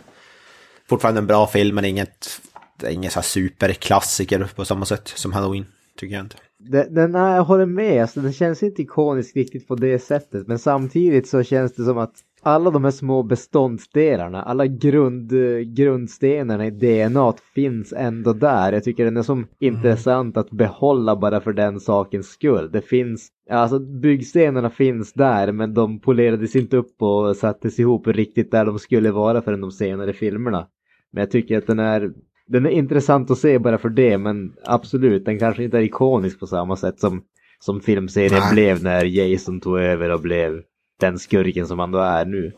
[0.89, 2.41] fortfarande en bra film, men inget,
[2.77, 5.67] det är ingen så här superklassiker på samma sätt som Halloween,
[6.01, 6.37] tycker jag inte.
[6.63, 10.47] Den, den jag håller med, alltså, den känns inte ikonisk riktigt på det sättet.
[10.47, 15.33] Men samtidigt så känns det som att alla de här små beståndsdelarna, alla grund,
[15.77, 18.73] grundstenarna i DNA finns ändå där.
[18.73, 22.71] Jag tycker den är som intressant att behålla bara för den sakens skull.
[22.73, 28.51] Det finns, alltså byggstenarna finns där men de polerades inte upp och sattes ihop riktigt
[28.51, 30.67] där de skulle vara förrän de senare filmerna.
[31.13, 32.13] Men jag tycker att den är
[32.51, 36.41] den är intressant att se bara för det, men absolut, den kanske inte är ikonisk
[36.41, 37.23] på samma sätt som,
[37.61, 38.53] som filmserien Nej.
[38.53, 40.61] blev när Jason tog över och blev
[41.01, 42.53] den skurken som han då är nu.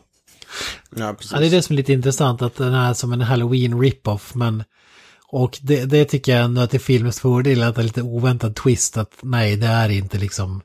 [0.95, 1.31] Ja, precis.
[1.31, 4.35] Ja, det är det som är lite intressant, att den är som en Halloween rip-off,
[4.35, 4.63] men...
[5.35, 8.01] Och det, det tycker jag ändå att det är filmens fördel, att det är lite
[8.01, 10.61] oväntad twist, att nej, det är inte liksom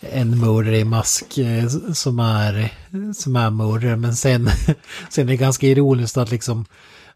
[0.00, 2.72] en mördare i mask eh, som är,
[3.14, 4.48] som är mördare, men sen,
[5.08, 6.66] sen är det ganska ironiskt att liksom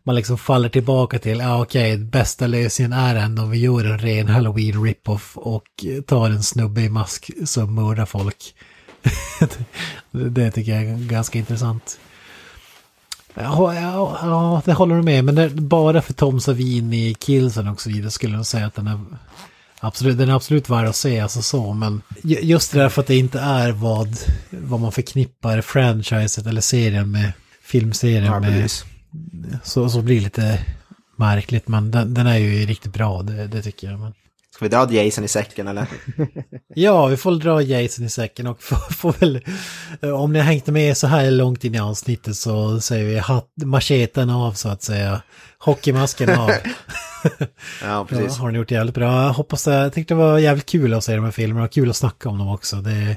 [0.09, 3.98] man liksom faller tillbaka till, ja okej, bästa lösningen är ändå om vi gör en
[3.98, 5.64] ren Halloween rip-off och
[6.06, 8.55] tar en snubbe i mask som mördar folk.
[10.10, 11.98] det tycker jag är ganska intressant.
[13.35, 15.24] Ja, ja, ja, det håller du med.
[15.24, 18.86] Men det, bara för Tom Savini, Killsen och så vidare skulle jag säga att den
[18.86, 19.01] är
[19.80, 21.20] absolut, den är absolut värd att se.
[21.20, 24.16] Alltså så, men ju- just det där för att det inte är vad,
[24.51, 27.32] vad man förknippar franchiset eller serien med
[27.62, 28.52] filmserien Ja, med.
[28.62, 28.85] precis.
[29.62, 30.64] Så, så blir det lite
[31.16, 31.68] märkligt.
[31.68, 34.00] Men den, den är ju riktigt bra, det, det tycker jag.
[34.00, 34.12] Men...
[34.54, 35.86] Ska vi dra Jason i säcken eller?
[36.74, 39.40] Ja, vi får dra Jason i säcken och får, får väl...
[40.14, 43.52] Om ni har hängt med så här långt in i avsnittet så säger vi hatt,
[43.64, 45.22] macheten av så att säga.
[45.58, 46.50] Hockeymasken av.
[47.40, 47.46] Ja,
[47.82, 48.38] Ja, precis.
[48.38, 49.22] har ni gjort jävligt bra.
[49.22, 51.72] Jag hoppas det, jag tyckte det var jävligt kul att se de här filmerna och
[51.72, 52.76] kul att snacka om dem också.
[52.76, 53.16] Det,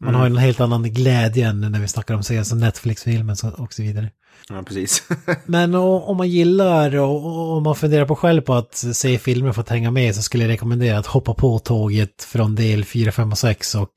[0.00, 3.36] man har ju en helt annan glädje än när vi snackar om serier som Netflix-filmen
[3.56, 4.10] och så vidare.
[4.48, 5.02] Ja, precis.
[5.46, 9.60] Men om man gillar och om man funderar på själv på att se filmer för
[9.60, 13.32] att hänga med så skulle jag rekommendera att hoppa på tåget från del 4, 5
[13.32, 13.90] och 6 och,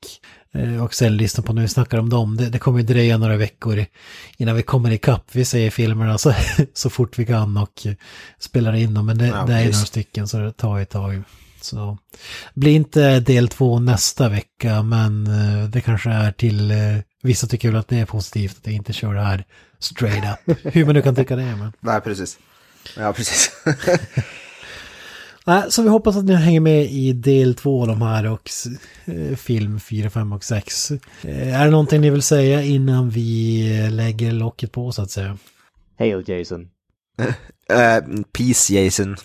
[0.54, 2.36] eh, och sen lyssna på när vi snackar om dem.
[2.36, 3.84] Det, det kommer ju dröja några veckor
[4.36, 5.24] innan vi kommer ikapp.
[5.32, 6.34] Vi ser filmerna så,
[6.74, 7.86] så fort vi kan och
[8.38, 9.06] spelar in dem.
[9.06, 11.22] Men det, Ja, det är några stycken så det tar ett tag.
[11.60, 11.98] Så
[12.54, 16.76] blir inte del två nästa vecka, men eh, det kanske är till eh,
[17.22, 19.44] vissa tycker väl att det är positivt att jag inte kör det här
[19.78, 20.58] straight up.
[20.74, 21.72] Hur man nu kan tycka det, men.
[21.80, 22.38] Nej, precis.
[22.96, 23.50] Ja, precis.
[25.44, 28.50] Nej, så vi hoppas att ni hänger med i del två av de här och
[29.04, 30.90] eh, film 4, 5 och 6.
[30.90, 35.38] Eh, är det någonting ni vill säga innan vi lägger locket på så att säga?
[35.98, 36.68] Hail Jason.
[37.20, 39.16] Uh, peace Jason.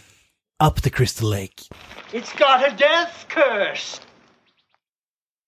[0.64, 1.64] Up the Crystal Lake.
[2.12, 4.02] It's got a death curse.